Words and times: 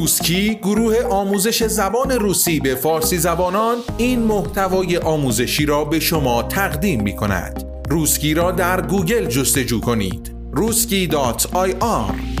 روسکی 0.00 0.54
گروه 0.54 1.02
آموزش 1.10 1.64
زبان 1.64 2.10
روسی 2.10 2.60
به 2.60 2.74
فارسی 2.74 3.18
زبانان 3.18 3.76
این 3.98 4.20
محتوای 4.20 4.96
آموزشی 4.96 5.66
را 5.66 5.84
به 5.84 6.00
شما 6.00 6.42
تقدیم 6.42 7.02
می 7.02 7.16
کند. 7.16 7.64
روسکی 7.90 8.34
را 8.34 8.50
در 8.50 8.80
گوگل 8.80 9.26
جستجو 9.26 9.80
کنید. 9.80 10.34
ruski.ir 10.54 12.39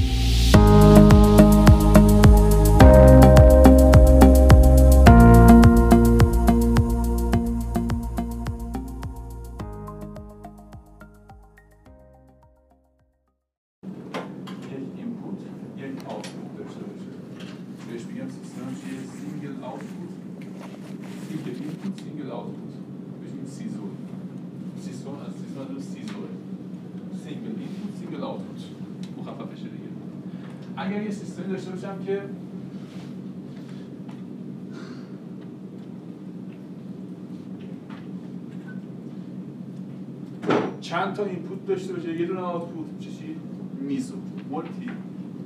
داشته 41.70 41.92
باشه 41.92 42.20
یه 42.20 42.26
دونه 42.26 42.40
output 42.40 42.86
چی 43.00 43.36
MISO. 43.80 44.14
multi 44.50 44.90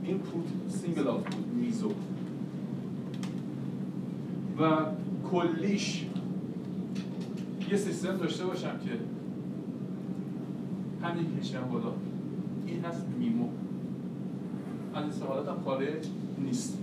input 0.04 0.44
single 0.68 1.08
output 1.08 1.46
MISO. 1.56 1.90
و 4.60 4.70
کلیش 5.30 6.06
یه 7.70 7.76
سیستم 7.76 8.16
داشته 8.16 8.46
باشم 8.46 8.78
که 8.78 8.90
همین 11.06 11.26
کشم 11.40 11.68
بالا. 11.72 11.92
این 12.66 12.84
هست 12.84 13.06
MIMO. 13.18 13.48
از 14.94 15.02
این 15.02 15.12
سوالات 15.12 15.48
هم 15.48 15.60
خارج 15.64 16.06
نیست. 16.44 16.78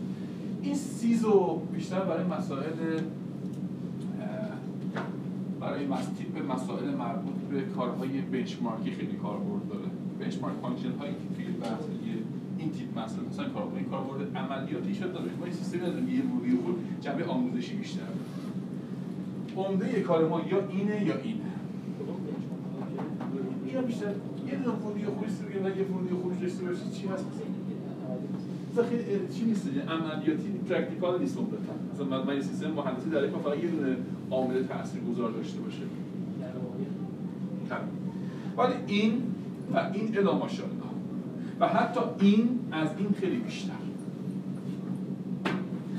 این 0.61 0.75
SISO 0.75 1.61
بیشتر 1.73 1.99
برای 1.99 2.23
مسائل 2.23 3.01
برای 5.61 5.87
تیپ 6.17 6.51
مسائل 6.51 6.95
مربوط 6.95 7.33
به 7.51 7.61
کارهای 7.61 8.21
benchmark 8.21 8.84
ی 8.84 8.91
خیلی 8.91 9.15
کاربرد 9.15 9.67
داره. 9.69 9.85
benchmark 10.19 10.55
function 10.61 10.91
هایی 10.99 11.13
که 11.13 11.35
توی 11.35 11.45
بحث 11.45 11.83
این 12.57 12.71
تیپ 12.71 12.99
مسئله 12.99 13.23
مثلا 13.29 13.49
کاربرد. 13.49 13.77
این 13.77 13.89
کاربرد 13.89 14.37
عملیاتی 14.37 14.95
شد 14.95 15.13
داره. 15.13 15.29
ما 15.39 15.45
این 15.45 15.53
سیستمی 15.53 15.81
از 15.81 15.93
یه 15.93 16.21
روی 16.21 16.57
خود 16.65 16.75
جنبه 17.01 17.25
آموزشی 17.25 17.75
بیشتر 17.75 18.01
عمده 19.57 20.01
کار 20.01 20.27
ما 20.27 20.41
یا 20.51 20.67
اینه 20.69 21.05
یا 21.05 21.17
اینه. 21.17 21.51
اینا 23.65 23.81
بیشتر 23.81 24.13
یه 24.47 24.55
دونه 24.55 24.77
ورودی 24.77 25.05
خروج 25.05 25.29
و 25.63 25.77
یه 25.77 25.85
ورودی 25.85 26.15
خروج 26.21 26.41
داشته 26.41 26.65
باشه 26.65 26.89
چی 26.93 27.07
هست؟ 27.07 27.25
خیلی 28.79 29.03
چی 29.33 29.45
نیست 29.45 29.67
عملیاتی 29.87 30.49
practical 30.69 31.19
نیست 31.19 31.37
اون 31.37 31.47
مثلا 31.93 32.23
من 32.23 32.35
یه 32.35 32.41
سیستم 32.41 32.71
مهندسی 32.71 33.09
در 33.09 33.23
یک 33.23 33.29
فقط 33.29 33.63
یه 33.63 33.69
دونه 33.69 33.97
عامل 34.31 34.63
تاثیرگذار 34.63 35.31
داشته 35.31 35.59
باشه. 35.59 35.81
ولی 38.57 38.73
این 38.87 39.23
و 39.73 39.77
این 39.93 40.17
الا 40.17 40.37
ماشاءالله. 40.37 40.81
و 41.59 41.67
حتی 41.67 41.99
این 42.19 42.59
از 42.71 42.89
این 42.97 43.09
خیلی 43.19 43.37
بیشتر. 43.37 43.71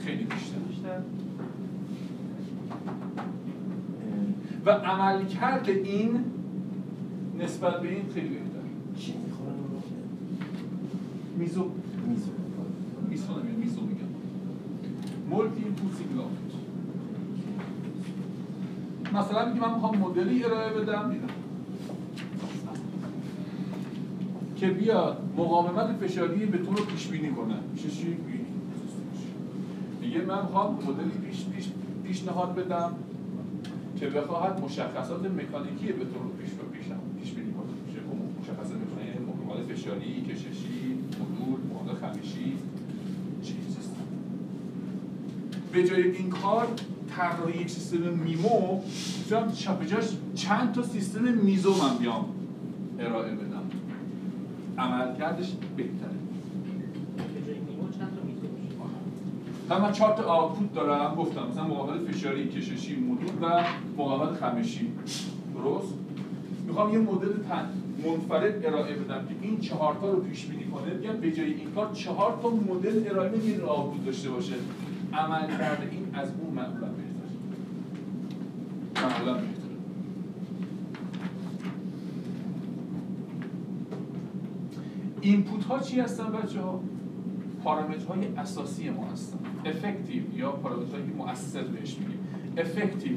خیلی 0.05 0.25
بیشتر. 0.25 0.57
و 4.67 4.71
عمل 4.71 5.25
کرده 5.25 5.73
این 5.73 6.25
نسبت 7.39 7.81
به 7.81 7.89
این 7.89 8.05
خیلی 8.15 8.29
بهتر. 8.29 8.43
چی 8.97 9.15
MISO. 11.39 11.71
MISO. 12.09 12.42
MISO 13.35 13.41
نمیگم 13.41 13.59
MISO 13.59 13.81
میگم 13.81 14.09
multi 15.31 15.61
input 15.61 15.84
single 15.84 16.13
مثلا 19.15 19.49
میگه 19.49 19.61
من 19.67 19.75
می‌خوام 19.75 19.99
مدلی 19.99 20.45
ارائه 20.45 20.73
بدم 20.73 21.09
میدم 21.09 21.29
که 24.57 24.67
بیاد 24.69 25.23
مقاومت 25.37 25.97
فشاری 25.97 26.47
به 26.47 26.59
طور 26.59 26.87
پیش 26.87 27.07
بینی 27.07 27.31
کنه. 27.31 27.55
میشه 27.73 27.91
چی؟ 27.91 28.17
میگه 30.01 30.21
من 30.25 30.43
می‌خوام 30.43 30.75
مدلی 30.75 31.11
پیش 31.31 31.45
پیش 31.45 31.69
پیشنهاد 32.05 32.55
بدم 32.55 32.95
که 33.97 34.07
بخواهد 34.07 34.61
مشخصات 34.65 35.25
مکانیکی 35.25 35.87
به 35.87 36.05
طور 36.05 36.23
پیش 36.41 36.51
پیش 36.51 36.93
پیش 37.21 37.33
بینی 37.33 37.53
کنه. 37.53 37.73
میشه 37.87 38.01
مشخصات 38.41 38.77
مکانیکی؟ 38.77 39.19
مقاومت 39.19 39.73
فشاری 39.73 40.23
کششی 40.23 40.99
مدول 41.21 41.61
مقاومت 41.71 41.99
خمیشی 42.05 42.57
چیز 43.43 43.73
به 45.73 45.89
جای 45.89 46.03
این 46.03 46.31
کار 46.31 46.69
طراحی 47.17 47.61
یک 47.61 47.71
سیستم 47.71 47.99
میمو 47.99 48.83
می‌تونم 49.19 49.53
جاش 49.87 50.05
چند 50.35 50.73
تا 50.73 50.83
سیستم 50.83 51.23
میزو 51.23 51.75
من 51.75 51.97
بیام 51.99 52.25
ارائه 52.99 53.33
بدم. 53.33 53.63
عمل 54.79 55.17
کردش 55.17 55.53
بهتره 55.77 56.23
من 59.81 59.93
چهار 59.93 60.17
تا 60.17 60.23
آوتپوت 60.23 60.75
دارم 60.75 61.15
گفتم 61.15 61.49
مثلا 61.51 61.65
مقابل 61.65 62.13
فشاری 62.13 62.49
کششی 62.49 62.97
مدول 62.97 63.49
و 63.49 63.65
مقابل 63.99 64.35
خمشی. 64.35 64.93
درست؟ 65.55 65.95
می‌خوام 66.67 66.93
یه 66.93 66.99
مدل 66.99 67.33
تن 67.49 67.69
منفرد 68.07 68.67
ارائه 68.67 68.95
بدم 68.95 69.27
که 69.29 69.35
این 69.43 69.61
چهار 69.61 69.97
تا 70.01 70.11
رو 70.11 70.21
پیش 70.21 70.45
بینی 70.47 70.65
کنه 70.65 70.95
بیام 70.95 71.17
به 71.17 71.33
جای 71.33 71.55
این 71.55 71.71
کار 71.75 71.93
چهار 71.95 72.39
تا 72.43 72.51
مدل 72.51 73.11
ارائه 73.11 73.29
بدم 73.29 73.49
یه 73.49 73.65
آوتپوت 73.65 74.07
داشته 74.07 74.31
باشه. 74.31 74.55
عمل 75.13 75.59
کرده 75.59 75.89
این 75.91 76.15
از 76.15 76.29
اون 76.41 76.55
معمولا 76.55 76.89
معمولا 78.97 79.39
اینپوت 85.21 85.65
ها 85.65 85.79
چی 85.79 86.01
هستن 86.01 86.33
بچه 86.33 86.61
ها؟ 86.61 86.81
پارامترهای 87.65 88.27
اساسی 88.37 88.91
ما 88.91 89.07
هستن. 89.07 89.39
effective 89.67 90.39
یا 90.39 90.53
پارامترهایی 90.53 91.07
که 91.07 91.13
مؤثر 91.13 91.63
بهش 91.63 91.97
میگیم. 91.99 92.19
effective 92.57 93.17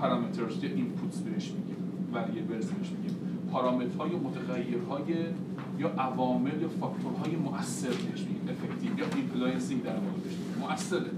parameters 0.00 0.64
یا 0.64 0.70
inputs 0.70 1.18
بهش 1.18 1.50
میگیم. 1.50 1.76
variables 2.12 2.70
بهش 2.70 2.90
میگیم. 2.90 3.16
پارامترهای 3.52 4.10
متغیرهای 4.10 5.04
یا 5.78 5.88
عوامل 5.88 6.62
یا 6.62 6.68
فاکتورهای 6.68 7.36
مؤثر 7.36 7.88
بهش 7.88 8.20
میگیم. 8.20 8.48
effective 8.48 8.98
یا 8.98 9.06
influencing 9.16 9.82
در 9.82 9.90
واقع 9.90 10.18
بهش 10.24 10.45
مؤثره. 10.70 11.10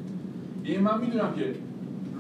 یعنی 0.65 0.79
من 0.79 1.01
می‌دونم 1.01 1.33
که 1.33 1.55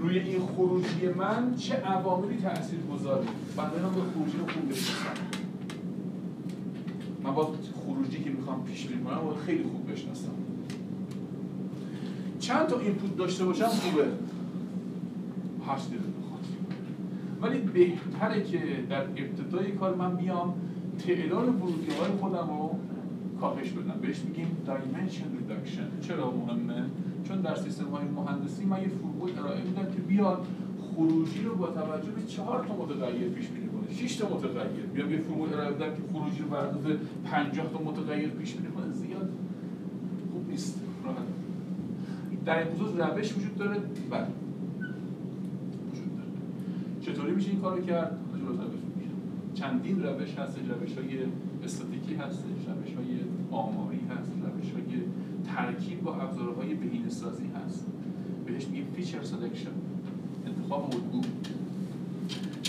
روی 0.00 0.18
این 0.18 0.40
خروجی 0.40 1.08
من 1.18 1.54
چه 1.56 1.74
عواملی 1.74 2.36
تاثیر 2.36 2.78
گذاره. 2.80 3.26
بعد 3.56 3.82
من 3.82 3.94
به 3.94 4.00
خروجی 4.14 4.38
رو 4.38 4.46
خوب 4.46 4.68
بشناسم. 4.70 5.22
من 7.24 7.34
با 7.34 7.54
خروجی 7.84 8.18
که 8.18 8.30
می‌خوام 8.30 8.64
پیش 8.64 8.86
بینی 8.86 9.02
کنم 9.02 9.34
خیلی 9.46 9.62
خوب 9.62 9.92
بشناسم. 9.92 10.32
چند 12.40 12.66
تا 12.66 12.78
input 12.78 13.16
داشته 13.16 13.44
باشم 13.44 13.66
خوبه؟ 13.66 14.04
چیزی 15.76 15.96
بخواد 15.96 16.44
ولی 17.42 17.58
بهتره 17.58 18.44
که 18.44 18.58
در 18.90 19.02
ابتدای 19.02 19.72
کار 19.72 19.94
من 19.94 20.16
بیام 20.16 20.54
تعداد 21.06 21.48
ورودی 21.48 21.90
های 21.90 22.10
خودم 22.20 22.48
رو 22.48 22.78
کاهش 23.40 23.70
بدم. 23.70 24.00
بهش 24.02 24.20
میگیم 24.24 24.56
dimension 24.66 25.24
reduction 25.38 25.88
چرا 26.00 26.30
مهمه؟ 26.30 26.84
چون 27.24 27.40
در 27.40 27.54
سیستم 27.54 27.84
های 27.84 28.04
مهندسی 28.04 28.64
من 28.64 28.82
یه 28.82 28.88
فرمول 28.88 29.38
ارائه 29.38 29.62
میدم 29.62 29.92
که 29.94 30.00
بیاد 30.00 30.46
خروجی 30.94 31.42
رو 31.42 31.54
با 31.54 31.66
توجه 31.66 32.10
به 32.10 32.22
چهار 32.22 32.64
تا 32.64 32.76
متغیر 32.76 33.28
پیش 33.28 33.48
بینی 33.48 33.68
کنه. 33.68 34.08
6 34.08 34.16
تا 34.16 34.28
متغیر. 34.28 34.86
بیام 34.94 35.12
یه 35.12 35.18
فرمول 35.18 35.54
ارائه 35.54 35.70
بدم 35.70 35.94
که 35.94 36.02
خروجی 36.12 36.42
رو 36.42 36.48
بر 36.48 36.56
اساس 36.56 36.82
50 37.24 37.72
تا 37.72 37.78
متغیر 37.78 38.28
پیش 38.28 38.54
بینی 38.54 38.68
کنه. 38.68 38.92
زیاد 38.92 39.30
خوب 40.32 40.50
نیست. 40.50 40.80
در 42.44 42.58
این 42.58 42.74
خصوص 42.74 43.00
روش 43.00 43.36
وجود 43.36 43.56
داره. 43.56 43.78
بله. 44.10 44.26
وجود 45.90 46.16
داره. 46.16 46.30
چطوری 47.00 47.32
میشه 47.32 47.50
این 47.50 47.60
کارو 47.60 47.82
کرد؟ 47.82 48.18
چندین 49.54 50.02
روش 50.02 50.34
هست 50.34 50.58
روش 50.58 50.98
های 50.98 51.18
استاتیکی 51.64 52.14
هست 52.14 52.44
روش 52.68 52.94
های 52.94 53.20
آماری 53.50 53.97
هست 54.10 54.30
روش 54.56 54.72
های 54.72 55.02
ترکیب 55.44 56.02
با 56.02 56.14
ابزارهای 56.14 56.74
بهینه 56.74 57.08
سازی 57.08 57.50
هست. 57.64 57.86
بهش 58.46 58.66
میگیم 58.66 58.86
feature 58.96 59.22
selection 59.22 59.70
انتخاب 60.46 60.94
الگو. 60.94 61.28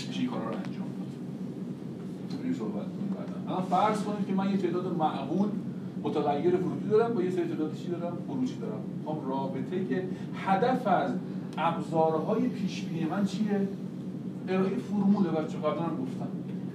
میشه 0.08 0.20
این 0.20 0.30
کارا 0.30 0.50
رو 0.50 0.56
انجام 0.56 0.90
داد. 1.00 2.54
صحبت 2.54 2.86
اما 3.48 3.62
فرض 3.62 4.04
کنید 4.04 4.28
که 4.28 4.34
من 4.34 4.52
یه 4.52 4.58
تعداد 4.58 4.98
معقول 4.98 5.50
متغیر 6.04 6.56
ورودی 6.56 6.90
دارم 6.90 7.14
با 7.14 7.24
یه 7.24 7.32
سری 7.32 7.48
تعداد 7.48 7.76
چی 7.76 7.88
دارم؟ 7.88 8.18
خروجی 8.28 8.56
دارم. 8.56 8.82
خب 9.06 9.18
رابطه 9.30 9.86
که 9.86 10.04
هدف 10.36 10.88
از 10.88 11.12
ابزارهای 11.58 12.48
پیش 12.48 12.82
بینی 12.82 13.06
من 13.06 13.26
چیه؟ 13.26 13.68
ارائه 14.48 14.76
فرمول. 14.76 15.24
بچه 15.24 15.58
قبلا 15.58 15.82
هم 15.82 15.98
گفتم. 16.02 16.28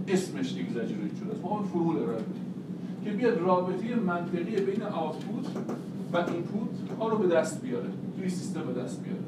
اسمش 0.08 0.58
اگزاجریت 0.58 1.16
شده 1.20 1.32
است. 1.32 1.42
ما 1.42 1.62
فرمول 1.62 1.96
ارائه 1.96 2.24
که 3.04 3.10
بیاد 3.10 3.38
رابطه 3.40 3.94
منطقی 3.94 4.56
بین 4.56 4.82
آوتپوت 4.82 5.46
و 6.12 6.16
اینپوت 6.16 6.98
ها 7.00 7.08
رو 7.08 7.18
به 7.18 7.26
دست 7.26 7.62
بیاره 7.62 7.88
توی 8.16 8.28
سیستم 8.28 8.60
به 8.60 8.80
دست 8.80 9.02
بیاره. 9.02 9.20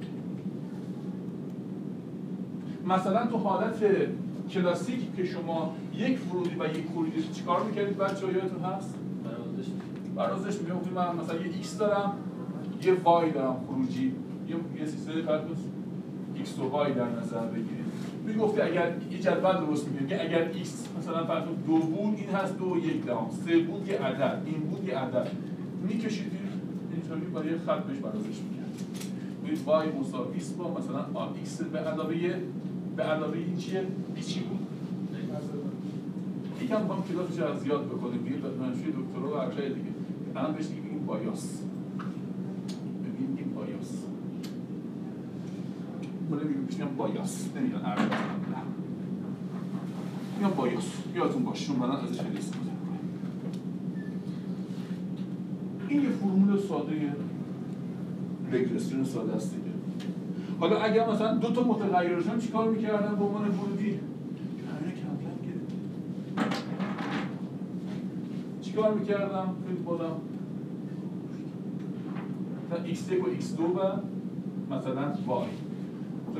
مثلا 2.86 3.26
تو 3.26 3.36
حالت 3.36 3.84
کلاسیک 4.50 5.16
که 5.16 5.24
شما 5.24 5.74
یک 5.94 6.18
ورودی 6.32 6.56
و 6.60 6.78
یک 6.78 6.86
خروجی 6.94 7.22
چیکار 7.34 7.64
می‌کردید 7.64 7.98
بچه 7.98 8.26
یادتون 8.26 8.62
هست؟ 8.62 8.94
برازش 10.16 10.60
میگم 10.60 10.74
من 10.94 11.16
مثلا 11.16 11.36
یه 11.36 11.62
x 11.62 11.78
دارم 11.78 12.12
یه 12.82 12.94
y 12.94 13.34
دارم 13.34 13.56
خروجی. 13.68 14.12
یه 14.48 14.56
یه 14.80 14.86
سیستم 14.86 15.12
فرض 15.12 15.40
x 16.36 16.60
و 16.60 16.84
y 16.84 16.90
در 16.90 17.08
نظر 17.20 17.46
بگیرید. 17.46 17.86
می‌گفتی 18.26 18.60
اگر 18.60 18.92
یه 19.10 19.18
جدول 19.18 19.66
درست 19.66 19.88
میگه 19.88 20.20
اگر 20.20 20.52
x 20.52 20.68
مثلا 20.98 21.26
فرض 21.26 21.44
دو 21.66 21.76
بود 21.76 22.14
این 22.18 22.30
هست 22.30 22.58
دو 22.58 22.76
یک 22.78 23.04
دهم 23.04 23.30
سه 23.44 23.58
بود 23.58 23.88
یه 23.88 23.98
عدد 23.98 24.42
این 24.46 24.60
بود 24.60 24.88
یه 24.88 24.98
عدد. 24.98 25.30
میکشیدید 25.88 26.32
اینطوری 26.92 27.20
با 27.20 27.44
یه 27.44 27.58
خط 27.58 27.84
بهش 27.84 27.98
برازش 27.98 28.38
می‌کرد 28.48 28.66
میگید 29.42 29.58
y 29.66 30.00
مساوی 30.00 30.36
است 30.36 30.56
با 30.56 30.70
مثلا 30.70 31.04
x 31.44 31.62
به 31.72 31.78
علاوه 31.78 32.34
به 32.96 33.02
علاوه 33.02 33.36
این 33.36 33.56
چیه؟ 33.56 33.86
چی 34.26 34.40
بود؟ 34.40 34.66
یکم 36.62 36.80
می‌خوام 36.80 37.04
کلاسش 37.08 37.38
رو 37.38 37.58
زیاد 37.58 37.86
بکنیم 37.86 38.22
دیگه 38.22 38.36
دانشجوی 38.36 38.92
دکترا 38.92 39.36
و 39.36 39.40
هر 39.40 39.50
دیگه. 39.50 39.92
الان 40.36 40.52
بهش 40.52 40.66
دیگه 40.66 40.80
این 40.90 41.06
بایاس 41.06 41.62
ببین 43.04 43.38
این 43.38 43.54
بایاس 43.54 43.92
پیش 46.68 46.76
بایاس 46.96 47.48
نمیگن 47.56 47.78
هر 47.78 47.98
میگم 50.38 50.50
بایاس 50.50 50.84
یادتون 51.14 51.44
باشه 51.44 51.66
چون 51.66 51.78
بعدا 51.78 51.92
ازش 51.92 52.20
خیلی 52.20 52.38
استفاده 52.38 52.70
این 55.88 56.02
یه 56.02 56.08
فرمول 56.08 56.58
ساده 56.58 57.16
رگرسیون 58.52 59.04
ساده 59.04 59.32
است 59.32 59.50
دیگه. 59.50 59.66
حالا 60.60 60.78
اگر 60.78 61.10
مثلا 61.10 61.34
دو 61.34 61.50
تا 61.50 61.62
متغیرشون 61.62 62.38
چیکار 62.38 62.70
می‌کردن؟ 62.70 63.14
به 63.14 63.24
عنوان 63.24 63.48
ورودی 63.48 64.00
چیکار 68.62 68.94
می‌کردم؟ 68.94 69.54
خیلی 69.66 69.78
خودم 69.84 70.12
مثلا 72.66 72.84
x1 72.84 73.22
و 73.22 73.40
x2 73.40 73.60
و 73.60 74.00
مثلا 74.74 75.14
y. 75.44 75.65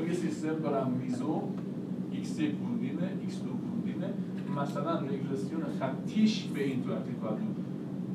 یه 0.05 0.13
سیستم 0.13 0.55
دارم 0.55 0.91
میزو 0.91 1.41
x1 2.13 2.41
ورودینه 2.41 3.09
x2 3.29 3.45
ورودینه 3.45 4.13
مثلا 4.61 4.99
رگرسیون 4.99 5.63
خطیش 5.79 6.43
به 6.43 6.63
این 6.63 6.83
تو 6.83 6.91
اپلیکاتور 6.91 7.55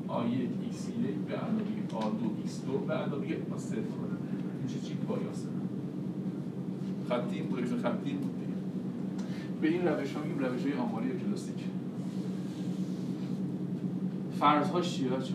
a1 0.08 0.74
x1 0.74 1.28
به 1.28 1.34
علاوه 1.34 1.64
a2 1.90 2.48
x2 2.48 2.86
به 2.88 2.94
علاوه 2.94 3.26
a0 3.26 3.74
این 3.74 4.68
چه 4.68 4.80
چی 4.88 4.94
بایاسه 5.08 5.48
خطی 7.08 7.42
بود 7.42 7.64
خطی 7.82 8.12
بود 8.12 8.32
به 9.60 9.68
این 9.68 9.88
روش 9.88 10.12
ها 10.12 10.22
میگیم 10.22 10.38
روش 10.38 10.62
های 10.62 10.72
آماری 10.72 11.08
کلاسیک 11.26 11.64
فرضهاش 14.38 14.96
چیه 14.96 15.08
بچه 15.08 15.34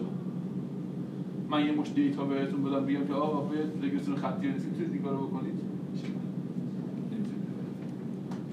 من 1.49 1.65
یه 1.65 1.71
مش 1.71 1.91
دیتا 1.95 2.25
بهتون 2.25 2.63
بدم 2.63 2.85
بگم 2.85 3.07
که 3.07 3.13
آقا 3.13 3.41
باید 3.41 3.85
رگرسیون 3.85 4.17
خطی 4.17 4.47
رسید 4.47 4.71
می‌تونید 4.71 4.94
این 4.94 5.01
کارو 5.01 5.27
بکنید؟ 5.27 5.56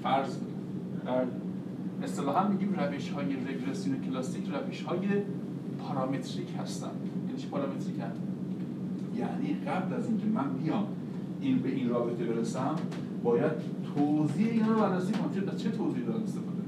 فرض 0.05 0.37
در 1.05 1.23
اصطلاحا 2.03 2.47
میگیم 2.47 2.73
روش 2.73 3.09
های 3.09 3.35
رگرسیون 3.35 4.01
کلاسیک 4.01 4.43
روش 4.47 4.81
های 4.81 4.99
پارامتریک 5.79 6.47
هستن 6.59 6.91
یعنی 7.27 7.37
چی 7.37 7.47
پارامتریک 7.47 7.99
هست؟ 7.99 8.21
یعنی 9.17 9.57
قبل 9.67 9.93
از 9.93 10.07
اینکه 10.07 10.25
من 10.25 10.53
بیام 10.53 10.87
این 11.41 11.59
به 11.59 11.69
این 11.69 11.89
رابطه 11.89 12.25
برسم 12.25 12.75
باید 13.23 13.51
توزیع 13.95 14.51
اینا 14.51 14.67
رو 14.67 14.79
بررسی 14.79 15.13
کنم. 15.13 15.57
چه 15.57 15.69
توزیع 15.69 16.05
دارم 16.05 16.23
استفاده؟ 16.23 16.61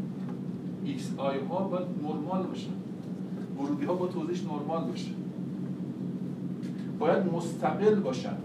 xi 0.86 1.40
ها 1.40 1.64
باید 1.64 1.88
نرمال 2.04 2.44
باشن. 2.44 2.74
ورودی 3.60 3.86
ها 3.86 3.94
باید 3.94 4.08
توزیعش 4.08 4.44
نرمال 4.44 4.84
باشه. 4.84 5.12
باید 7.00 7.34
مستقل 7.34 7.96
باشن. 7.96 8.38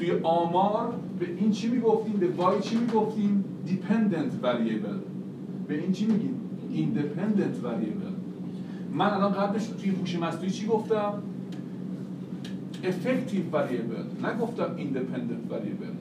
توی 0.00 0.12
آمار 0.22 0.94
به 1.18 1.26
این 1.26 1.50
چی 1.50 1.68
می‌گفتیم؟ 1.68 2.12
به 2.12 2.28
وای 2.28 2.60
چی 2.60 2.76
می‌گفتیم؟ 2.76 3.44
dependent 3.66 4.44
variable. 4.46 4.98
به 5.68 5.80
این 5.80 5.92
چی 5.92 6.06
میگیم؟ 6.06 6.40
independent 6.72 7.66
variable. 7.66 8.12
من 8.92 9.10
الان 9.10 9.32
قبلش 9.32 9.66
توی 9.66 9.90
هوش 9.90 10.18
مصنوعی 10.18 10.50
چی 10.50 10.66
گفتم؟ 10.66 11.22
effective 12.82 13.54
variable. 13.54 14.26
نگفتم 14.26 14.76
independent 14.76 15.52
variable. 15.52 15.94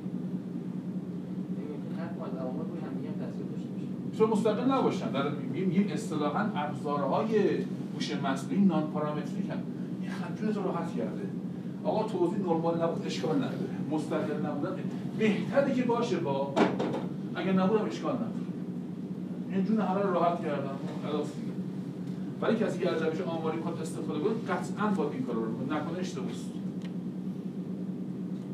چون 4.18 4.30
مستقل 4.30 4.72
نباشن. 4.72 5.12
در 5.12 5.30
میگیم 5.54 5.88
اصطلاحا 5.94 6.46
ابزارهای 6.56 7.38
هوش 7.96 8.16
مصنوعی 8.16 8.66
نان 8.66 8.84
پارامتریک 8.88 9.50
هم 9.50 9.58
این 10.02 10.12
خطی 10.12 10.46
رو 10.46 10.64
راحت 10.64 10.96
کرده. 10.96 11.29
آقا 11.84 12.08
توضیح 12.08 12.40
نرمال 12.40 12.84
نبود 12.84 13.06
اشکال 13.06 13.36
نداره. 13.36 13.56
مستقل 13.92 14.46
نبودن. 14.46 14.76
بهتره 15.20 15.74
که 15.74 15.84
باشه 15.84 16.18
با 16.18 16.54
اگر 17.36 17.54
نبودم 17.54 17.86
اشکال 17.86 18.16
نداره. 18.16 18.32
این 19.52 19.66
جون 19.66 19.80
همه 19.80 20.02
راحت 20.02 20.42
کردم 20.42 20.76
خلاص 21.04 21.26
دیگه. 21.26 21.52
ولی 22.42 22.56
کسی 22.66 22.80
که 22.80 22.92
از 22.92 23.02
روش 23.02 23.22
آماری 23.22 23.58
کد 23.58 23.82
استفاده 23.82 24.20
کنه 24.20 24.34
قطعا 24.56 24.88
باید 24.88 25.12
این 25.14 25.24
کار 25.24 25.36
رو 25.36 25.76
نکنه 25.76 26.00
اشتباه 26.00 26.26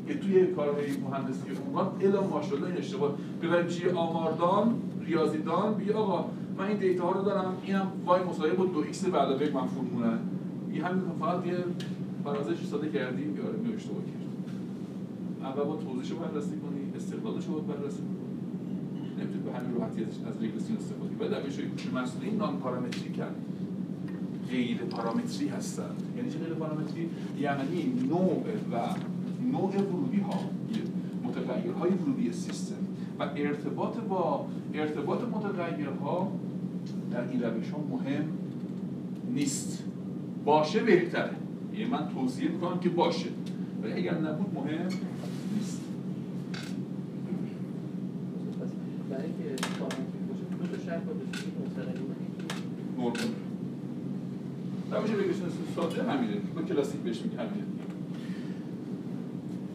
که 0.06 0.14
توی 0.18 0.46
کارهای 0.46 0.86
مهندسی 1.10 1.42
عمران 1.68 1.90
الا 2.00 2.22
ماشاءالله 2.22 2.66
این 2.66 2.78
اشتباه. 2.78 3.14
ببریم 3.42 3.66
چیه 3.66 3.92
آماردان 3.92 4.74
ریاضیدان 5.00 5.74
بیا 5.74 5.98
آقا 5.98 6.24
من 6.58 6.66
این 6.66 6.76
دیتا 6.76 7.04
ها 7.04 7.12
رو 7.12 7.22
دارم. 7.22 7.54
اینم 7.64 7.86
y 8.06 8.22
مساوی 8.24 8.50
با 8.50 8.64
دو 8.64 8.78
x 8.78 9.04
به 9.04 9.18
علاوه 9.18 9.50
من 9.54 9.66
فرمولن 9.66 10.18
این 10.72 10.84
همین 10.84 11.02
فقط 11.20 11.46
یه 11.46 11.56
فرازش 12.26 12.64
ساده 12.70 12.88
کردیم 12.88 13.36
یا 13.36 13.42
می 13.64 13.74
اشتباه 13.74 14.02
کرد؟ 14.04 14.26
اول 15.42 15.64
باید 15.64 15.76
توزیعش 15.76 16.10
رو 16.10 16.16
بررسی 16.16 16.50
کنی 16.50 16.96
استقلالش 16.96 17.46
رو 17.46 17.60
بررسی 17.60 17.96
کنی. 17.96 18.26
نمی‌تونی 19.18 19.44
به 19.44 19.52
همین 19.52 19.74
راحتی 19.78 20.04
از 20.04 20.42
رگرسیون 20.42 20.78
استفاده 20.78 21.14
کنی. 21.14 21.28
بعد 21.28 21.44
روش 21.44 21.58
هوش 21.58 21.86
مصنوعی 21.94 22.30
non-parametric. 22.30 23.34
غیر 24.50 24.76
پارامتری 24.76 25.48
هستند 25.48 26.02
یعنی 26.16 26.30
چه 26.30 26.38
غیر 26.38 26.54
پارامتری؟ 26.54 27.08
یعنی 27.40 28.06
نوع 28.08 28.44
و 28.72 28.76
نوع 29.52 29.76
ورودی 29.76 30.20
ها. 30.20 30.40
متغیرهای 31.24 31.90
ورودی 31.90 32.32
سیستم. 32.32 32.74
و 33.18 33.22
ارتباط 33.36 33.96
با 33.98 34.46
ارتباط 34.74 35.20
متغیرها 35.20 36.32
در 37.12 37.28
این 37.28 37.42
روش 37.42 37.70
ها 37.70 37.78
مهم 37.90 38.24
نیست. 39.34 39.84
باشه 40.44 40.80
بهتره. 40.80 41.35
یعنی 41.76 41.90
من 41.90 42.08
توصیه 42.14 42.48
می‌کنم 42.48 42.78
که 42.78 42.88
باشه. 42.88 43.28
ولی 43.82 43.92
اگر 43.92 44.18
نبود 44.18 44.54
مهم 44.54 44.88
نیست. 45.54 45.80
روش 54.92 55.10
ریگرشن 55.10 55.48
ساده 55.76 56.02
همینه. 56.02 56.36
با 56.54 56.62
کلاسیک 56.62 57.00
بهش 57.00 57.20
میگه 57.20 57.36
همینه. 57.36 57.66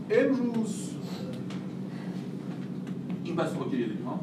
امروز 0.10 0.90
این 3.24 3.36
بس 3.36 3.56
اوکیه 3.56 3.86
دیگه 3.88 4.04
ها؟ 4.04 4.20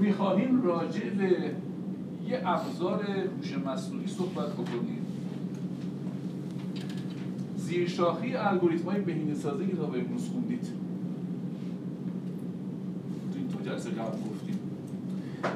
می‌خواهیم 0.00 0.62
راجع 0.62 1.10
به 1.10 1.50
یه 2.28 2.42
ابزار 2.44 3.04
هوش 3.04 3.58
مصنوعی 3.58 4.06
صحبت 4.06 4.52
بکنیم. 4.52 4.95
زیرشاخی 7.66 8.34
الگوریتم 8.34 8.90
های 8.90 9.00
بهینه 9.00 9.34
سازی 9.34 9.66
که 9.66 9.76
تا 9.76 9.86
به 9.86 9.98
امروز 9.98 10.28
خوندید. 10.28 10.62
تو 13.32 13.38
این 13.38 13.48
تو 13.48 13.70
جلسه 13.70 13.90
قبل 13.90 14.18
گفتیم. 14.18 14.58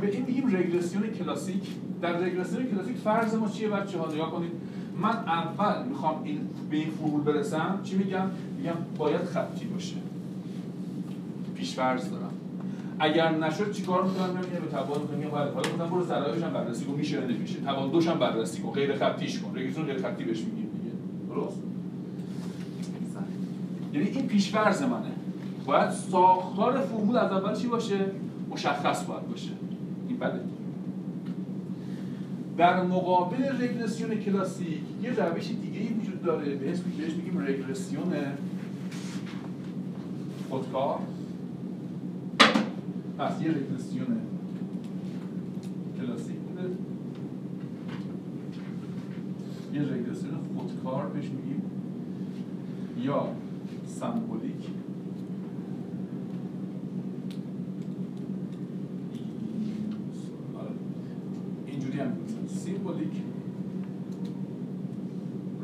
به 0.01 0.13
این 0.13 0.25
میگیم 0.27 0.57
رگرسیون 0.57 1.03
کلاسیک. 1.03 1.63
در 2.03 2.13
رگرسیون 2.13 2.67
کلاسیک 2.67 2.97
فرض 2.97 3.35
ما 3.35 3.49
چیه 3.49 3.69
بچه 3.69 3.99
ها 3.99 4.13
نگاه 4.13 4.31
کنید. 4.31 4.51
من 5.03 5.11
اول 5.11 5.89
می‌خوام 5.89 6.23
این 6.25 6.41
به 6.71 6.77
این 6.77 6.91
فرمول 6.91 7.21
برسم. 7.21 7.81
چی 7.83 7.97
میگم؟ 7.97 8.27
میگم 8.59 8.75
باید 8.99 9.25
خطی 9.25 9.65
باشه. 9.65 9.97
پیش 11.55 11.75
فرض 11.75 12.11
دارم. 12.11 12.33
اگر 12.99 13.39
نشد 13.39 13.73
چیکار 13.73 14.05
می‌کنم؟ 14.05 14.29
میگم 14.29 14.65
به 14.65 14.71
تبادل 14.73 15.15
میگم. 15.17 15.31
باید 15.31 15.49
حالا 15.49 15.75
مثلا 15.75 15.87
برو 15.87 16.05
ضرایبش 16.05 16.43
هم 16.43 16.53
بررسی 16.53 16.85
کن. 16.85 16.95
میشه 16.95 17.27
نمیشه؟ 17.27 17.61
تبادلش 17.61 18.09
هم 18.09 18.19
بررسی 18.19 18.63
کن. 18.63 18.71
غیر 18.71 18.97
خطیش 18.97 19.41
کن. 19.41 19.59
رگیسون 19.59 19.85
غیر 19.85 19.99
خطی 19.99 20.25
بهش 20.25 20.39
میگیم 20.39 20.69
دیگه. 20.73 20.95
درست؟ 21.29 21.63
یعنی 23.93 24.07
این 24.09 24.27
پیشفرض 24.27 24.83
منه. 24.83 25.13
باید 25.67 25.91
ساختار 25.91 26.81
فرمول 26.81 27.17
از 27.17 27.33
اول 27.33 27.55
چی 27.55 27.69
باشه؟ 27.69 28.07
مشخص 28.51 29.05
باید 29.05 29.29
باشه. 29.29 29.51
این 30.09 30.19
بده 30.19 30.41
در 32.61 32.83
مقابل 32.83 33.63
رگرسیون 33.63 34.15
کلاسیک 34.15 34.81
یه 35.03 35.11
روش 35.11 35.49
دیگه 35.49 35.81
ای 35.81 35.89
وجود 35.89 36.23
داره. 36.23 36.55
به 36.55 36.71
اسم 36.71 36.83
بهش 36.99 37.13
میگیم 37.13 37.39
رگرسیون 37.39 38.13
خودکار. 40.51 40.99
پس 43.19 43.43
یه 43.43 43.51
رگرسیون 43.51 44.21
کلاسیک 46.01 46.37
بوده. 46.37 46.69
یه 49.73 49.83
رگرسیون 49.83 50.35
خودکار 50.57 51.07
بهش 51.07 51.25
میگیم. 51.25 51.63
یا 53.03 53.29
سمبولیک 54.01 54.69
آره. 60.59 60.71
اینجوری 61.67 61.99
هم 62.01 62.13
سیمبولیک 62.49 63.13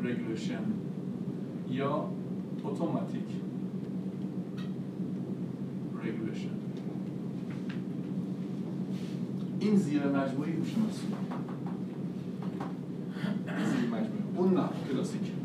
رگرشن 0.03 0.63
یا 1.69 2.09
اتوماتیک 2.63 3.23
رگرشن 6.03 6.49
این 9.59 9.75
زیر 9.75 10.07
مجموعی 10.07 10.51
هوش 10.51 10.69
مصنوعی 10.77 11.15
زیر 13.65 13.89
مجموعی 13.89 14.37
اون 14.37 14.53
نه 14.53 14.69
کلاسیک 14.91 15.21
این 15.21 15.36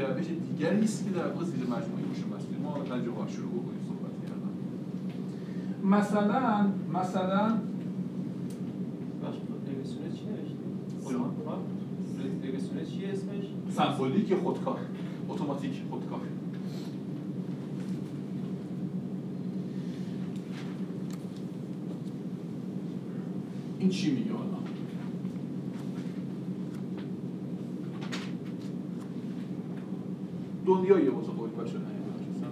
یک 0.00 0.06
روش 0.06 0.26
دیگری 0.26 0.84
است 0.84 1.04
که 1.04 1.10
در 1.10 1.28
واقع 1.28 1.44
زیر 1.44 1.62
مجموعه 1.62 2.02
هوش 2.08 2.18
مصنوعی 2.18 2.62
ما 2.62 2.78
تجربه 2.78 3.32
شروع 3.32 3.50
بکنیم 3.50 3.80
صحبت 3.88 4.14
کردن. 4.28 4.52
مثلا 5.84 6.68
مثلا؟ 6.94 7.58
رگرسیون 12.42 12.84
چیه؟ 12.84 13.08
اسمش؟ 13.08 13.44
سمبولیک 13.76 14.34
خودکار. 14.34 14.78
اتوماتیک 15.28 15.82
خودکار. 15.90 16.20
این 23.78 23.88
چی 23.88 24.10
میگه 24.10 24.32
حالا 30.90 31.02
دنیا 31.02 31.04
یه 31.04 31.10
واسه 31.10 31.32
خودی 31.32 31.54
باشه 31.54 31.76
مثلا 31.78 32.50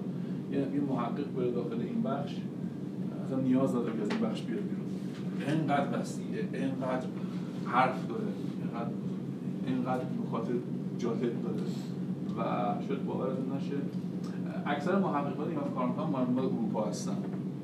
یه 0.52 0.58
یه 0.74 0.80
محقق 0.80 1.34
بره 1.36 1.50
داخل 1.50 1.80
این 1.80 2.02
بخش 2.02 2.36
اصلا 3.24 3.40
نیاز 3.40 3.70
نداره 3.70 3.92
که 3.92 4.02
از 4.02 4.10
این 4.10 4.20
بخش 4.20 4.42
بیاد 4.42 4.60
بیرون. 4.60 4.86
انقدر 5.48 6.00
وسیعه 6.00 6.48
انقدر 6.54 7.06
حرف 7.64 8.08
داره 8.08 8.22
انقدر 8.62 8.90
اینقدر 9.66 10.04
نکات 10.04 10.48
جالب 10.98 11.20
داره. 11.20 11.62
و 12.38 12.40
شاید 12.88 13.06
باورتون 13.06 13.56
نشه 13.56 13.76
اکثر 14.66 14.98
محققانی 14.98 15.54
که 15.54 15.60
کار 15.74 15.88
می‌کنن 15.88 16.06
مال 16.06 16.44
اروپا 16.44 16.84
هستن. 16.84 17.16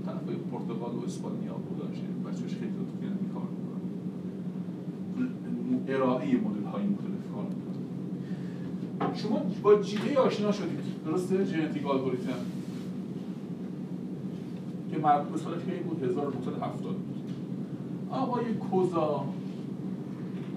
طرفای 0.07 0.37
پرتغال 0.37 0.95
و 0.95 1.05
اسپانیا 1.05 1.55
بوداشه 1.55 2.03
بچه‌ش 2.27 2.55
خیلی 2.55 2.73
این 3.03 3.31
کار 3.35 3.49
می‌کنن. 3.55 3.83
ارائه 5.89 6.27
مدل 6.27 6.67
های 6.73 6.87
مختلف. 6.87 7.24
شما 9.15 9.43
با 9.63 9.83
جی 9.83 9.99
ای 10.09 10.17
آشنا 10.17 10.53
شدید. 10.53 10.79
درسته؟ 11.07 11.45
ژنتیک 11.45 11.87
الگوریتم 11.87 12.33
که 14.93 14.99
مربوط 14.99 15.33
به 15.33 15.39
سال 15.39 15.55
کی 15.61 15.71
بود 15.89 16.03
1970 16.03 16.95
بود. 16.95 17.05
آقای 18.11 18.45
کوزا 18.55 19.25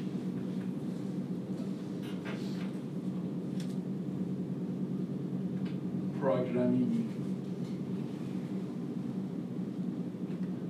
programming 6.59 7.05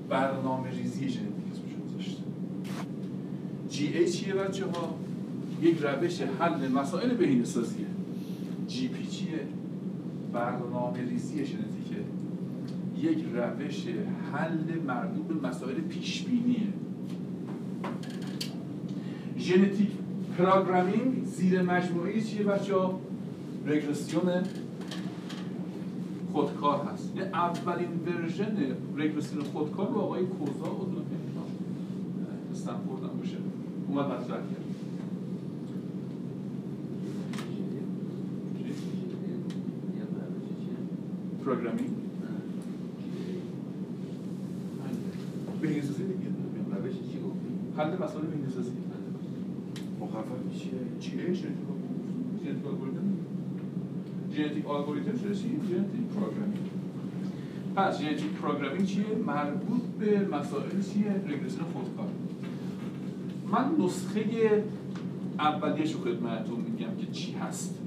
برنامه 0.08 0.70
ریزی 0.70 1.08
ژنتیک 1.08 1.44
اسمش 1.52 1.72
گذاشته 1.88 2.22
GA 3.70 4.10
چیه 4.10 4.34
بچه 4.34 4.64
ها؟ 4.66 4.94
یک 5.62 5.78
روش 5.78 6.22
حل 6.22 6.68
مسائل 6.68 7.14
بهینه 7.14 7.44
سازیه 7.44 7.86
GP 8.66 9.06
چیه؟ 9.06 9.40
برنامه 10.32 11.00
ریزی 11.00 11.44
ژنتیکه 11.44 12.02
یک 13.02 13.24
روش 13.34 13.84
حل 14.32 14.78
مربوط 14.86 15.26
به 15.26 15.48
مسائل 15.48 15.80
پیش 15.80 16.22
بینیه 16.22 16.68
ژنتیک 19.38 19.90
programming 20.38 21.24
زیر 21.24 21.62
مجموعه 21.62 22.20
چیه 22.20 22.44
بچه 22.44 22.74
ها؟ 22.74 23.00
رگرسیون 23.66 24.42
خودکار 26.38 26.84
هست. 26.84 27.16
یعنی 27.16 27.28
اولین 27.28 27.88
ورژن 28.06 28.56
رگرسیون 28.96 29.44
خودکار 29.44 29.88
رو 29.88 29.98
آقای 29.98 30.24
کوزا 30.24 30.74
و 30.74 30.88
استنفورد 32.52 33.02
هم 33.02 33.18
باشه. 33.18 33.36
اومد 33.88 34.06
مطرح 34.06 34.36
کرد. 34.36 34.64
programming؟ 41.44 41.90
بهینه‌سازی 45.60 46.02
دیگه. 46.02 46.30
روش 46.82 46.92
چی 46.92 47.18
گفتی؟ 47.20 47.48
حل 47.76 48.04
مسائل 48.04 48.26
بهینه‌سازی. 48.26 48.70
مخفف. 50.00 50.58
چیه؟ 50.58 50.72
چیه؟ 51.00 51.52
ژنتیک 54.38 54.70
الگوریتم 54.70 55.18
شده 55.18 55.34
چی 55.34 55.48
ژنتیک 55.48 56.06
programming 56.16 56.70
پس 57.76 58.00
ژنتیک 58.00 58.32
programming 58.42 58.86
چیه؟ 58.86 59.04
مربوط 59.26 59.82
به 59.98 60.26
مسائل 60.26 60.82
چیه؟ 60.92 61.10
رگرسیون 61.10 61.64
خودکار 61.72 62.08
من 63.52 63.84
نسخه 63.84 64.64
اولیش 65.38 65.92
رو 65.92 66.00
خدمتتون 66.00 66.60
میگم 66.60 66.96
که 66.98 67.12
چی 67.12 67.32
هست. 67.32 67.78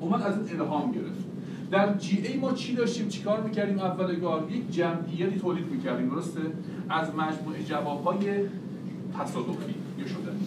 اومد 0.00 0.22
از 0.22 0.50
این 0.50 0.60
الهام 0.60 0.92
گرفت. 0.92 1.24
در 1.70 1.96
جی 1.96 2.26
ای 2.26 2.36
ما 2.36 2.52
چی 2.52 2.74
داشتیم؟ 2.74 3.08
چیکار 3.08 3.42
می‌کردیم؟ 3.42 3.78
اولگار 3.78 4.48
یک 4.50 4.70
جمعیتی 4.70 5.38
تولید 5.38 5.66
می‌کردیم 5.70 6.08
درسته؟ 6.08 6.40
از 6.90 7.08
مجموعه 7.14 7.64
جوابهای 7.64 8.20
تصادفی 9.18 9.74
یا 9.98 10.06
شدنی. 10.06 10.46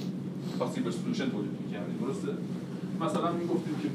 پاسیبل 0.60 0.92
سولوشن 0.92 1.30
تولید 1.30 1.52
می‌کردیم 1.66 1.98
درسته؟ 2.02 2.28
مثلا 3.04 3.32
می‌گفتیم 3.32 3.76
که 3.84 3.90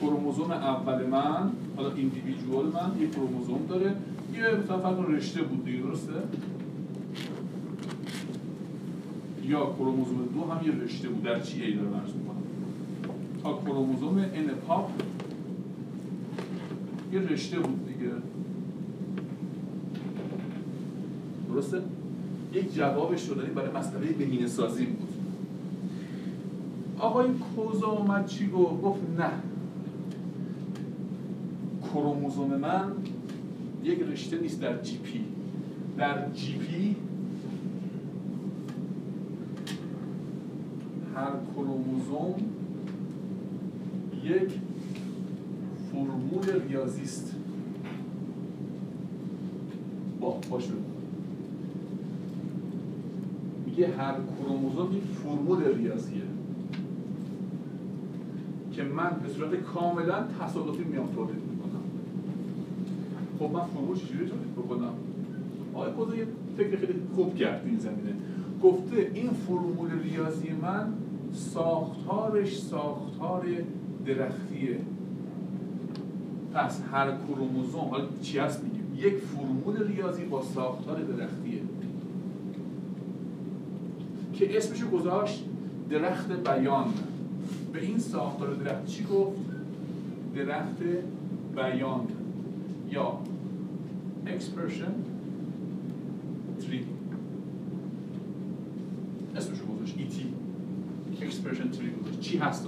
کروموزوم 0.00 0.50
اول 0.50 1.06
من 1.06 1.50
حالا 1.76 1.92
ایندیویدوال 1.92 2.64
من 2.66 3.00
یه 3.00 3.08
کروموزوم 3.08 3.66
داره. 3.68 3.94
یه 4.34 4.42
مثلا 4.64 5.04
رشته 5.04 5.42
بود 5.42 5.64
دیگه 5.64 5.78
درسته؟ 5.78 6.12
یا 9.44 9.66
کروموزوم 9.78 10.28
دو 10.34 10.44
هم 10.52 10.66
یه 10.66 10.84
رشته 10.84 11.08
بود. 11.08 11.22
در 11.22 11.40
جی 11.40 11.62
ای 11.62 11.72
داره 11.72 11.88
مرز 11.88 12.12
می‌کنم؟ 12.14 12.42
تا 13.42 13.58
کروموزوم 13.66 14.18
nPop 14.18 14.90
یه 17.12 17.20
رشته 17.20 17.58
بود 17.58 17.86
دیگه. 17.88 18.12
درسته؟ 21.52 21.82
یک 22.52 22.74
جواب 22.74 23.16
شدنی 23.16 23.50
برای 23.54 23.70
مسئله 23.70 24.06
بهینه 24.06 24.46
سازی 24.46 24.84
بود. 24.84 25.15
آقای 27.06 27.26
کوزا 27.28 27.86
اومد 27.86 28.26
چی 28.26 28.50
گفت؟ 28.50 28.82
گفت 28.82 29.00
نه. 29.18 29.30
کروموزوم 31.92 32.56
من 32.56 32.92
یک 33.84 34.00
رشته 34.00 34.38
نیست 34.38 34.60
در 34.60 34.82
GP. 34.82 35.24
در 35.98 36.30
GP 36.30 36.96
هر 41.14 41.30
کروموزوم 41.54 42.34
یک 44.24 44.50
فرمول 45.92 46.62
ریاضی 46.68 47.02
است. 47.02 47.34
باشه. 50.50 50.72
میگه 53.66 53.88
هر 53.88 54.14
کروموزوم 54.38 54.96
یک 54.96 55.02
فرمول 55.02 55.64
ریاضیه. 55.74 56.35
که 58.76 58.82
من 58.82 59.10
به 59.22 59.28
صورت 59.28 59.54
کاملا 59.54 60.24
تصادفی 60.40 60.84
میام 60.84 61.06
تولید 61.06 61.42
می‌کنم. 61.50 61.82
خب 63.38 63.50
من 63.52 63.64
فرمول 63.64 63.96
چجوری 63.96 64.28
تولید 64.28 64.52
بکنم؟ 64.56 64.92
آقای 65.74 66.18
یه 66.18 66.26
فکر 66.56 66.76
خیلی 66.76 66.94
خوب 67.14 67.36
کرد 67.36 67.62
این 67.66 67.78
زمینه. 67.78 68.14
گفته 68.62 69.10
این 69.14 69.30
فرمول 69.30 69.90
ریاضی 70.02 70.52
من 70.62 70.92
ساختارش 71.32 72.58
ساختار 72.58 73.46
درختیه. 74.06 74.78
پس 76.54 76.80
هر 76.92 77.10
کروموزوم 77.28 77.88
حالا 77.90 78.04
چی 78.22 78.38
هست 78.38 78.64
میگیم؟ 78.64 78.84
یک 78.96 79.14
فرمول 79.16 79.86
ریاضی 79.86 80.24
با 80.24 80.42
ساختار 80.42 81.00
درختیه. 81.02 81.60
که 84.32 84.56
اسمشو 84.56 84.90
گذاشت 84.90 85.44
درخت 85.90 86.32
بیان. 86.32 86.84
به 87.76 87.82
این 87.82 87.98
ساختار 87.98 88.54
درخت. 88.54 88.86
چی 88.86 89.04
گفت؟ 89.04 89.38
درخت 90.34 90.82
بیان. 91.56 92.00
یا 92.90 93.18
expression 94.26 94.92
tree. 96.60 96.84
اسمشو 99.36 99.66
گذاشت. 99.66 99.94
ET 99.98 100.14
expression 101.22 101.76
tree 101.76 102.02
گذاشت. 102.02 102.20
چی 102.20 102.38
هست؟ 102.38 102.66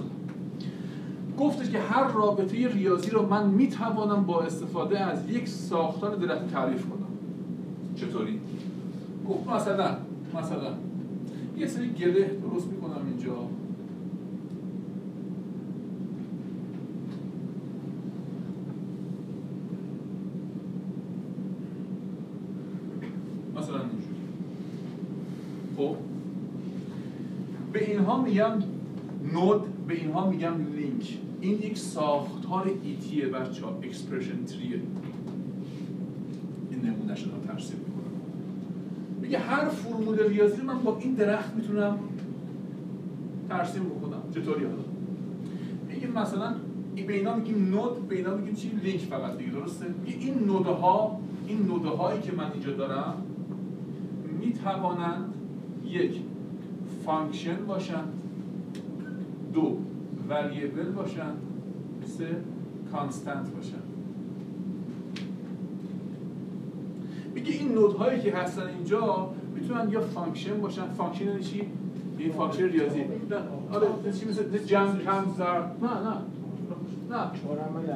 گفتش 1.39 1.69
که 1.69 1.79
هر 1.79 2.07
رابطه 2.07 2.67
ریاضی 2.67 3.09
رو 3.09 3.29
من 3.29 3.49
می‌توانم 3.49 4.25
با 4.25 4.41
استفاده 4.41 4.99
از 4.99 5.29
یک 5.29 5.47
ساختار 5.47 6.15
درخت 6.15 6.51
تعریف 6.51 6.85
کنم. 6.85 7.07
چطوری؟ 7.95 8.39
گفت 9.29 9.49
مثلا 9.49 9.97
مثلا 10.39 10.73
یه 11.57 11.67
سری 11.67 11.89
گله 11.89 12.37
درست 12.43 12.67
می‌کنم 12.67 13.05
اینجا 13.07 13.49
مثلا 23.59 23.79
اینجوری 23.79 24.15
خب 25.77 25.95
به 27.73 27.91
اینها 27.91 28.21
میگم 28.39 28.63
node 29.33 29.85
به 29.87 29.93
اینها 29.93 30.29
میگم 30.29 30.53
لینک 30.75 31.17
این 31.41 31.53
یک 31.53 31.77
ساختار 31.77 32.71
ET 32.83 33.04
یه 33.04 33.25
بچه 33.25 33.65
ها 33.65 33.79
expression 33.83 34.45
tree 34.45 34.66
یه. 34.66 34.81
این 36.71 36.81
نمونهش 36.81 37.23
رو 37.23 37.31
ترسیم 37.47 37.77
می‌کنم. 37.77 38.21
میگه 39.21 39.39
هر 39.39 39.69
فرمول 39.69 40.19
ریاضی 40.29 40.61
من 40.61 40.79
با 40.79 40.97
این 40.97 41.13
درخت 41.13 41.55
می‌تونم 41.55 41.99
ترسیم 43.49 43.83
بکنم. 43.83 44.21
چطوری 44.31 44.65
حالا؟ 44.65 44.83
میگه 45.87 46.07
مثلا 46.07 46.55
به 47.07 47.13
اینا 47.13 47.35
میگیم 47.35 47.69
node 47.75 48.07
به 48.07 48.15
اینا 48.15 48.35
میگیم 48.35 48.53
چی؟ 48.53 48.71
لینک 48.83 48.99
فقط 48.99 49.37
دیگه 49.37 49.51
درسته؟ 49.51 49.85
میگه 50.05 50.17
این 50.17 50.39
node 50.45 50.69
ها 50.69 51.19
این 51.47 51.65
node 51.65 51.89
هایی 51.89 52.21
که 52.21 52.31
من 52.31 52.51
اینجا 52.51 52.71
دارم 52.71 53.15
می‌توانند 54.39 55.33
یک 55.85 56.21
function 57.05 57.65
باشند 57.67 58.13
دو. 59.53 59.77
variable 60.29 60.91
باشن. 60.91 61.31
سه. 62.05 62.27
constant 62.91 63.49
باشن. 63.55 63.81
میگه 67.35 67.51
این 67.51 67.71
node 67.71 67.93
هایی 67.95 68.21
که 68.21 68.35
هستن 68.35 68.67
اینجا 68.67 69.29
می‌تونن 69.55 69.89
یا 69.89 70.01
function 70.01 70.61
باشن. 70.61 70.87
function 70.87 71.25
یعنی 71.27 71.43
چی؟ 71.43 71.61
یه 72.19 72.31
function 72.31 72.63
ریاضی. 72.63 72.99
نه 72.99 73.35
آره 73.71 73.87
چی 74.19 74.25
مثل 74.29 74.57
جمع 74.65 74.99
کم 74.99 75.25
ضرب 75.37 75.77
نه 75.81 75.89
نه. 75.89 76.15
نه. 77.09 77.31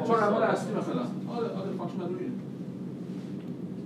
چهار 0.08 0.20
عمل 0.20 0.44
اصلی 0.44 0.76
مثلا. 0.76 1.02
آره 1.38 1.48
آره 1.48 1.72
فانکشن 1.78 2.02
اینه. 2.02 2.32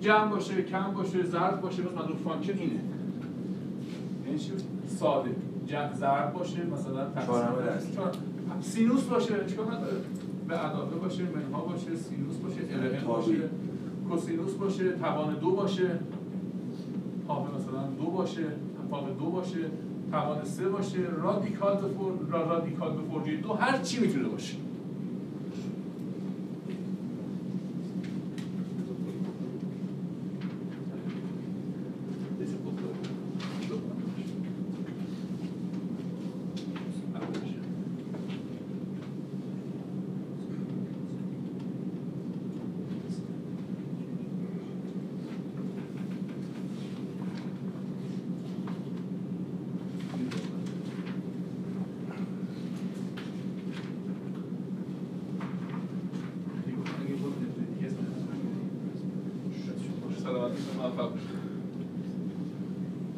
جمع 0.02 0.30
باشه 0.30 0.62
کم 0.62 0.92
باشه 0.92 1.24
ضرب 1.24 1.62
باشه 1.62 1.82
مثلا 1.82 2.04
مدرو 2.04 2.16
فانکشن 2.16 2.58
اینه. 2.58 2.80
یعنی 4.26 4.40
چی؟ 4.40 4.52
ساده. 4.88 5.30
جمع 5.68 5.94
ضرب 5.94 6.34
باشه 6.34 6.66
مثلا 6.66 7.08
اصلی 7.16 7.98
سینوس 8.62 9.04
باشه 9.04 9.46
چیکار 9.48 9.66
به 10.48 10.56
علاوه 10.56 10.96
باشه 10.96 11.24
منها 11.24 11.62
باشه 11.62 11.96
سینوس 11.96 12.36
باشه 12.36 12.62
الهن 12.72 13.08
باشه 13.08 13.50
کوسینوس 14.10 14.54
باشه 14.54 14.92
توان 14.92 15.36
دو 15.40 15.52
باشه 15.52 16.00
پاپ 17.28 17.56
مثلا 17.56 17.88
دو 18.00 18.06
باشه 18.06 18.46
پاپ 18.92 19.20
دو 19.20 19.26
باشه 19.26 19.66
توان 20.12 20.44
سه 20.44 20.70
باشه 20.70 21.00
رادیکال 21.22 21.78
به 21.78 21.88
فور 21.88 22.14
را 22.32 22.50
رادیکال 22.50 22.92
به 23.26 23.38
دو 23.38 23.54
هر 23.54 23.78
چی 23.78 24.00
می‌تونه 24.00 24.28
باشه 24.30 24.58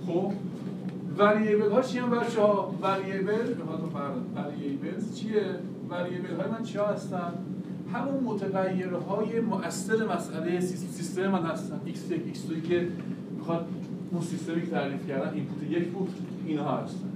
خب 0.09 0.33
variable 1.17 1.71
ها 1.71 1.78
چی 1.91 1.97
هم 1.97 2.09
بچه 2.09 2.41
ها 2.41 2.75
variable 2.81 3.53
variable 4.35 5.13
چیه؟ 5.15 5.55
variable 5.89 6.35
های 6.35 6.51
من 6.51 6.63
چی 6.63 6.77
هستن؟ 6.77 7.33
همون 7.93 8.23
متغیرهای 8.23 9.39
مؤثر 9.39 10.15
مسئله 10.15 10.59
سیستم 10.59 11.27
من 11.27 11.45
هستن. 11.45 11.79
X1 11.87 12.35
x2 12.35 12.67
که 12.67 12.87
می‌خواد 13.37 13.67
اون 14.11 14.21
سیستمی 14.21 14.61
که 14.61 14.67
تعریف 14.67 15.07
کردن 15.07 15.33
input 15.33 15.71
یک 15.71 15.87
بود 15.87 16.09
اینها 16.45 16.77
هستن. 16.77 17.09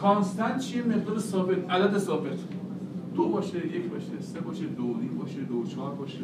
constant 0.00 0.58
چیه؟ 0.58 0.82
مقدار 0.82 1.18
ثابت 1.18 1.70
عدد 1.70 1.98
ثابت. 1.98 2.38
دو 3.14 3.28
باشه 3.28 3.66
یک 3.66 3.82
باشه 3.82 4.20
سه 4.20 4.40
باشه 4.40 4.64
دو 4.64 4.82
نیم 4.82 5.18
باشه 5.18 5.40
دو 5.40 5.66
چهار 5.66 5.94
باشه. 5.94 6.18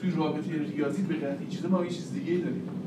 توی 0.00 0.10
رابطه 0.10 0.58
ریاضی 0.76 1.02
به 1.02 1.14
این 1.40 1.48
چیزا 1.48 1.68
ما 1.68 1.84
یه 1.84 1.90
چیز 1.90 2.12
دیگه 2.12 2.34
داریم. 2.34 2.77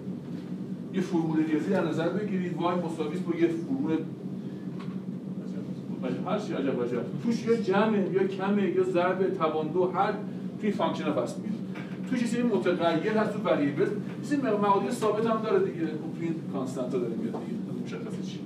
یه 0.93 1.01
فرمول 1.01 1.45
ریاضی 1.45 1.69
در 1.69 1.87
نظر 1.87 2.09
بگیرید. 2.09 2.57
y 2.57 2.75
مساوی 2.75 3.19
با 3.19 3.35
یه 3.35 3.47
فرمول. 3.47 3.97
هر 6.25 6.39
چی 6.39 6.53
عجب 6.53 6.83
عجب. 6.83 7.03
توش 7.23 7.45
یا 7.45 7.55
جمعه 7.55 8.11
یا 8.11 8.27
کمه 8.27 8.63
یا 8.63 8.83
ضرب 8.83 9.33
توان 9.37 9.67
دو 9.67 9.91
هر 9.91 10.13
توی 10.61 10.71
function 10.71 11.03
ها 11.03 11.11
پس 11.11 11.37
میاد 11.37 11.53
توش 12.09 12.21
یه 12.21 12.27
سری 12.27 12.43
متغیر 12.43 13.17
هست 13.17 13.33
تو 13.33 13.39
variable. 13.39 13.87
چیزی 14.21 14.37
معادل 14.37 14.89
ثابت 14.89 15.25
هم 15.25 15.41
داره 15.41 15.71
دیگه. 15.71 15.85
خب 15.85 16.19
توی 16.19 16.29
constant 16.53 16.93
ها 16.93 16.99
داره 16.99 17.13
میاد 17.13 17.33
دیگه. 17.45 17.83
مشخصه 17.85 18.23
چی. 18.23 18.39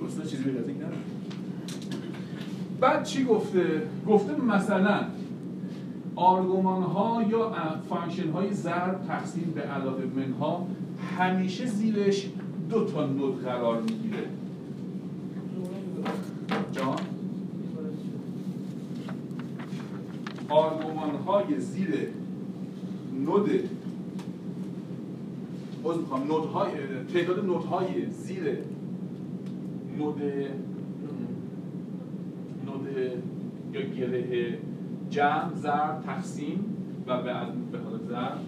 درسته؟ 0.00 0.26
چیزی 0.28 0.42
به 0.44 0.50
نداره 0.50 0.96
بعد 2.80 3.04
چی 3.04 3.24
گفته؟ 3.24 3.82
گفته 4.08 4.40
مثلا 4.40 5.00
argument 6.16 6.82
ها 6.82 7.22
یا 7.30 7.52
function 7.88 8.30
های 8.30 8.52
ضرب 8.52 9.00
تقسیم 9.08 9.52
به 9.54 9.60
علاوه 9.60 10.04
منها 10.16 10.66
همیشه 11.18 11.66
زیرش 11.66 12.26
دو 12.70 12.84
تا 12.84 13.06
node 13.06 13.42
قرار 13.42 13.82
می‌گیره. 13.82 14.26
جان؟ 16.72 16.96
argument 20.48 21.16
های 21.26 21.60
زیر 21.60 22.08
node 23.26 23.50
باز 25.82 25.98
می‌خوام 25.98 26.22
node 26.22 26.54
های 26.54 26.70
تعداد 27.14 27.44
node 27.44 27.88
های 27.88 28.10
زیر 28.10 28.58
نود 29.98 30.22
نود 32.66 32.88
یا 33.72 33.80
گره 33.80 34.58
جمع 35.10 35.54
ضرب 35.54 36.02
تقسیم 36.06 36.64
و 37.06 37.22
به 37.22 37.32
به 37.72 37.78
حال 37.78 37.98
ضرب 38.08 38.38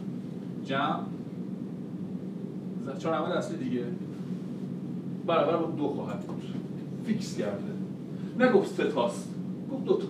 جمع. 0.65 1.18
چهار 2.99 3.15
عمل 3.15 3.33
اصلی 3.33 3.57
دیگه 3.57 3.85
برابر 5.27 5.57
با 5.57 5.71
دو 5.71 5.89
خواهد 5.89 6.21
بود. 6.21 6.43
فیکس 7.07 7.37
کرده. 7.37 7.73
نگفت 8.39 8.75
سه 8.75 8.85
تاست. 8.85 9.29
گفت 9.73 9.85
دو 9.85 9.97
تا. 9.97 10.07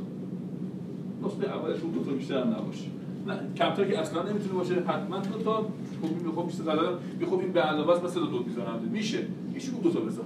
نسبه 1.27 1.47
اولش 1.47 1.79
دو 1.95 2.05
تا 2.05 2.11
بیشتر 2.11 2.43
هم 2.43 2.49
نباشه. 2.49 2.85
نه 3.27 3.35
کمتر 3.57 3.85
که 3.85 3.99
اصلا 3.99 4.23
نمی‌تونه 4.23 4.55
باشه. 4.55 4.75
حتما 4.75 5.19
دو 5.19 5.43
تا. 5.45 5.57
خب 6.03 6.05
این 6.05 6.33
خب 6.37 6.45
میشه 6.45 6.63
زدن 6.63 7.27
خب 7.31 7.39
این 7.39 7.53
به 7.53 7.61
علاوه 7.61 7.93
است 7.93 8.05
مثلا 8.05 8.27
دو 8.27 8.43
می‌ذارم 8.43 8.81
میشه. 8.93 9.19
میشه 9.55 9.73
دو 9.83 9.91
تا 9.91 10.01
بذار 10.01 10.25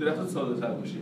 درخت 0.00 0.28
ساده 0.28 0.60
تر 0.60 0.72
باشه. 0.72 0.96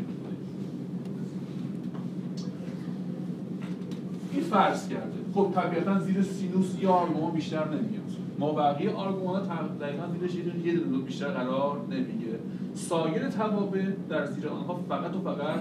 این 4.33 4.43
فرض 4.43 4.89
کرده. 4.89 5.19
خب 5.35 5.53
طبیعتا 5.55 6.01
زیر 6.01 6.23
سینوس 6.23 6.67
یا 6.81 6.91
آرگومان 6.91 7.31
بیشتر 7.31 7.65
نمیاد 7.69 7.98
ما 8.39 8.53
بقیه 8.53 8.91
آرگومان 8.91 9.43
دقیقا 9.81 10.09
زیرش 10.13 10.35
یه 10.65 10.75
دونه 10.75 10.99
بیشتر 10.99 11.29
قرار 11.29 11.81
نمیگه 11.91 12.39
سایر 12.75 13.29
توابع 13.29 13.87
در 14.09 14.27
زیر 14.27 14.49
آنها 14.49 14.81
فقط 14.89 15.15
و 15.17 15.21
فقط 15.21 15.61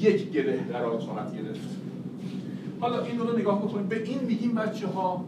یک 0.00 0.30
گره 0.30 0.60
قرار 0.72 0.98
خواهد 0.98 1.36
گرفت. 1.36 1.68
حالا 2.80 3.04
این 3.04 3.18
رو 3.18 3.38
نگاه 3.38 3.62
بکنیم. 3.62 3.86
به 3.86 4.02
این 4.02 4.24
میگیم 4.24 4.54
بچه 4.54 4.86
ها 4.86 5.24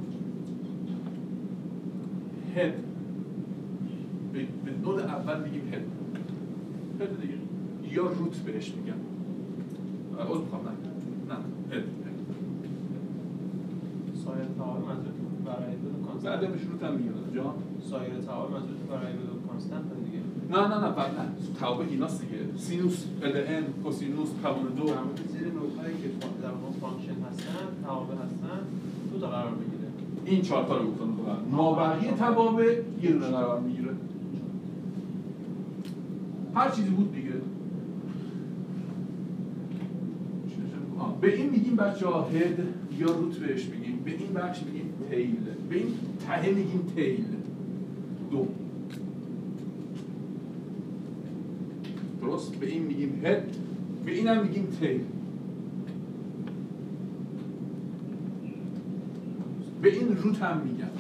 هد. 2.57 2.75
به 4.33 4.47
نود 4.85 5.01
اول 5.01 5.43
میگیم 5.43 5.73
هد. 5.73 5.83
هد 7.01 7.21
دیگه. 7.21 7.35
یا 7.95 8.03
روت 8.03 8.37
بهش 8.37 8.75
میگم 8.75 8.99
از 10.19 10.27
بخوام 10.27 10.63
نه. 10.63 11.35
نه. 11.35 11.41
هد 11.77 11.85
سایر 14.25 14.45
تعامل 14.59 14.81
منظور 14.81 15.13
بعد 16.23 16.41
بهش 16.41 16.63
روت 16.73 16.83
هم 16.83 16.95
میگم 16.95 17.35
جان؟ 17.35 17.55
سایر 17.91 18.15
تعامل 18.27 18.53
منظور 18.53 18.77
برای 18.91 19.13
کانستنت 19.49 19.83
دیگه. 20.05 20.19
نه 20.51 20.69
نه 20.69 20.85
نه 20.85 20.91
بعد 20.97 21.19
نه 21.19 21.27
توابع 21.61 21.85
ایناست 21.91 22.21
دیگه. 22.21 22.39
سینوس 22.57 23.05
LN 23.23 23.85
کوسینوس 23.85 24.29
توابع 24.43 24.71
دو 24.77 24.87
زیر 25.33 25.49
نودهایی 25.57 25.97
که 26.03 26.09
در 26.43 26.49
اون 26.49 26.73
فانکشن 26.81 27.23
هستن 27.31 27.85
توابع 27.85 28.15
هستن 28.15 28.59
دو 29.13 29.21
تا 29.21 29.27
قرار 29.27 29.53
بگیره. 29.53 29.89
این 30.25 30.43
چهار 30.43 30.65
تا 30.65 30.77
رو 30.77 30.91
گفتم 30.91 31.09
ما 31.51 31.73
بقیه 31.73 32.13
توابع 32.13 32.81
یه 33.03 33.13
دونه 33.13 33.27
قرار 33.27 33.61
می‌گیره. 33.61 33.91
هر 36.55 36.71
چیزی 36.71 36.91
بود 36.91 37.15
دیگه. 37.15 37.24
به 41.25 41.37
این 41.37 41.51
میگیم 41.51 41.77
بچه 41.77 42.07
ها 42.07 42.29
هد 42.29 42.59
یا 42.99 43.07
روت 43.07 43.37
بهش 43.37 43.67
میگیم 43.67 43.99
به 44.05 44.11
این 44.11 44.33
بخش 44.35 44.63
میگیم 44.63 44.93
تیل 45.11 45.37
به 45.71 45.77
این 45.77 45.95
ته 46.27 46.51
میگیم 46.51 46.93
تیل. 46.97 47.25
دو. 48.31 48.47
درست؟ 52.21 52.55
به 52.55 52.67
این 52.67 52.83
میگیم 52.83 53.21
هد 53.25 53.43
به 54.05 54.13
این 54.13 54.27
هم 54.27 54.43
میگیم 54.43 54.67
تیل. 54.81 55.01
به 59.83 59.93
این 59.93 60.17
روت 60.17 60.43
هم 60.43 60.61
میگم. 60.61 60.91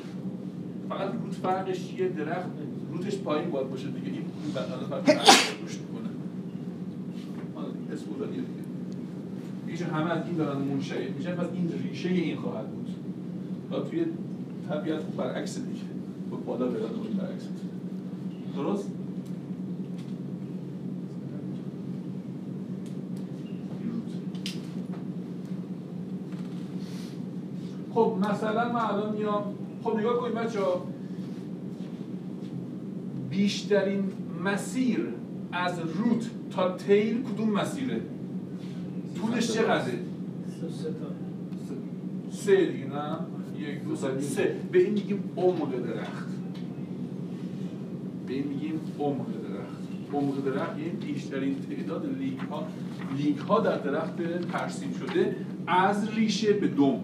فقط 0.89 1.15
روت 1.25 1.35
فرقش 1.35 1.95
یه 1.99 2.09
درخت 2.09 2.49
روتش 2.93 3.19
پایین 3.19 3.51
باید 3.51 3.71
باشه 3.71 3.87
دیگه. 3.87 4.07
این 4.07 4.53
بقیه 4.55 4.87
فرق 4.91 5.11
روش 5.63 5.79
می‌کنه. 5.79 6.09
اسم 7.93 8.07
دیگه. 8.31 8.64
دیگه 9.75 9.87
همه 9.87 10.11
از 10.11 10.27
این 10.27 10.37
دارن 10.37 10.59
منشعب 10.59 11.17
میشن 11.17 11.35
پس 11.35 11.47
این 11.55 11.73
ریشه 11.83 12.09
این 12.09 12.37
خواهد 12.37 12.67
بود. 12.69 12.89
و 13.71 13.89
توی 13.89 14.05
طبیعت 14.69 15.03
برعکس 15.03 15.59
دیگه. 15.59 15.81
بالا 16.47 16.67
برن 16.67 17.19
برعکس. 17.19 17.49
درست؟ 18.57 18.91
خب 27.95 28.17
مثلا 28.31 28.73
من 28.73 28.81
الان 28.81 29.17
میام. 29.17 29.43
خب 29.85 29.99
نگاه 29.99 30.19
کنید 30.19 30.35
بچه 30.35 30.61
ها. 30.61 30.87
بیشترین 33.31 34.13
مسیر 34.45 35.09
از 35.53 35.79
روت 35.79 36.31
تا 36.51 36.77
تیل 36.77 37.23
کدوم 37.23 37.51
مسیره؟ 37.51 38.01
طولش 39.27 39.51
چقدره؟ 39.51 39.99
سه 42.31 42.67
دیگه 42.67 42.87
نه؟ 42.87 43.17
یک 43.59 43.85
دو 43.85 43.97
سه. 44.21 44.57
به 44.73 44.79
این 44.79 44.93
میگیم 44.93 45.25
عمق 45.37 45.71
درخت. 45.71 46.29
به 48.27 48.35
این 48.35 48.47
میگیم 48.47 48.81
عمق 48.99 49.27
درخت. 49.27 50.15
عمق 50.15 50.45
درخت 50.45 50.79
یعنی 50.79 50.91
بیشترین 50.91 51.57
تعداد 51.71 52.17
لیک 52.19 52.39
ها 52.39 52.67
لیک 53.17 53.39
ها 53.39 53.61
در 53.61 53.79
درخت 53.79 54.17
ترسیم 54.53 54.93
شده 54.93 55.37
از 55.67 56.09
ریشه 56.09 56.53
به 56.53 56.69
دم. 56.69 57.01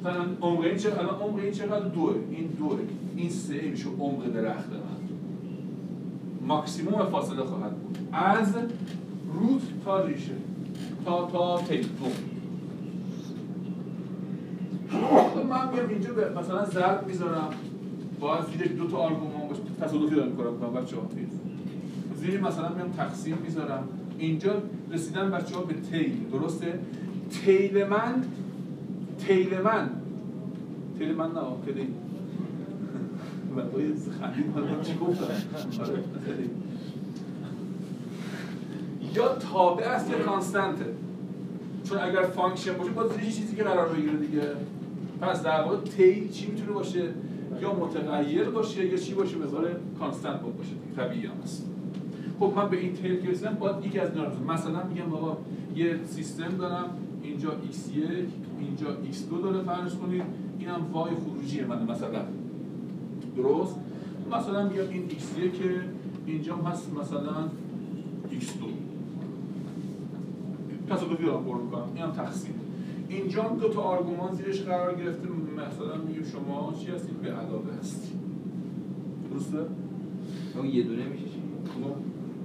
مثلا 0.00 0.24
عمق 0.42 0.60
این 0.60 0.76
چقدر 0.76 1.00
الان 1.00 1.20
عمق 1.20 1.38
این 1.38 1.52
چقدر 1.52 1.88
دوه؟ 1.88 2.14
این 2.30 2.46
دوه. 2.46 2.78
این 3.16 3.30
سه 3.30 3.60
میشه 3.70 3.86
عمق 4.00 4.32
درخت. 4.34 4.70
من 4.70 4.94
ماکسیموم 6.46 7.06
فاصله 7.10 7.42
خواهد 7.42 7.76
بود. 7.76 7.98
از 8.12 8.54
روت 9.34 9.62
تا 9.84 10.04
ریشه 10.04 10.34
تا 11.04 11.26
تا 11.26 11.60
دو 11.60 11.82
من 15.50 15.72
میام 15.72 15.88
اینجا 15.88 16.12
به 16.12 16.30
مثلا 16.30 16.64
ضرب 16.64 17.06
می‌ذارم 17.06 17.50
باید 18.20 18.44
زیر 18.44 18.72
دو 18.72 18.86
تا 18.86 18.96
آرگومان 18.96 19.48
باشه 19.48 19.60
تصادفی 19.80 20.14
دارم 20.14 20.28
می‌کنم 20.28 20.58
کنم 20.60 20.72
بچه 20.72 20.96
ها 20.96 21.08
زیر 22.16 22.40
مثلا 22.40 22.68
میام 22.68 22.90
تقسیم 22.90 23.38
می‌ذارم 23.44 23.88
اینجا 24.18 24.62
رسیدن 24.92 25.30
بچه 25.30 25.56
ها 25.56 25.62
به 25.62 25.74
tail 25.74 26.16
درسته 26.32 26.78
tail 27.30 27.84
من 27.84 28.24
tail 29.18 29.60
من 29.60 29.90
tail 30.98 31.14
من 31.14 31.26
نه 31.26 31.40
tail 31.40 31.86
چی 34.82 34.98
گفتم 34.98 35.24
یا 39.16 39.28
تابع 39.28 39.84
است 39.84 40.10
یا 40.10 40.18
constant 40.18 40.71
ه؟ 40.71 40.84
چون 41.84 41.98
اگر 41.98 42.22
function 42.22 42.72
باشه 42.72 42.90
باز 42.90 43.18
یه 43.18 43.32
چیزی 43.32 43.56
که 43.56 43.62
قرار 43.62 43.88
بگیره 43.88 44.16
دیگه. 44.16 44.42
پس 45.20 45.42
در 45.42 45.62
واقع 45.62 45.76
tail 45.76 46.30
چی 46.30 46.46
می‌تونه 46.50 46.72
باشه؟ 46.72 47.08
یا 47.60 47.74
متغیر 47.74 48.50
باشه 48.50 48.86
یا 48.86 48.96
چی 48.96 49.14
باشه؟ 49.14 49.36
مثال 49.36 49.68
کانستنت 49.98 50.40
باشه 50.40 50.70
طبیعی 50.96 51.26
هم 51.26 51.32
هست. 51.42 51.66
خب 52.40 52.52
من 52.56 52.68
به 52.68 52.76
این 52.76 52.92
تیل 52.92 53.20
که 53.20 53.30
رسیدم 53.30 53.54
باید 53.54 53.84
یکی 53.84 53.98
از 53.98 54.10
اینا 54.10 54.54
مثلا 54.54 54.84
میگم 54.84 55.10
بابا 55.10 55.38
یه 55.76 56.00
سیستم 56.06 56.56
دارم 56.58 56.84
اینجا 57.22 57.50
x1 57.50 57.98
اینجا 58.60 58.86
x2 58.86 59.42
داره 59.42 59.62
فرض 59.62 59.94
کنید. 59.94 60.22
اینم 60.58 60.86
وای 60.92 61.10
خروجی 61.14 61.60
من 61.60 61.82
مثلا. 61.82 62.20
درست؟ 63.36 63.76
مثلا 64.32 64.68
میگم 64.68 64.88
این 64.90 65.08
x1 65.08 65.58
که 65.58 65.80
اینجا 66.26 66.56
هست 66.56 66.92
مثلا 67.00 67.48
x2 68.30 68.73
تصادفی 70.88 71.24
پر 71.24 71.56
می‌کنم 71.62 71.88
اینم 71.94 72.10
تقسیم. 72.10 72.54
اینجا 73.08 73.42
دو 73.60 73.68
تا 73.68 73.80
آرگومان 73.80 74.34
زیرش 74.34 74.62
قرار 74.62 74.94
گرفته. 74.94 75.28
مثلا 75.56 76.02
میگیم 76.02 76.22
شما 76.24 76.74
چی 76.78 76.90
هستید 76.90 77.20
به 77.20 77.32
علاوه 77.32 77.74
هستید 77.80 78.18
درسته؟ 79.30 79.58
اون 80.56 80.66
یه 80.66 80.82
دونه 80.82 81.04
میشه 81.04 81.24
چی؟ 81.24 81.40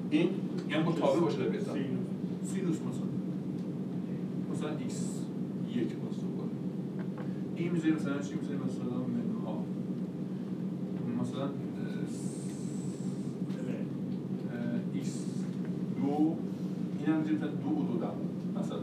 این 0.10 0.30
یعنی 0.70 0.84
مطابق 0.84 1.20
باشه 1.20 1.38
در 1.38 1.50
بزن 1.50 1.74
سینوس 2.44 2.76
مثلا. 2.76 3.10
مثلا 4.54 4.70
x 4.70 4.94
یک 5.76 5.88
باز 5.96 6.20
دوباره 6.22 6.50
این 7.56 7.72
می‌ذاری 7.72 7.92
مثلا 7.92 8.20
چی 8.20 8.36
می‌ذاری 8.36 8.58
مثلا 8.58 8.98
منها 8.98 9.64
مثلا 11.22 11.48
x 14.96 15.08
دو. 16.02 16.36
این 17.00 17.08
هم 17.08 17.18
می‌ذاری 17.18 17.38
دو 17.38 17.70
و 17.70 17.84
دو 17.92 18.00
دم. 18.00 18.29
مثلا. 18.60 18.80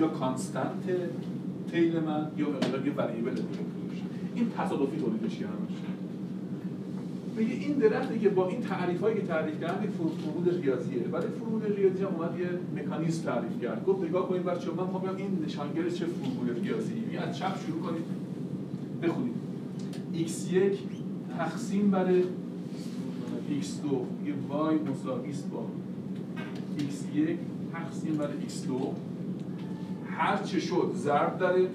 یا 0.00 0.08
کانستنت 0.08 0.84
تیل 1.70 2.00
من 2.00 2.26
یا 2.38 2.48
مقدار 2.48 2.86
یه 2.86 2.92
وریبل 2.92 3.34
دیگه 3.34 3.64
این 4.34 4.50
تصادفی 4.58 4.96
تولیدش 5.00 5.38
کردن 5.38 5.66
میگه 7.36 7.54
این 7.54 7.72
درختی 7.72 8.18
که 8.18 8.28
با 8.28 8.48
این 8.48 8.60
تعریف 8.60 9.00
هایی 9.00 9.16
که 9.16 9.26
تعریف 9.26 9.60
کردن 9.60 9.84
یک 9.84 9.90
فرمول 9.90 10.62
ریاضیه. 10.62 11.02
ولی 11.12 11.26
فرمول 11.26 11.62
ریاضی 11.76 12.02
هم 12.02 12.14
اومد 12.14 12.38
یه 12.38 12.48
مکانیزم 12.76 13.24
تعریف 13.24 13.62
کرد. 13.62 13.84
گفت 13.84 14.04
نگاه 14.04 14.28
کنید 14.28 14.44
بچه‌ها 14.44 14.84
من 14.84 14.92
می‌خوام 14.92 15.16
این 15.16 15.38
نشانگر 15.46 15.90
چه 15.90 16.06
فرمول 16.06 16.62
ریاضی. 16.62 16.94
یعنی 16.94 17.16
از 17.16 17.38
چپ 17.38 17.66
شروع 17.66 17.80
کنید. 17.80 18.04
بخونید. 19.02 19.34
X1 20.14 20.76
تقسیم 21.38 21.90
بر 21.90 22.06
x2 23.46 23.86
یه 24.26 24.34
y 24.50 24.90
مساوی 24.90 25.30
است 25.30 25.50
با 25.50 25.66
x1 26.78 27.18
تقسیم 27.72 28.16
بر 28.16 28.28
x2 28.28 28.72
هر 30.10 30.42
چه 30.42 30.60
شد 30.60 30.92
ضرب 30.94 31.38
داره. 31.38 31.68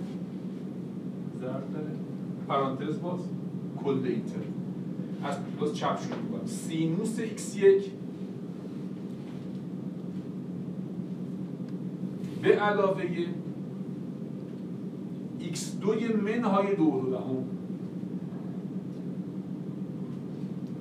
ضرب 1.41 1.73
داره. 1.73 1.91
پرانتز 2.47 3.01
باز. 3.01 3.19
کل 3.83 3.89
اینتر. 3.89 4.39
از 5.23 5.35
باز 5.59 5.75
چپ 5.75 5.99
شروع 6.01 6.39
کنم 6.39 6.45
سینوس 6.45 7.19
x1 7.19 7.83
به 12.41 12.55
علاوه 12.55 13.03
x2 15.41 16.15
منهای 16.23 16.75
دو 16.75 17.09
دهم. 17.11 17.43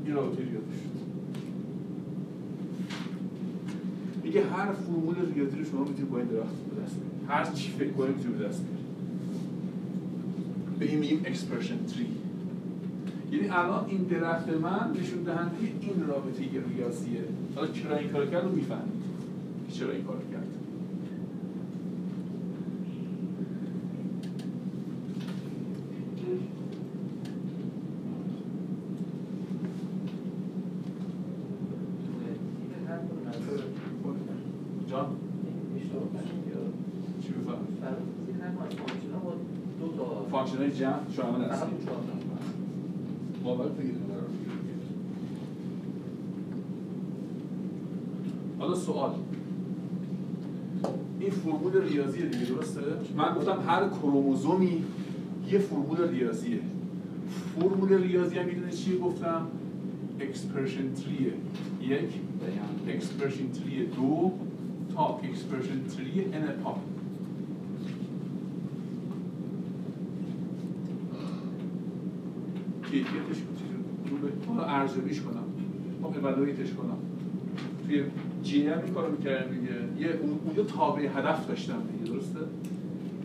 این 0.04 0.14
رابطه 0.14 0.42
میگه 4.30 4.44
هر 4.44 4.72
فرمول 4.72 5.14
ریاضی 5.34 5.58
رو 5.58 5.64
شما 5.64 5.80
می‌تونید 5.80 6.10
با 6.10 6.18
این 6.18 6.26
درخت 6.26 6.54
به 6.54 6.82
دست 6.82 6.96
هر 7.28 7.44
چی 7.54 7.70
فکر 7.70 7.90
کنید 7.90 8.16
می‌تونید 8.16 8.38
به 8.38 8.44
دست 8.44 8.62
بیارید 8.64 8.86
به 10.78 10.84
این 10.84 10.98
میگیم 10.98 11.22
اکسپرشن 11.24 11.84
تری 11.84 12.06
یعنی 13.32 13.48
الان 13.48 13.84
این 13.88 14.02
درخت 14.02 14.48
من 14.48 14.96
نشون 15.00 15.22
دهنده 15.22 15.56
این 15.80 16.06
رابطه 16.08 16.42
ریاضیه 16.76 17.24
حالا 17.54 17.66
چرا 17.66 17.96
این 17.96 18.08
کار 18.08 18.26
کرد 18.26 18.44
رو 18.44 18.52
می‌فهمید. 18.52 19.02
که 19.68 19.72
چرا 19.72 19.92
این 19.92 20.04
کار 20.04 20.18
کرد 20.32 20.46
جان 34.90 35.16
چی 37.22 37.32
بفهم 37.32 37.66
فانکشن 40.30 40.56
های 40.56 40.70
جمع 40.70 41.09
شامل 41.20 41.44
هستی 41.44 41.66
باور 43.44 43.68
بگیریم. 43.68 44.00
حالا 48.58 48.74
سوال. 48.74 49.10
این 51.20 51.30
فرمول 51.30 51.82
ریاضیه 51.82 52.26
دیگه 52.26 52.44
درسته؟ 52.44 52.80
من 53.16 53.34
گفتم 53.34 53.58
هر 53.66 53.88
کروموزومی 53.88 54.84
یه 55.50 55.58
فرمول 55.58 56.08
ریاضیه. 56.08 56.60
فرمول 57.60 58.02
ریاضی 58.02 58.38
هم 58.38 58.46
می‌دونه 58.46 58.72
چیه؟ 58.72 58.98
گفتم 58.98 59.46
expression 60.20 60.92
tree 60.94 61.19
یه 61.19 61.32
یک 61.80 62.10
expression 62.88 63.50
tree 63.50 63.86
دو 63.86 64.32
تا 64.94 65.20
expression 65.22 65.84
tree 65.96 66.24
nPop 66.24 66.76
کیفیتش 72.90 73.36
چیزی 73.36 73.74
رو 74.46 74.54
حالا 74.54 74.66
ارزیابیش 74.68 75.20
کنم. 75.20 75.44
اولویتش 76.02 76.72
کنم. 76.72 76.96
توی 77.86 78.02
جی 78.42 78.66
هم 78.66 78.78
این 78.84 78.94
کارو 78.94 79.12
می‌کردم 79.12 79.50
دیگه. 79.54 80.08
یه 80.08 80.16
اون- 80.22 80.38
اونجا 80.44 80.62
تابع 80.62 81.02
هدف 81.16 81.48
داشتم 81.48 81.82
دیگه 81.92 82.12
درسته؟ 82.12 82.38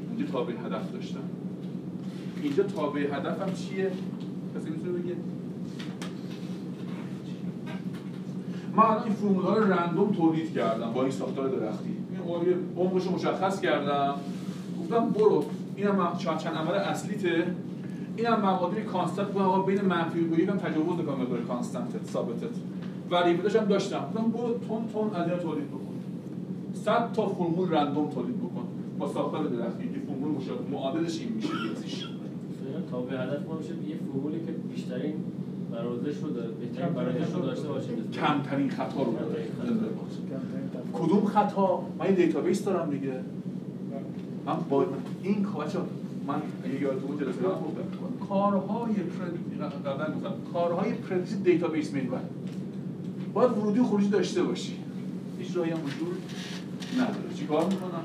اونجا 0.09 0.25
تابع 0.31 0.53
هدف 0.53 0.91
داشتم. 0.91 1.19
اینجا 2.43 2.63
تابع 2.63 3.01
هدفم 3.01 3.53
چیه؟ 3.53 3.91
کسی 4.55 4.69
می‌تونه 4.69 4.99
بگه؟ 4.99 5.15
من 8.77 8.83
الان 8.83 9.03
این 9.03 9.13
فرمول 9.13 9.43
های 9.43 9.61
رندوم 9.69 10.11
تولید 10.11 10.53
کردم 10.53 10.91
با 10.93 11.01
این 11.01 11.11
ساختار 11.11 11.49
درختی. 11.49 11.89
این 12.45 12.55
عمقش 12.77 13.05
رو 13.05 13.11
مشخص 13.11 13.61
کردم. 13.61 14.15
گفتم 14.79 15.09
برو. 15.09 15.45
اینم 15.75 16.11
چند 16.17 16.37
عمل 16.55 16.73
اصلیته. 16.73 17.47
اینم 18.17 18.41
مقادیر 18.41 18.83
constant 18.83 19.27
بودم 19.27 19.45
آقا 19.45 19.61
بین 19.61 19.81
منفی 19.81 20.19
و 20.19 20.39
یک 20.39 20.49
هم 20.49 20.57
تجاوز 20.57 20.99
نکنم 20.99 21.21
مقدار 21.21 21.41
constant 21.41 21.98
ت 21.98 22.05
ثابتت. 22.05 22.55
variable 23.11 23.46
ش 23.46 23.55
هم 23.55 23.65
داشتم. 23.65 23.99
گفتم 23.99 24.31
برو 24.31 24.57
تون 24.67 24.87
تون 24.93 25.15
از 25.15 25.41
تولید 25.41 25.67
بکن. 25.67 25.95
100 26.73 27.11
تا 27.13 27.27
فرمول 27.27 27.71
random 27.71 28.09
تولید 28.09 28.37
بکن. 28.37 28.67
با 28.99 29.07
ساختار 29.07 29.43
درختی. 29.43 29.83
که 29.83 29.99
فرمول 30.07 30.31
مشابه 30.31 30.71
معادلش 30.71 31.19
این 31.19 31.31
میشه. 31.31 31.49
ریاضیش 31.63 32.05
تا 32.91 33.01
به 33.01 33.19
هدف 33.19 33.47
ما 33.47 33.55
میشه 33.57 33.69
یه 33.69 33.95
فرمولی 34.11 34.39
که 34.45 34.51
بیشترین 34.51 35.13
برازش 35.71 36.17
رو 36.23 36.29
داره 36.29 36.47
بهترین 36.47 36.93
برازش 36.93 37.33
رو 37.33 37.41
داشته 37.41 37.67
باشه. 37.67 37.87
کمترین 38.13 38.69
خطا 38.69 39.03
رو 39.03 39.13
داره. 39.13 39.45
کدوم 40.93 41.25
خطا؟ 41.25 41.83
من 41.99 42.05
یه 42.05 42.11
دیتابیس 42.11 42.63
دارم 42.63 42.89
دیگه. 42.89 43.13
من 44.45 44.55
با 44.69 44.85
این 45.23 45.43
کار 45.43 45.67
من 46.27 46.41
اگه 46.63 46.81
یادتون 46.81 47.07
بود 47.07 47.19
جلسه 47.19 47.39
قبل 47.39 47.49
گفتم. 47.49 48.27
کارهای 48.29 48.93
قبلا 49.85 50.15
گفتم. 50.15 50.33
کارهای 50.53 50.93
predict 50.93 51.43
دیتابیس 51.43 51.93
محور. 51.93 52.19
باید 53.33 53.51
ورودی 53.51 53.81
خروجی 53.81 54.09
داشته 54.09 54.43
باشی. 54.43 54.77
هیچ 55.39 55.57
راهی 55.57 55.71
هم 55.71 55.77
وجود 55.85 56.21
نداره. 56.95 57.33
چیکار 57.35 57.65
می‌کنم؟ 57.65 58.03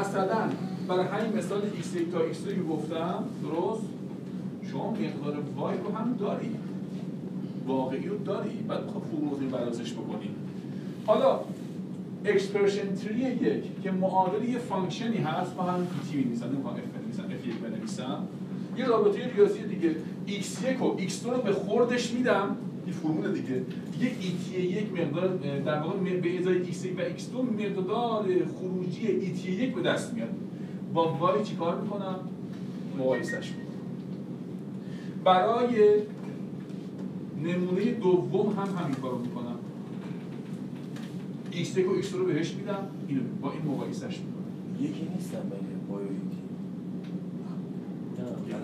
مثلا 0.00 0.48
برای 0.88 1.06
همین 1.06 1.36
مثال 1.36 1.60
x1 1.60 2.12
تا 2.12 2.18
x2 2.18 2.54
که 2.54 2.62
گفتم 2.62 3.24
درست؟ 3.42 3.82
شما 4.70 4.90
مقدار 4.90 5.74
y 5.74 5.86
رو 5.86 5.96
هم 5.96 6.16
داری. 6.18 6.56
واقعی 7.66 8.06
رو 8.08 8.18
داری. 8.18 8.50
بعد 8.68 8.84
می‌خواد 8.84 9.02
فرمول 9.02 9.50
برازش 9.50 9.92
بکنی. 9.92 10.30
حالا 11.06 11.40
expression 12.24 12.94
tree 12.94 13.20
یک 13.20 13.82
که 13.82 13.90
معادل 13.90 14.48
یه 14.48 14.58
function 14.58 15.10
ی 15.10 15.16
هست. 15.16 15.56
من 15.56 15.74
همین 15.74 15.86
تی 16.10 16.16
می‌نویسم 16.16 16.46
نمی‌خوام 16.46 16.74
اف 16.74 16.80
بنویسم 16.80 17.24
اف 17.24 17.46
یک 17.46 17.54
بنویسم. 17.54 18.28
یه 18.78 18.86
رابطه 18.86 19.34
ریاضی 19.34 19.62
دیگه. 19.62 19.96
X1 20.28 20.82
و 20.82 20.96
x2 20.98 21.26
رو 21.26 21.42
به 21.42 21.52
خوردش 21.52 22.12
میدم. 22.12 22.56
این 22.86 22.94
فرمول 22.94 23.32
دیگه. 23.32 23.62
دیگه 23.92 24.12
ET 24.20 24.60
یک 24.60 24.92
مقدار 24.92 25.28
در 25.66 25.78
واقع 25.78 25.98
به 26.20 26.38
ازای 26.38 26.64
x1 26.64 26.86
و 26.98 27.02
x2 27.18 27.62
مقدار 27.62 28.24
خروجی 28.58 29.06
ET 29.06 29.52
یک 29.52 29.74
به 29.74 29.82
دست 29.82 30.14
میاد. 30.14 30.28
با 30.94 31.12
y 31.14 31.44
چیکار 31.44 31.80
می‌کنم؟ 31.80 32.16
مقایسش 32.98 33.52
برای 35.24 36.00
نمونه 37.42 37.92
دوم 37.92 38.48
هم 38.48 38.84
همین 38.84 38.94
کارو 38.94 39.18
می‌کنم. 39.18 39.53
X1 41.54 41.78
و 41.78 42.02
x2 42.02 42.12
رو 42.12 42.24
بهش 42.26 42.54
میدم 42.54 42.86
اینو 43.08 43.22
با 43.42 43.52
این 43.52 43.62
مقایسش 43.62 44.18
می‌کنم 44.20 44.44
یکی 44.80 45.08
نیستن 45.14 45.42
بین 45.50 45.74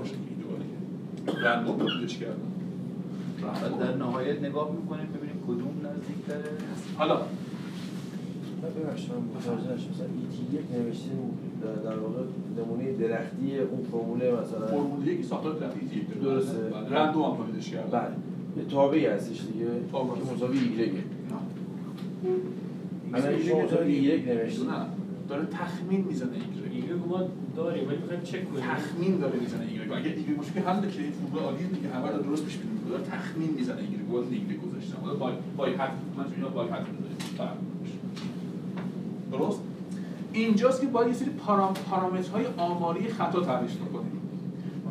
باشه 0.00 0.14
ایدئالیه 0.29 1.48
رندوم 1.48 1.76
تولیدش 1.76 2.18
کردم 2.18 2.50
بعد 3.42 3.79
در 3.79 3.96
نهایت 3.96 4.42
نگاه 4.42 4.72
می‌کنیم 4.72 5.07
ببینیم 5.07 5.42
کدوم 5.46 5.74
نزدیکتره. 5.85 6.50
حالا. 6.96 7.20
ببخشید 8.76 9.11
من 9.11 9.18
متوجه 9.18 9.74
نشدم. 9.74 9.90
مثلا 9.90 10.07
ایتی 10.07 10.57
یک 10.57 10.87
نوشتیم 10.87 11.18
در, 11.62 11.90
در 11.90 11.98
واقع 11.98 12.22
نمونه 12.59 12.92
درختی 12.92 13.59
اون 13.59 13.83
فرمول 13.92 14.18
مثلا 14.18 14.66
فرمول 14.66 15.09
یکی 15.09 15.22
ساختار 15.22 15.59
درختی 15.59 15.87
یک. 15.87 16.22
داره. 16.22 16.35
درسته. 16.35 16.59
بله. 16.59 16.88
رندوم 16.88 17.22
هم 17.22 17.37
تولیدش 17.37 17.70
کردم. 17.70 17.98
بله. 17.98 18.11
یه 18.57 18.64
تابعی 18.70 19.07
هستش 19.07 19.40
دیگه 19.53 19.66
که. 19.92 20.35
مساوی 20.35 20.59
ایگرگه 20.59 21.03
الان 23.14 23.35
یک 23.90 24.05
یک 24.05 24.29
نه 24.70 24.87
داره 25.29 25.46
تخمین 25.46 26.05
می‌زنه 26.09 26.31
ایگرگ 26.33 26.73
ایگرگ 26.75 27.09
ما 27.09 27.29
داریم 27.57 27.88
ولی 27.88 27.96
می‌خوایم 27.96 28.23
چک 28.23 28.51
کنیم. 28.51 28.64
تخمین 28.64 29.18
داره 29.18 29.38
می‌زنه 29.40 29.66
ایگرگ 29.70 29.92
اگه 29.92 30.11
ایگرگ 30.11 30.37
باشه 30.37 30.53
که 30.53 30.61
حل 30.61 30.81
که 30.81 31.03
این 31.03 31.12
فرمول 31.12 31.42
عالیه 31.42 31.66
دیگه 31.66 31.88
همه 31.88 32.09
رو 32.11 32.23
درست 32.23 32.44
پیش 32.44 32.57
بینی 32.57 32.73
می‌کنه. 32.73 32.90
داره 32.90 33.03
تخمین 33.05 33.51
می‌زنه 33.51 33.81
ایگرگ 33.81 34.11
واسه 34.11 34.33
ایگرگ 34.33 34.61
گذاشتم 34.61 34.96
حالا 35.03 35.14
بای 35.14 35.33
بای 35.57 35.75
حد 35.75 35.90
من 36.16 36.25
چون 36.25 36.35
اینا 36.35 36.49
بای 36.49 36.68
حد 36.68 36.87
می‌ذارم 36.88 37.57
درست؟ 39.33 39.61
اینجاست 40.33 40.81
که 40.81 40.87
باید 40.87 41.09
یه 41.09 41.14
سری 41.14 41.31
پارام 41.31 41.75
پارامترهای 41.75 42.44
آماری 42.57 43.09
خطا 43.09 43.40
تعریف 43.40 43.79
کنیم 43.79 44.20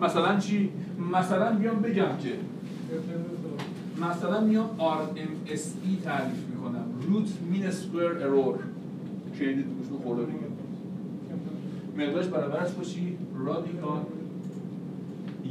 مثلا 0.02 0.40
چی؟ 0.40 0.70
مثلا 1.14 1.56
بیام 1.56 1.82
بگم 1.82 2.18
که 2.24 2.34
مثلا 4.08 4.42
میام 4.42 4.70
RMSE 4.80 6.04
تعریف 6.04 6.49
root 7.10 7.42
mean 7.52 7.72
square 7.72 8.24
error 8.24 8.60
شنیدید 9.34 9.66
گوشتون 9.66 9.98
خورده 9.98 10.26
دیگه 10.26 10.46
مقدارش 11.98 12.28
برابر 12.28 12.58
است 12.58 12.78
باشی 12.78 13.18
رادیکال 13.36 14.06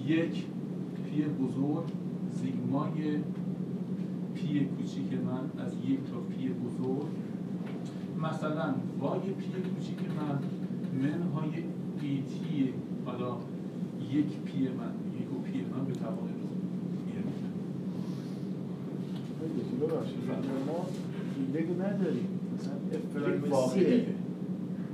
یک 0.06 0.44
پی 1.04 1.22
بزرگ 1.22 1.84
سیگمای 2.40 3.18
پی 4.34 4.64
کوچیک 4.64 5.12
من 5.12 5.64
از 5.64 5.72
یک 5.88 5.98
تا 6.10 6.20
پی 6.20 6.48
بزرگ. 6.48 7.06
مثلا 8.22 8.74
y 9.00 9.20
p 9.20 9.70
کوچیک 9.74 9.98
من 9.98 10.38
منهای 11.02 11.62
ایتی 12.02 12.72
حالا 13.06 13.36
یک 14.12 14.40
پی 14.44 14.58
من 14.58 14.92
یک 15.20 15.32
و 15.32 15.42
پی 15.42 15.60
من 15.60 15.84
به 15.84 15.92
توان 15.92 16.28
دو 16.40 16.48
ایگرگ 21.38 21.70
نداریم. 21.80 22.28
مثلا 22.54 23.50
واقعیه. 23.50 24.06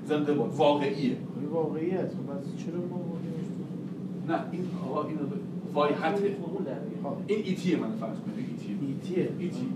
زنده 0.08 0.34
باد 0.34 0.54
واقعیه. 0.56 1.16
خیلی 1.34 1.46
واقعی 1.52 1.90
است. 1.90 2.16
خب 2.16 2.22
پس 2.32 2.64
چرا 2.64 2.80
ما؟ 2.90 3.00
نه 4.28 4.44
این 4.52 4.64
آقا 4.88 5.08
این 5.08 5.18
وای 5.74 5.92
حته. 5.92 6.20
فرمول 6.20 6.64
در 6.64 6.72
میاد. 6.72 7.24
این 7.26 7.38
ایتیه 7.44 7.76
من 7.76 7.90
فرض 8.00 8.18
کنید 8.18 8.48
ایتیه. 8.50 8.76
ایتیه. 8.88 9.28
ایتی 9.38 9.66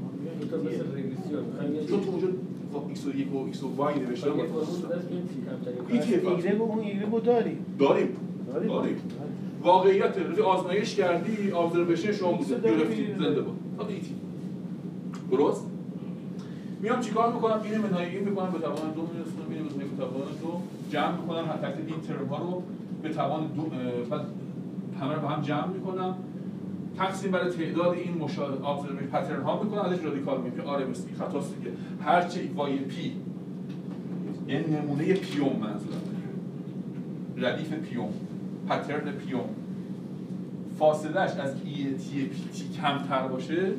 چون 1.88 2.00
تو 2.00 2.10
اونجا 2.10 2.28
خب 2.72 2.94
x 2.94 3.06
و 3.06 3.18
یک 3.18 3.34
و 3.34 3.52
x 3.52 3.56
و 3.62 3.90
y 3.92 3.98
نوشته 3.98 4.26
یه 4.26 4.32
فرمول 4.34 4.96
دست 4.96 5.08
بیاریم 5.08 5.26
تی 5.26 5.40
کمترین 5.50 5.80
ایتی 5.88 6.12
فرق. 6.12 6.22
فرق. 6.22 6.36
ایگرگ 6.36 6.60
و 6.60 6.64
اون 6.64 6.78
ایگرگ 6.78 7.12
رو 7.12 7.20
داریم. 7.20 7.58
داریم؟ 7.78 8.08
داریم. 8.46 8.96
واقعیت 9.62 10.18
روزی 10.18 10.40
آزمایش 10.42 10.94
کردی 10.94 11.52
ابزرویشن 11.52 12.12
شما 12.12 12.32
بوده. 12.32 12.54
ایکس 12.54 12.78
گرفتی. 12.78 13.14
زنده 13.14 13.40
بود 13.40 13.56
فقط 13.78 13.90
ایتی 13.90 14.14
درست؟ 15.30 15.64
میام 16.80 17.00
چیکار 17.00 17.32
می‌کنم؟ 17.32 17.60
این 17.64 17.78
منهایی 17.78 18.18
می‌کنم 18.18 18.50
به 18.50 18.58
توان 18.58 18.90
دو 18.94 19.02
میرسونم 19.02 19.50
این 19.50 19.62
منهایی 19.62 19.88
به 19.88 19.96
توان 19.96 20.28
دو 20.42 20.60
جمع 20.90 21.20
می‌کنم. 21.20 21.44
هر 21.44 21.56
تک 21.56 21.74
این 21.86 22.00
ترم 22.00 22.26
ها 22.26 22.36
رو 22.36 22.62
به 23.02 23.08
توان 23.08 23.46
دو 23.46 23.62
بعد 24.10 24.26
همه 25.00 25.14
رو 25.14 25.20
با 25.20 25.28
هم 25.28 25.42
جمع 25.42 25.66
می‌کنم. 25.66 26.14
تقسیم 26.98 27.30
بر 27.30 27.50
تعداد 27.50 27.94
این 27.94 28.18
مشاهده 28.18 28.68
observation 28.68 29.06
pattern 29.06 29.42
ها 29.42 29.62
می‌کنم. 29.62 29.80
ازش 29.80 30.04
رادیکال 30.04 30.40
میگم. 30.40 30.60
RMS 30.60 31.06
خطاست 31.18 31.54
دیگه. 31.56 31.70
هر 32.04 32.28
چه 32.28 32.40
y 32.56 32.78
p. 32.78 33.12
یعنی 34.48 34.76
نمونه 34.76 35.14
پیوم 35.14 35.56
منظورم. 35.56 36.00
ردیف 37.36 37.72
پیوم. 37.72 38.12
pattern 38.68 39.12
پیوم. 39.12 39.48
فاصلهش 40.78 41.30
از 41.30 41.54
ET 41.64 42.24
پی 42.24 42.42
تی 42.52 42.64
کمتر 42.80 43.28
باشه. 43.28 43.72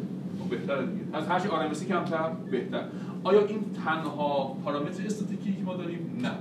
بهتره 0.50 0.86
دیگه. 0.86 1.18
از 1.18 1.28
هر 1.28 1.40
چی 1.40 1.48
RMSE 1.48 1.86
کمتر 1.86 2.30
بهتر. 2.52 2.84
آیا 3.24 3.46
این 3.46 3.60
تنها 3.86 4.58
پارامتر 4.66 5.06
statistic 5.06 5.49
ی 5.49 5.54
که 5.54 5.64
ما 5.64 5.76
داریم؟ 5.76 6.20
نه. 6.22 6.32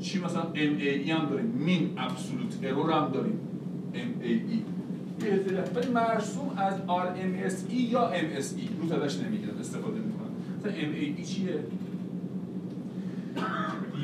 چی 0.00 0.24
مثلا 0.24 0.42
MAE 0.54 1.10
هم 1.10 1.26
داریم. 1.26 1.46
mean 1.46 1.90
absolute 1.96 2.58
error 2.62 2.92
هم 2.92 3.08
داریم. 3.08 3.38
اطلاع 5.20 5.64
ولی 5.74 5.92
مرسوم 5.92 6.50
از 6.56 6.74
آر 6.86 7.06
ام 7.06 7.34
اس 7.44 7.66
ای 7.68 7.76
یا 7.76 8.10
ای 8.12 8.20
رو 8.90 9.02
ازش 9.02 9.20
نمی‌گیرم 9.20 9.58
استفاده 9.60 10.00
می‌کنم 10.00 10.30
مثلا 10.58 10.72
ام 10.72 10.92
ای 10.92 11.14
ای 11.16 11.24
چیه؟ 11.24 11.54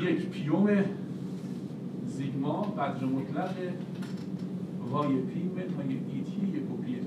یک 0.01 0.29
پیوم 0.29 0.83
زیگما 2.07 2.61
قدر 2.61 3.05
مطلق 3.05 3.53
وای 4.91 5.07
پی 5.07 5.43
منهای 5.43 5.89
ای 5.89 6.21
تی 6.23 6.57
یک 6.57 6.71
و 6.71 6.77
پیه 6.85 6.99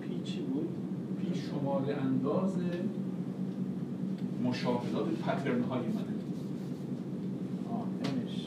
پی 0.00 0.20
چی 0.24 0.40
بود؟ 0.40 0.68
پی 1.72 1.78
شماره 1.78 2.02
انداز 2.02 2.50
مشاهدات 4.44 5.06
پترن 5.08 5.62
های 5.62 5.80
منه 5.80 6.12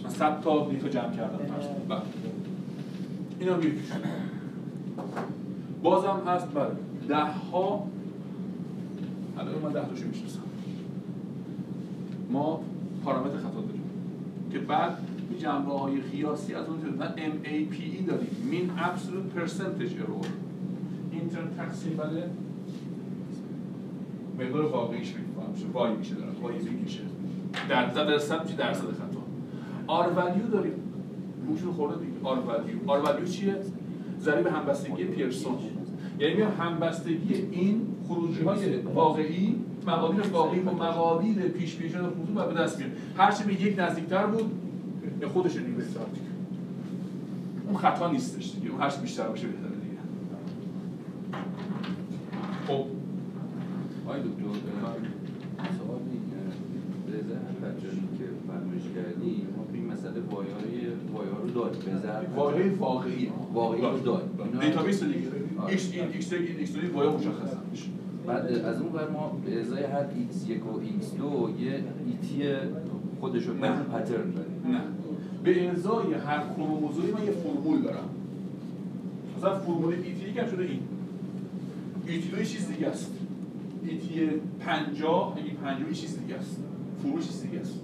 من 0.03 0.09
صد 0.09 0.41
تا 0.41 0.69
دیتا 0.69 0.89
جمع 0.89 1.15
کردم. 1.15 1.37
بله. 1.89 2.01
این 3.39 3.49
هم 3.49 3.59
یکیش 3.59 3.91
بازم 5.83 6.21
هست. 6.27 6.47
بله. 6.53 6.71
ده 7.07 7.25
ها. 7.25 7.87
الان 9.37 9.55
من 9.63 9.71
ده 9.71 9.85
تاشو 9.85 10.07
می‌شناسم. 10.07 10.39
ما 12.31 12.59
پارامتر 13.05 13.37
خطا 13.37 13.61
داریم. 13.61 13.83
که 14.51 14.59
بعد 14.59 14.97
جنبه 15.39 15.71
های 15.71 16.01
قیاسی 16.01 16.53
از 16.53 16.65
اون 16.67 16.79
جدا 16.81 17.05
MAPE 17.15 18.07
داریم. 18.07 18.29
Mean 18.51 18.79
Absolute 18.79 19.39
Percentage 19.39 19.91
Error. 19.91 20.27
تقسیم 21.57 21.97
بله. 21.97 22.29
مقدار 24.39 24.65
واقعیش 24.65 25.13
می‌کنم 25.15 25.49
میشه 25.53 25.65
وای 25.73 25.95
میشه 25.95 26.15
دارم. 26.15 26.35
وای 26.41 26.55
میشه. 26.83 26.99
درصد 27.69 28.07
درصد 28.07 28.43
میشه 28.43 28.55
درصد 28.55 28.81
خطا؟ 28.81 29.21
آر 29.87 30.13
ولیو 30.13 30.47
داریم. 30.47 30.73
گوشون 31.47 31.73
خورده 31.73 31.99
دیگه. 31.99 32.17
آر 32.23 32.39
ولیو 32.39 32.77
آر 32.87 32.99
ولیو 32.99 33.25
چیه؟ 33.25 33.55
ضریب 34.19 34.47
همبستگی 34.47 35.03
پیرسون. 35.03 35.55
یعنی 36.19 36.33
میام 36.33 36.51
همبستگی 36.59 37.33
این 37.51 37.81
خروجی 38.07 38.43
های 38.43 38.77
واقعی 38.77 39.55
مقادیر 39.87 40.21
واقعی 40.31 40.59
با 40.59 40.73
مقادیر 40.73 41.35
پیش 41.35 41.77
پیش 41.77 41.91
شده 41.91 42.07
خصوص 42.07 42.35
و 42.35 42.47
به 42.47 42.53
دست 42.53 42.79
میاد 42.79 42.91
هر 43.17 43.31
چه 43.31 43.43
به 43.43 43.61
یک 43.61 43.79
نزدیکتر 43.79 44.25
بود 44.25 44.51
به 45.19 45.27
خودش 45.27 45.55
دیگه 45.55 45.69
اون 47.67 47.77
خطا 47.77 48.11
نیستش 48.11 48.51
دیگه. 48.55 48.69
اون 48.71 48.81
هر 48.81 48.89
چه 48.89 49.01
بیشتر 49.01 49.27
باشه 49.27 49.47
بهتره 49.47 49.69
دیگه 49.69 49.97
خب 52.67 52.85
آقای 54.05 54.19
دکتر 54.19 54.43
سوال 55.77 55.99
رضا 57.07 57.35
بچه‌ای 57.61 57.99
که 58.17 58.25
فرمایش 58.47 58.83
کردی 58.95 59.47
ما 59.57 59.63
تو 59.63 59.73
این 59.73 59.85
مسئله 59.85 60.19
وایای 60.31 60.87
وایار 61.13 61.41
رو 61.43 61.49
داریم. 61.49 61.79
به 61.85 61.99
ضرب 61.99 62.37
واقعی 62.37 62.69
واقعی. 62.69 63.31
واقعی 63.53 63.81
رو 63.81 63.99
داریم. 63.99 64.29
دیتابیس 64.61 65.03
دیگه. 65.03 65.27
آره. 65.59 65.71
ایکس 65.71 65.91
این 65.93 66.03
ایکس 66.13 66.31
یک 66.31 66.41
این 66.41 66.57
ایکس 66.57 66.73
دو 66.73 66.81
این 66.81 66.91
وای 66.91 67.07
مشخصن 67.07 67.57
بعد 68.27 68.51
از 68.51 68.81
اون 68.81 68.91
ور 68.93 69.09
ما 69.09 69.37
به 69.45 69.61
ازای 69.61 69.83
هر 69.83 70.03
x 70.03 70.49
یک 70.49 70.65
و 70.65 70.79
x 70.79 71.17
دو 71.17 71.49
یه 71.59 71.83
ایتی 72.05 72.43
خودشو 73.19 73.53
به 73.53 73.67
اون 73.67 73.83
پترن 73.83 74.31
داریم. 74.31 74.61
نه. 74.71 74.81
به 75.43 75.69
ازای 75.69 76.13
هر 76.13 76.43
کروموزومی 76.55 77.11
من 77.11 77.25
یه 77.25 77.31
فرمول 77.31 77.81
دارم. 77.81 78.09
مثلا 79.37 79.59
فرمول 79.59 79.93
ET 79.93 80.29
یک 80.29 80.37
هم 80.37 80.47
شده 80.47 80.63
این. 80.63 80.79
ET 82.07 82.29
دو 82.29 82.43
چیز 82.43 82.67
دیگه 82.67 82.87
است. 82.87 83.11
ET 83.83 84.27
پنجاه 84.59 85.33
یعنی 85.37 85.49
پنجاه 85.49 85.87
یه 85.87 85.95
چیز 85.95 86.19
دیگه 86.19 86.35
است. 86.35 86.57
فرمول 87.03 87.21
چیز 87.21 87.41
دیگه 87.41 87.59
است. 87.59 87.79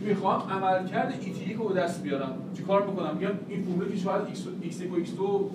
می‌خوام 0.00 0.40
عملکرد 0.50 1.14
ET 1.20 1.54
رو 1.54 1.72
دست 1.72 2.02
بیارم. 2.02 2.32
چی 2.56 2.62
کار 2.62 2.86
می‌کنم 2.86 3.16
میگم 3.16 3.32
این 3.48 3.62
فرمولی 3.62 3.90
که 3.90 3.96
شاید 3.96 4.22
x 4.22 4.38
ایکس 4.62 4.80
یک 4.80 4.92
و 4.92 4.94
ایکس 4.94 5.14
دو 5.14 5.50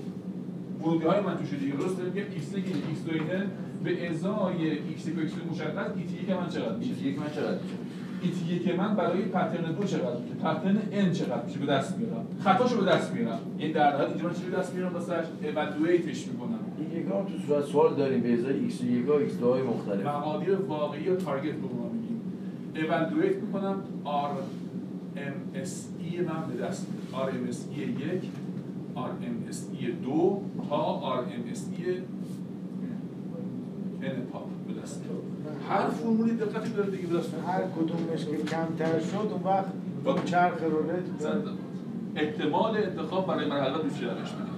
ورودی 0.82 1.06
های 1.06 1.19
من 1.19 1.38
توشه 1.38 1.56
دیگه 1.56 1.75
درسته؟ 1.75 2.03
میگم 2.03 2.25
ایکس 2.34 2.53
یک 2.58 2.65
ایکس 2.89 3.03
دو 3.06 3.12
اینه. 3.13 3.45
به 3.84 4.10
ازای 4.10 4.69
ایکس 4.69 5.08
یک 5.08 5.17
و 5.17 5.19
ایکس 5.19 5.34
دو 5.34 5.51
مشخص 5.51 5.91
ET 5.97 6.23
یک 6.23 6.29
من 6.29 6.49
چقدر 6.49 6.75
میشه؟ 6.75 6.91
ET 7.04 7.19
من 7.19 7.29
چقدر 7.36 7.58
میشه؟ 7.62 7.75
ET 8.21 8.60
که 8.60 8.73
من 8.73 8.95
برای 8.95 9.21
pattern 9.21 9.71
دو 9.71 9.84
چقدر 9.84 10.17
میشه؟ 10.19 10.36
pattern 10.36 10.78
n 10.91 11.17
چقدر 11.17 11.45
میشه؟ 11.45 11.60
به 11.60 11.65
دست 11.65 11.97
میارم 11.97 12.25
خطاشو 12.43 12.77
به 12.79 12.91
دست 12.91 13.13
میارم 13.13 13.39
این 13.58 13.71
در 13.71 13.97
حال 13.97 14.06
اینجا 14.06 14.27
من 14.27 14.34
چی 14.34 14.43
به 14.49 14.58
دست 14.58 14.73
میارم 14.75 14.93
واسش 14.93 15.13
evaluate 15.43 16.11
ش 16.11 16.28
می‌کنم. 16.27 16.60
این 16.77 16.99
یک 16.99 17.06
هم 17.06 17.25
تو 17.25 17.47
صورت 17.47 17.65
سوال 17.65 17.95
داریم 17.95 18.21
به 18.21 18.34
ازای 18.34 18.69
x 18.69 18.82
و 18.82 18.86
یک 18.86 19.10
و 19.10 19.29
x 19.29 19.34
دو 19.41 19.51
های 19.51 19.62
مختلف. 19.62 20.06
مقادیر 20.06 20.56
واقعی 20.56 21.03
یا 21.03 21.15
target 21.15 21.54
به 21.53 21.67
evaluate 22.76 23.36
می‌کنم 23.36 23.75
RMSE 24.04 26.21
من 26.21 26.43
به 26.49 26.63
دست 26.65 26.88
RMSE 27.12 27.82
یک 27.81 28.23
RMSE 28.95 29.91
دو 29.91 30.41
تا 30.69 30.75
RMSE 30.76 31.95
n 34.01 34.31
pop 34.32 34.47
به 34.67 34.81
دست. 34.81 35.01
هر 35.69 35.89
فرمولی 35.89 36.36
دقتی 36.38 36.69
داره 36.69 36.91
دیگه 36.91 37.07
به 37.07 37.17
دست. 37.17 37.33
هر 37.47 37.62
کدومش 37.62 38.25
که 38.25 38.38
کمتر 38.38 38.99
شد 38.99 39.15
اون 39.31 39.43
وقت 39.43 39.65
اون 40.05 40.23
چرخ 40.25 40.53
زنده 41.19 41.38
باد. 41.39 41.57
احتمال 42.15 42.77
انتخاب 42.77 43.27
برای 43.27 43.49
مرحله 43.49 43.83
بیشتر 43.83 44.05
روش 44.05 44.29
میده 44.33 44.53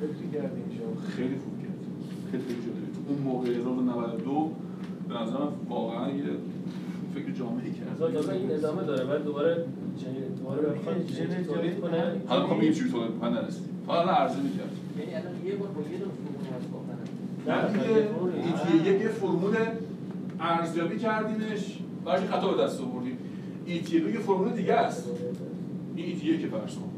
فکر 0.00 0.48
خیلی 1.16 1.36
خوب 1.38 1.62
کرد 1.62 1.78
خیلی 2.30 2.44
شده 2.44 2.72
تو 2.94 3.00
اون 3.12 3.18
موقع 3.18 3.48
1092 3.48 4.50
به 5.08 5.14
نظرم 5.14 5.52
واقعا 5.68 6.10
یه 6.10 6.24
فکر 7.14 7.30
جامعی 7.30 7.70
مثلا 7.94 8.10
کرد 8.10 8.14
تازه 8.14 8.32
این 8.32 8.50
ادامه 8.50 8.82
داره. 8.82 9.04
بعد 9.04 9.24
دوباره 9.24 9.64
چنین 10.04 10.34
دوباره 10.38 10.68
بخواد 10.68 11.06
چنین 11.06 11.44
تولید 11.44 11.80
کنه. 11.80 12.02
حالا 12.26 12.40
می‌خوام 12.40 12.60
بگیم 12.60 12.72
چی 12.72 12.90
تولید 12.90 13.18
کنه 13.20 13.30
نرسید 13.30 13.64
الان 13.88 14.08
عرضه 14.08 14.40
می‌کرد 14.40 14.72
یعنی 14.98 15.14
الان 15.14 15.46
یه 15.46 15.56
بار 15.56 15.68
با 15.68 15.80
یه 15.80 15.98
دونه 15.98 16.10
فرمول 16.20 16.90
نه 17.46 17.54
ایتی 18.44 18.90
یک 18.90 19.08
فرمول. 19.08 19.56
ارزیابی 20.40 20.98
کردیمش. 20.98 21.78
براش 22.04 22.20
خطا 22.20 22.52
به 22.52 22.62
دست 22.62 22.80
آوردیم. 22.80 23.18
ET 23.66 24.00
دو 24.00 24.10
یه 24.10 24.18
فرمول 24.18 24.52
دیگه 24.52 24.74
است. 24.74 25.10
این 25.96 26.06
ET 26.06 26.26
یک 26.26 26.46
فرض 26.46 26.74
کن. 26.74 26.90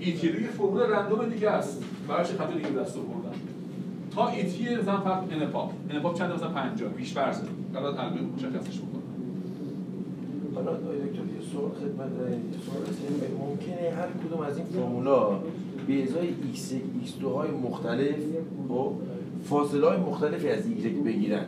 ET 0.00 0.28
دو 0.28 0.40
یه 0.40 0.48
فرمول 0.48 0.80
random 0.80 1.26
دیگه 1.26 1.50
است. 1.50 1.84
براش 2.08 2.26
خطا 2.26 2.52
دیگه 2.52 2.68
به 2.68 2.80
دست 2.80 2.96
آوردم 2.96 3.38
تا 4.10 4.28
ET 4.28 4.76
مثلا 4.76 5.00
فرق 5.00 5.24
n 5.30 5.46
pop 5.46 5.72
n 5.90 6.00
pop 6.00 6.18
چند 6.18 6.32
مثلا 6.32 6.48
50 6.48 6.92
پیش 6.92 7.12
فرضه 7.12 7.42
قرار 7.74 8.00
الگوریتم 8.00 8.26
مشخصش 8.36 8.78
بکنم 8.78 9.02
حالا 10.54 10.70
آقای 10.70 10.98
دکتر 10.98 11.18
یه 11.18 11.46
سوال 11.52 11.70
خدمت. 11.70 12.10
یه 12.30 12.58
سوال 12.66 13.48
ممکنه 13.48 13.90
هر 13.96 14.08
کدوم 14.26 14.40
از 14.40 14.56
این 14.56 14.66
فرمولا 14.66 15.28
به 15.86 16.02
ازای 16.02 16.28
x1 16.28 17.06
x2 17.06 17.24
های 17.24 17.50
مختلف 17.50 18.16
خب 18.68 18.92
فاصله 19.44 19.88
های 19.88 19.98
مختلفی 19.98 20.48
از 20.48 20.64
y 20.64 21.06
بگیرن. 21.06 21.44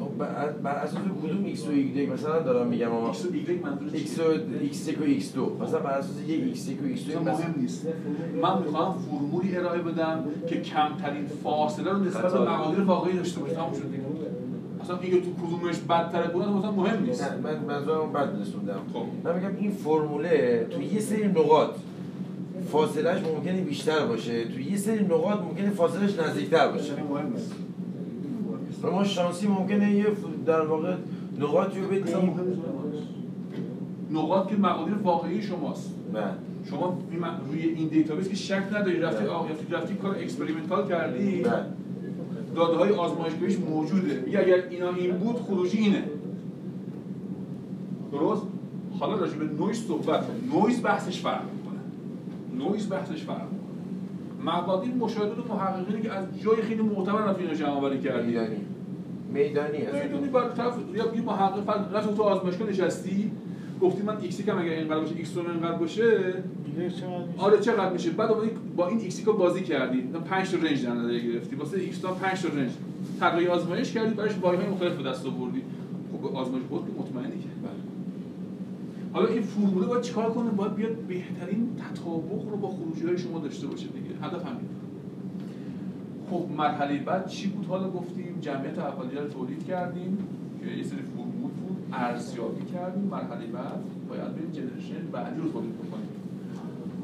خب 0.00 0.18
بر, 0.18 0.52
بر 0.52 0.74
اساس 0.74 1.00
کدوم 1.22 1.54
x 1.54 1.58
و 1.58 1.72
y 1.72 2.12
مثلا 2.12 2.42
دارم 2.42 2.66
میگم 2.66 2.92
اما 2.92 3.08
ایکس 3.08 3.24
و 3.24 3.66
منظور 3.66 3.88
x 3.88 4.18
و 4.18 4.34
x1 4.72 4.98
و 4.98 5.20
x2 5.20 5.62
مثلا 5.62 5.80
بر 5.80 5.90
اساس 5.90 6.20
یه 6.28 6.54
x1 6.54 6.68
و 6.68 6.96
x2 6.96 7.10
اصلا 7.10 7.20
مثلا 7.20 7.34
مهم 7.34 7.54
نیست. 7.60 7.86
من 8.42 8.62
می‌خوام 8.62 8.98
فرمولی 8.98 9.56
ارائه 9.56 9.82
بدم 9.82 10.24
که 10.48 10.60
کمترین 10.60 11.26
فاصله 11.26 11.90
رو 11.90 11.98
نسبت 11.98 12.32
به 12.32 12.40
مقادیر 12.40 12.84
واقعی 12.84 13.16
داشته 13.16 13.40
باشه 13.40 13.54
شد. 13.54 13.90
دیگه 13.90 14.02
اصلا 14.82 14.98
اینکه 14.98 15.20
تو 15.20 15.46
کدومش 15.46 15.76
بدتره 15.78 16.28
بودن 16.32 16.48
مثلا 16.48 16.70
مهم 16.70 17.04
نیست. 17.04 17.22
نه، 17.22 17.36
من 17.36 17.58
منظورم 17.74 18.12
بد 18.12 18.40
رسوندم. 18.40 18.80
خب. 18.92 19.02
من 19.24 19.36
میگم 19.36 19.56
این 19.60 19.70
فرموله 19.70 20.66
تو 20.70 20.82
یه 20.82 21.00
سری 21.00 21.28
نقاط 21.28 21.70
فاصلهش 22.72 23.22
ممکنه 23.22 23.60
بیشتر 23.60 24.06
باشه. 24.06 24.44
تو 24.44 24.60
یه 24.60 24.76
سری 24.76 25.04
نقاط 25.04 25.40
ممکنه 25.40 25.70
فاصلش 25.70 26.18
نزدیکتر 26.18 26.68
باشه. 26.68 26.92
مهم 27.10 27.32
نیست. 27.32 27.54
ما 28.82 29.04
شانسی 29.04 29.46
ممکنه 29.46 29.94
یه 29.94 30.06
در 30.46 30.60
واقع 30.60 30.94
نقاطی 31.38 31.80
رو 31.80 31.86
بدیم. 31.86 32.40
نقاط 34.12 34.48
که 34.48 34.56
مقادیر 34.56 34.94
واقعی 34.94 35.42
شماست. 35.42 35.94
بله 36.12 36.22
شما 36.70 36.98
روی 37.50 37.62
این 37.62 37.88
database 37.88 38.28
که 38.28 38.36
شک 38.36 38.62
نداری 38.72 39.00
رفتی 39.00 39.26
آقا 39.26 39.46
رفتی 39.70 39.94
کار 39.94 40.16
experimental 40.16 40.88
کردی. 40.88 41.42
بله 41.42 41.64
داده 42.58 42.76
های 42.76 42.92
آزمایشگاهیش 42.92 43.58
موجوده. 43.58 44.22
میگه 44.26 44.38
اگر 44.38 44.64
اینا 44.70 44.90
این 44.90 45.16
بود 45.16 45.36
خروجی 45.36 45.78
اینه. 45.78 46.04
درست؟ 48.12 48.42
حالا 49.00 49.16
راجع 49.16 49.36
به 49.36 49.44
نویز 49.44 49.86
صحبت 49.86 50.24
نویز 50.54 50.82
بحثش 50.82 51.20
فرق 51.20 51.42
می‌کنه. 51.42 51.80
نویز 52.68 52.88
بحثش 52.88 53.24
فرق 53.24 53.46
می‌کنه. 53.52 54.52
مقادیر 54.52 54.94
مشاهدات 54.94 55.50
محققینی 55.50 56.02
که 56.02 56.12
از 56.12 56.24
جای 56.40 56.62
خیلی 56.62 56.82
معتبر 56.82 57.24
رفتی 57.24 57.42
اینا 57.42 57.54
جمع 57.54 57.70
آوری 57.70 58.00
کردی. 58.00 58.26
میدانی. 58.26 58.56
میدانی. 59.32 59.78
اصلا 59.78 60.02
می‌دونی 60.02 60.28
بر 60.28 60.48
طرف 60.48 60.74
یا 60.94 61.14
یه 61.14 61.22
محقق 61.22 61.94
رفت 61.96 62.16
تو 62.16 62.22
آزمایشگاه 62.22 62.68
نشستی. 62.68 63.30
گفتی 63.80 64.02
من 64.02 64.16
X 64.20 64.40
کم 64.40 64.58
اگر 64.58 64.72
اینقدر 64.72 65.00
باشه 65.00 65.14
X 65.16 65.36
اینقدر 65.36 65.72
باشه 65.72 66.32
چقدر 66.76 66.84
میشه؟ 66.84 67.06
آره 67.38 67.60
چقدر 67.60 67.92
میشه؟ 67.92 68.10
بعد 68.10 68.30
اومدی 68.30 68.50
با 68.76 68.88
این 68.88 69.00
X 69.00 69.20
بازی 69.20 69.62
کردی 69.62 70.00
5 70.00 70.50
تا 70.50 70.56
range 70.56 70.84
در 70.84 70.92
نظر 70.92 71.18
گرفتی. 71.18 71.56
واسه 71.56 71.78
X 71.78 71.98
تا 71.98 72.14
5 72.14 72.42
تا 72.42 72.48
range. 72.48 72.70
طراحی 73.20 73.46
آزمایش 73.46 73.92
کردی 73.92 74.14
براش 74.14 74.38
Y 74.42 74.56
های 74.56 74.66
مختلف 74.66 74.96
به 74.96 75.02
دست 75.02 75.26
آوردی. 75.26 75.62
خب 76.12 76.36
آزمایش 76.36 76.64
بود 76.64 76.86
که 76.86 77.02
مطمئنی 77.02 77.42
که. 77.42 77.48
حالا 79.12 79.26
این 79.26 79.42
فرموله 79.42 79.86
باید 79.86 80.02
چیکار 80.02 80.30
کنه؟ 80.32 80.50
باید 80.50 80.74
بیاد 80.74 80.96
بهترین 80.96 81.68
تطابق 81.76 82.50
رو 82.50 82.56
با 82.56 82.68
خروجی 82.68 83.06
های 83.06 83.18
شما 83.18 83.38
داشته 83.38 83.66
باشه 83.66 83.86
دیگه. 83.86 84.26
هدف 84.26 84.46
همین. 84.46 84.68
خب 86.30 86.46
مرحله 86.56 86.98
بعد 86.98 87.26
چی 87.26 87.48
بود؟ 87.48 87.66
حالا 87.66 87.90
گفتیم 87.90 88.38
جمعیت 88.40 88.78
اولیه 88.78 89.20
رو 89.20 89.28
تولید 89.28 89.66
کردیم 89.66 90.18
که 90.60 90.70
یه 90.70 90.82
سری 90.82 90.98
فرمول 91.02 91.27
ارزیابی 91.92 92.64
کردیم 92.64 93.02
مرحله 93.02 93.46
بعد 93.46 93.80
باید 94.08 94.34
بریم 94.34 94.50
جنریشن 94.52 95.06
بعدی 95.12 95.40
رو 95.40 95.52
تولید 95.52 95.74
بکنیم. 95.74 96.08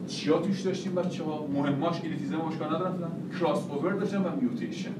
چیا 0.06 0.38
توش 0.38 0.60
داشتیم 0.60 0.94
بچه 0.94 1.24
ها 1.24 1.46
مهماش 1.46 2.00
الیتیزم 2.04 2.36
مشکل 2.36 2.64
ندارم 2.64 3.12
کراس 3.40 3.70
اوور 3.70 3.92
داشتن 3.92 4.18
و 4.22 4.28
میوتیشن 4.40 4.94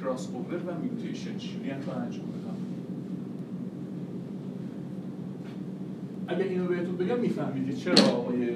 کراس 0.00 0.28
اوور 0.32 0.56
و 0.56 0.80
میوتیشن 0.82 1.36
چجوری 1.36 1.70
هم 1.70 1.80
تو 1.80 1.90
انجام 1.90 2.24
بدم؟ 2.26 2.56
اگه 6.28 6.44
اینو 6.44 6.66
بهتون 6.66 6.96
بگم 6.96 7.18
می‌فهمید 7.18 7.66
که 7.66 7.76
چرا 7.76 8.04
آقای 8.04 8.48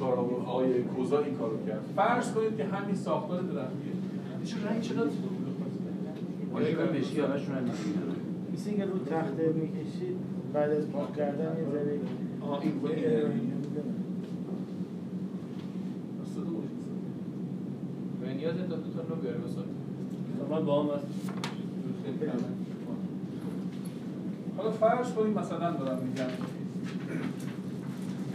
کارا 0.00 0.22
آقای 0.22 0.82
کوزا 0.82 1.20
این 1.20 1.34
کارو 1.34 1.66
کرد؟ 1.66 1.84
فرض 1.96 2.32
کنید 2.32 2.56
که 2.56 2.64
همین 2.64 2.94
ساختار 2.94 3.40
درختیه. 3.42 3.92
چه 4.44 4.56
رنگ 4.68 4.80
چرا 4.80 5.02
آیا 6.54 6.86
بشی 6.86 7.20
همشون 7.20 7.54
هم 7.54 7.64
مثل 8.54 8.70
اینکه 8.70 8.84
رو 8.84 8.98
تخته 8.98 9.52
می‌کشید 9.52 10.16
بعد 10.52 10.70
از 10.70 10.90
پاک 10.90 11.16
کردن 11.16 11.56
یه 11.58 11.70
ذره 11.72 12.00
آها 12.40 12.60
این 12.60 12.72
نیاز 18.36 18.54
تا 18.56 18.76
دو 18.76 18.92
تا 18.92 19.08
رو 19.08 19.16
بیاره 19.16 19.38
بسار 19.38 19.64
من 20.50 20.64
با 20.64 20.82
هم 20.82 20.88
هست 20.90 21.06
حالا 24.56 24.70
فرض 24.70 25.12
کنید 25.12 25.38
مثلا 25.38 25.70
دارم 25.70 25.98
میگم. 25.98 26.24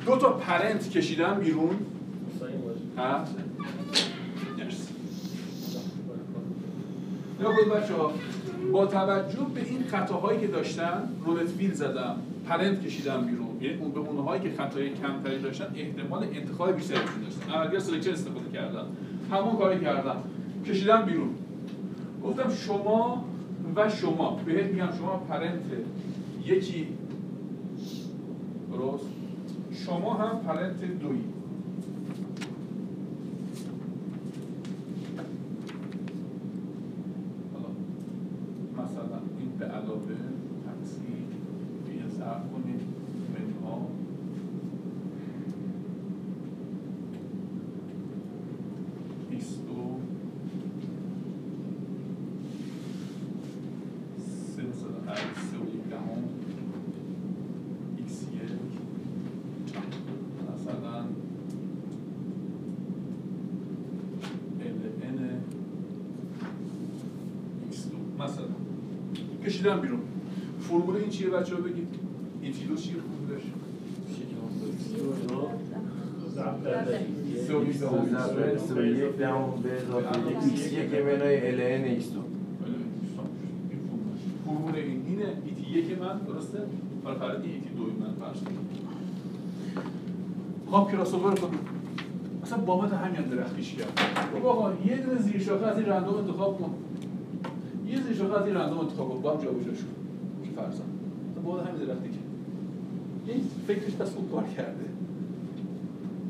دو 0.05 0.17
تا 0.17 0.33
parent 0.33 0.89
کشیدن 0.89 1.39
بیرون. 1.39 1.75
باشه. 2.39 3.23
مرسی. 4.57 4.93
یا 7.41 7.51
بود 7.51 7.73
بچه 7.73 7.93
ها 7.93 8.11
با 8.71 8.85
توجه 8.85 9.45
به 9.55 9.61
این 9.65 9.83
خطاهایی 9.83 10.39
که 10.39 10.47
داشتن 10.47 11.09
roulette 11.25 11.57
wheel 11.57 11.73
زدم 11.73 12.15
parent 12.47 12.85
کشیدم 12.85 13.25
بیرون. 13.25 13.47
یعنی 13.61 13.77
اون 13.77 13.91
به 13.91 13.99
اونهایی 13.99 14.41
که 14.41 14.51
خطای 14.57 14.89
کمتری 14.89 15.39
داشتن 15.39 15.67
احتمال 15.75 16.27
انتخاب 16.33 16.75
بیشتری 16.75 16.97
داشتن. 16.97 17.51
اولگر 17.53 17.79
selection 17.79 18.11
استفاده 18.11 18.51
کردم. 18.53 18.85
همون 19.31 19.55
کاری 19.55 19.79
کردم. 19.79 20.23
کشیدم 20.65 21.01
بیرون. 21.01 21.29
گفتم 22.23 22.49
شما 22.49 23.25
و 23.75 23.89
شما 23.89 24.39
بهت 24.45 24.71
میگم 24.71 24.89
شما 24.97 25.17
parent. 25.17 25.61
یکی. 26.45 26.87
درست. 28.71 29.05
شما 29.85 30.13
هم 30.13 30.39
پرنت 30.39 30.81
دویی 30.99 31.23
حالا 37.53 37.69
مثلا 38.73 39.19
این 39.39 39.49
به 39.59 39.65
علاوه 39.65 40.15
تقسیم 40.65 41.27
به 41.85 41.93
یه 41.93 42.07
ضرب 42.17 42.43
کنیم 42.53 42.79
منها 43.33 43.87
بیست 49.29 49.59
و 49.69 49.99
سه 54.55 54.61
مثلا 54.61 55.11
هر 55.11 55.15
سه 55.15 55.57
و 55.57 55.65
یک 55.75 55.89
دهم 55.89 56.23
ایکس 57.97 58.23
یک 58.23 58.39
مثلا 60.53 60.97
ال 64.59 64.81
ان 65.03 65.19
ایکس 67.65 67.87
دو 67.89 68.23
مثلا 68.23 68.45
کشیدم 69.45 69.79
بیرون 69.81 69.99
فرمول 70.59 70.95
این 70.95 71.09
چیه 71.09 71.29
بچه 71.29 71.55
ها 71.55 71.61
بگید 71.61 71.87
این 72.41 72.53
فیلو 72.53 72.75
چیه 72.75 72.95
فرمولش 72.95 73.41
ضبط 76.35 76.63
کرده. 76.63 76.99
سه 77.47 77.55
و 77.55 77.59
بیست 77.59 77.81
دهم 77.81 78.57
و 78.71 78.81
یک 78.81 79.17
دهم 79.17 79.61
به 79.63 79.73
اضافه 79.73 80.19
یک 80.19 80.37
ایکس 80.43 80.73
یک 80.73 80.93
منهای 80.93 81.47
ال 81.47 81.61
ان 81.61 81.83
ایکس 81.83 82.11
دو 82.13 82.19
این 82.65 82.75
فرمولش. 83.15 84.21
فرمول 84.45 84.75
این 84.75 85.01
اینه 85.07 85.25
ایتی 85.45 85.79
یک 85.79 85.99
من 86.01 86.17
درسته؟ 86.17 86.59
حالا 87.03 87.19
فرد 87.19 87.41
ایتی 87.41 87.69
دوی 87.77 87.91
من 87.99 88.13
فرض 88.19 88.43
کنیم 88.43 88.69
خب 90.71 90.91
کراس 90.91 91.13
اوور 91.13 91.35
کنم. 91.35 91.59
اصلا 92.43 92.57
بابت 92.57 92.93
همین 92.93 93.21
درختیش 93.21 93.75
کرد 93.75 93.99
گفت 94.35 94.45
آقا 94.45 94.73
یه 94.85 94.97
دونه 94.97 95.21
زیر 95.21 95.39
شاخه 95.39 95.65
از 95.65 95.77
این 95.77 95.85
رندوم 95.85 96.15
انتخاب 96.15 96.61
کن. 96.61 96.73
یه 97.87 98.01
زیر 98.01 98.15
شاخه 98.15 98.39
از 98.39 98.45
این 98.45 98.55
رندوم 98.55 98.79
انتخاب 98.79 99.09
کن. 99.09 99.21
با 99.21 99.31
هم 99.31 99.43
جابجا 99.43 99.73
شد 99.73 99.87
که 100.43 100.51
فرضاً 100.55 100.83
بابت 101.45 101.67
همین 101.67 101.85
درختی 101.85 102.09
که. 102.09 102.19
این 103.31 103.41
فکرش 103.67 103.95
دست 103.95 104.15
خوب 104.15 104.31
کار 104.31 104.43
کرده. 104.43 104.85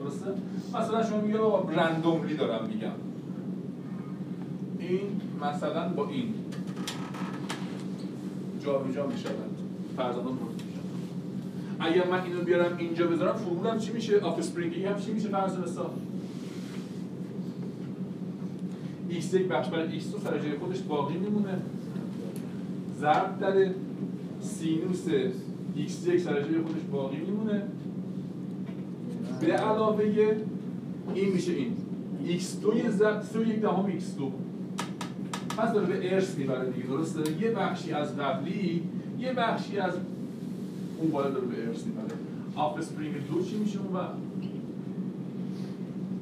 درسته؟ 0.10 0.32
مثلا 0.80 1.03
شما 1.03 1.22
میگه 1.22 1.39
randomly 1.76 2.38
دارم 2.38 2.68
میگم. 2.68 2.91
این 4.80 4.99
مثلا 5.41 5.89
با 5.89 6.07
این 6.07 6.34
جابجا 8.60 9.07
می‌شوند 9.07 9.57
فرزندان 9.97 10.34
مرتب 10.34 10.66
میشن 10.66 10.80
اگر 11.80 12.07
من 12.12 12.24
اینو 12.24 12.41
بیارم 12.41 12.78
اینجا 12.78 13.07
بذارم 13.07 13.36
فرمولم 13.36 13.78
چی 13.78 13.91
میشه؟ 13.91 14.20
offspring 14.20 14.86
یکم 14.86 15.00
چی 14.99 15.12
میشه 15.12 15.28
فرض 15.30 15.57
حساب؟ 15.57 15.93
x 19.10 19.34
یک 19.34 19.47
بخش 19.47 19.70
برای 19.70 19.99
x 19.99 20.03
دو 20.03 20.20
سر 20.20 20.39
جای 20.39 20.57
خودش 20.57 20.80
باقی 20.80 21.18
میمونه. 21.18 21.62
ضرب 22.99 23.39
در 23.39 23.72
سینوس 24.41 25.07
x 25.76 26.07
یک 26.07 26.20
سر 26.20 26.41
جای 26.41 26.62
خودش 26.62 26.82
باقی 26.91 27.18
میمونه. 27.18 27.64
به 29.40 29.54
علاوه 29.54 30.04
این 31.16 31.34
میشه 31.34 31.52
این. 31.52 31.76
X2 32.28 32.90
ضرب 32.90 33.22
3 33.22 33.40
و 33.40 33.44
یک 33.44 33.62
دهم 33.62 34.00
x2 34.00 34.22
پس 35.58 35.74
داره 35.74 35.86
به 35.86 36.14
ارث 36.14 36.38
می‌بره 36.38 36.72
دیگه 36.72 36.88
درسته؟ 36.88 37.42
یه 37.42 37.52
بخشی 37.52 37.92
از 37.92 38.18
قبلی 38.18 38.84
یه 39.20 39.34
بخشی 39.34 39.78
از 39.78 39.94
اون 40.98 41.12
بالا 41.12 41.30
داره 41.30 41.46
به 41.46 41.68
ارث 41.68 41.86
می‌بره. 41.86 42.18
offspring 42.56 43.14
دو 43.32 43.44
چی 43.44 43.58
میشه 43.58 43.80
اون 43.80 43.94
وقت؟ 43.94 44.14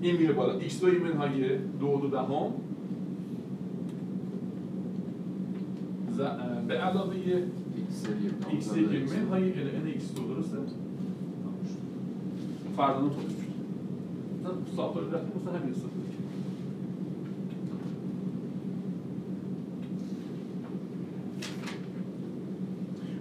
این 0.02 0.18
میره 0.18 0.34
بالا. 0.34 0.60
X2 0.60 0.84
منهای 0.84 1.58
دو 1.80 2.00
دو 2.02 2.10
دهم. 2.10 2.54
به 6.68 6.74
علاوه 6.74 7.16
x 8.50 8.78
یک 8.78 9.12
منهای 9.14 9.54
ln 9.54 10.00
x2 10.00 10.20
درسته؟ 10.36 10.58
فرزانه 12.78 13.10
تولید 13.10 13.30
شد 13.30 13.48
مثلا 14.40 14.76
ساختار 14.76 15.04
رفتی 15.04 15.40
مثلا 15.42 15.60
همین 15.60 15.72
استفاده. 15.72 15.98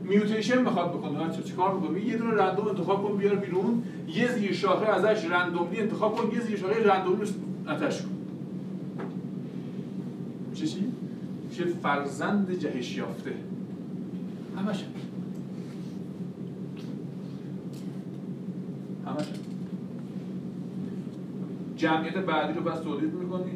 میوتیشن 0.04 0.62
می‌خواد 0.62 0.90
بکنه 0.90 1.18
بچه 1.18 1.42
چیکار 1.42 1.74
می‌کنه 1.74 2.04
یه 2.04 2.16
دونه 2.16 2.30
رندوم 2.30 2.68
انتخاب 2.68 3.02
کن 3.02 3.16
بیار 3.16 3.34
بیرون. 3.34 3.82
یه 4.09 4.32
زیر 4.32 4.52
شاخه 4.52 4.86
ازش 4.86 5.24
رندوملی 5.24 5.80
انتخاب 5.80 6.16
کن 6.16 6.34
یه 6.34 6.40
زیر 6.40 6.57
شاخه 6.57 6.84
رندوملی 6.84 7.24
رو 7.24 7.72
اتش 7.72 8.02
کن. 8.02 8.09
چه 10.54 10.66
چی؟ 10.66 10.84
چه 11.52 11.64
فرزند 11.64 12.59
جهش 12.59 12.96
یافته 12.96 13.32
همش 14.57 14.84
جمعیت 21.77 22.16
بعدی 22.16 22.59
رو 22.59 22.64
بس 22.64 22.81
تولید 22.81 23.14
می‌کنی. 23.14 23.53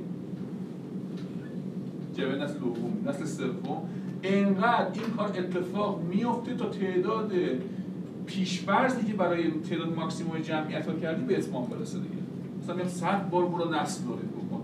جبه 2.15 2.37
نسل 2.37 2.59
دوم 2.59 3.09
نسل 3.09 3.25
سوم. 3.25 3.83
انقدر 4.23 4.89
این 4.95 5.17
کار 5.17 5.29
اتفاق 5.29 6.03
میفته 6.03 6.55
تا 6.55 6.69
تعداد 6.69 7.33
پیشفرضی 8.27 9.07
که 9.07 9.15
برای 9.15 9.51
تعداد 9.51 9.97
ماکسیموم 9.97 10.39
جمعیت 10.39 10.87
ها 10.87 10.95
کردی 10.95 11.25
به 11.25 11.39
اتمام 11.39 11.67
برسه 11.67 11.99
دیگه. 11.99 12.15
مثلا 12.63 12.77
میگم 12.77 12.89
100 12.89 13.31
بار 13.31 13.47
برو 13.47 13.75
نسل 13.75 14.05
تولید 14.05 14.31
بکن. 14.31 14.61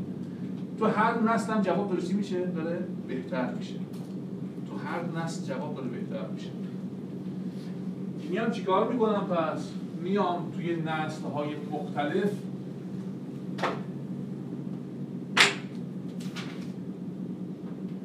تو 0.78 0.86
هر 0.86 1.22
نسل 1.22 1.52
هم 1.52 1.60
جواب 1.60 1.88
داره 1.88 2.14
میشه؟ 2.14 2.46
داره 2.46 2.78
بهتر 3.08 3.54
میشه. 3.54 3.74
تو 4.68 4.76
هر 4.76 5.24
نسل 5.24 5.54
جواب 5.54 5.76
داره 5.76 5.88
بهتر 5.88 6.26
میشه. 6.34 6.50
میام 8.30 8.50
چیکار 8.50 8.92
می‌کنم 8.92 9.26
پس؟ 9.26 9.70
میام 10.02 10.52
توی 10.56 10.76
نسل 10.76 11.22
های 11.34 11.48
مختلف 11.72 12.32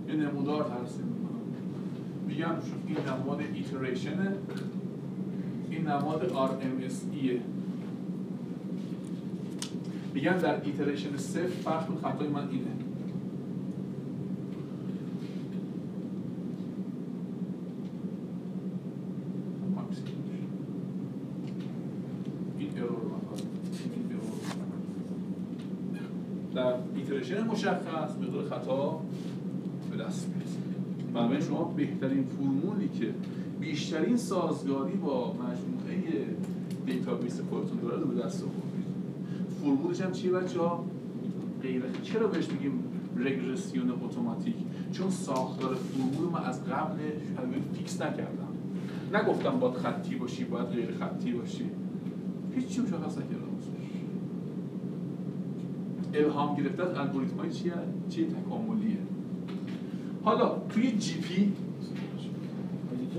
یه 0.08 0.14
نمودار 0.16 0.64
ترسیم 0.64 1.06
می‌کنم 1.06 1.42
میگم 2.42 2.56
این 2.88 2.98
نماد 2.98 3.42
ایتریشنه 3.54 4.32
این 5.70 5.88
نماد 5.88 6.30
RMSE 6.30 7.30
میگم 10.14 10.32
در 10.32 10.62
iteration 10.64 11.18
صفر 11.18 11.80
کن 11.80 11.98
خطای 12.02 12.28
من 12.28 12.50
اینه. 12.50 12.66
در 26.56 26.74
iteration 26.96 27.44
مشخص 27.44 28.16
مقدار 28.22 28.50
خطا 28.50 29.02
بنابراین 31.14 31.42
شما 31.42 31.64
بهترین 31.64 32.24
فرمولی 32.24 32.90
که 32.90 33.14
بیشترین 33.60 34.18
سازگاری 34.18 34.98
با 34.98 35.34
مجموعه 35.34 36.26
دیتابیس 36.86 37.42
خودتون 37.50 37.80
داره 37.80 37.98
رو 37.98 38.08
به 38.08 38.22
دست 38.22 38.44
آوردید. 38.44 38.86
فرمولش 39.62 40.02
هم 40.02 40.12
چیه 40.12 40.32
بچه 40.32 40.60
ها؟ 40.60 40.86
غیر 41.62 41.84
چرا 42.04 42.28
بهش 42.28 42.50
میگیم 42.52 42.84
رگرسیون 43.18 43.92
اتوماتیک؟ 43.92 44.56
چون 44.92 45.10
ساختار 45.10 45.76
فرمول 45.76 46.32
من 46.34 46.44
از 46.44 46.66
قبل 46.66 46.98
fix 47.74 48.02
نکردم. 48.02 48.48
نگفتم 49.14 49.60
باید 49.60 49.74
خطی 49.74 50.16
باشی 50.16 50.44
باید 50.44 50.68
غیر 50.68 50.92
خطی 50.92 51.32
باشی. 51.32 51.66
چی 52.70 52.82
مشخص 52.82 53.18
نکردم. 53.18 53.52
الهام 56.14 56.56
گرفته 56.56 56.84
از 56.84 56.98
الگوریتم 56.98 57.38
های 57.38 57.52
چیه؟ 57.52 57.74
چیه 58.10 58.28
تکاملیه؟ 58.28 58.98
حالا 60.24 60.56
توی 60.70 60.92
جی 60.92 61.14
پی 61.14 61.52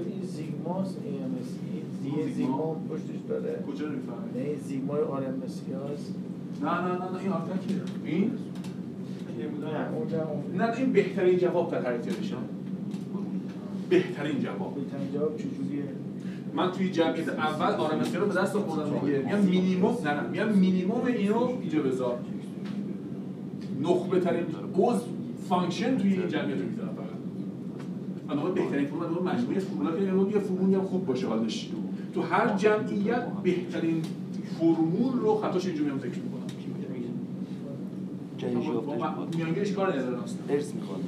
این 0.06 0.22
زیگماست 0.22 0.96
AMSE 0.96 2.08
اون 2.08 2.18
یه 2.18 2.26
زیگما؟ 2.26 2.34
زیگما 2.34 2.74
پشتش 2.90 3.20
داره. 3.28 3.64
کجا 3.72 3.86
رو 3.86 3.92
می‌فهمید؟ 3.92 4.36
نه 4.36 4.42
این 4.42 4.58
زیگمای 4.58 5.00
RMSE 5.00 5.92
هست 5.92 6.14
نه 6.62 6.80
نه 6.80 6.92
نه 6.92 7.12
نه 7.12 7.18
این 7.20 7.32
آرتکیه. 7.32 7.76
این؟ 8.04 8.30
نه 10.56 10.66
نه 10.66 10.76
این 10.78 10.92
بهترین 10.92 11.38
جواب 11.38 11.70
در 11.70 11.82
هر 11.82 11.92
ایتریشن 11.92 12.36
بهترین 13.88 14.40
جواب. 14.40 14.74
بهترین 14.74 15.12
جواب 15.14 15.36
چجوریه؟ 15.36 15.84
من 16.54 16.72
توی 16.72 16.90
جمعیت 16.90 17.28
اول 17.28 17.74
آرامسی 17.74 18.16
رو 18.16 18.26
به 18.26 18.34
دست 18.34 18.56
آوردم 18.56 18.98
دیگه. 19.06 19.18
میگم 19.18 19.40
مینیمم 19.40 19.94
نه 20.04 20.20
نه 20.20 20.28
میگم 20.28 20.58
مینیمم 20.58 21.04
اینو 21.06 21.48
اینجا 21.60 21.82
بذار. 21.82 22.18
نخبه 23.82 24.20
ترین 24.20 24.44
عضو 24.74 25.00
function 25.48 25.98
توی 25.98 26.12
این 26.12 26.28
جمعیت 26.28 26.58
رو 26.58 26.66
می‌ذارم. 26.66 26.91
فقط 28.32 28.44
اما 28.44 28.50
بهترین 28.50 28.86
فرمول 28.86 29.06
اون 29.06 29.28
مجموعه 29.28 29.58
فرمولا 29.58 29.96
که 29.96 30.02
یعنی 30.02 30.30
یه 30.30 30.38
فرمول 30.38 30.74
هم 30.74 30.82
خوب 30.82 31.06
باشه 31.06 31.26
حالش 31.26 31.70
تو 32.14 32.22
هر 32.22 32.56
جمعیت 32.56 33.26
بهترین 33.42 34.02
فرمول 34.58 35.18
رو 35.20 35.34
خطاش 35.34 35.66
اینجا 35.66 35.84
میام 35.84 35.98
ذکر 35.98 36.08
می‌کنم. 36.08 36.42
میانگیرش 39.36 39.72
کار 39.72 39.92
نداره 39.92 40.16
راست 40.16 40.38
ارث 40.48 40.74
می‌خواد 40.74 41.00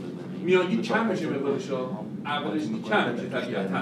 میانگین 0.44 0.82
کم 0.82 1.06
میشه 1.06 1.30
مقدارش 1.30 1.70
اولش 2.24 2.62
کم 2.88 3.12
میشه 3.12 3.26
طبیعتا؟ 3.28 3.78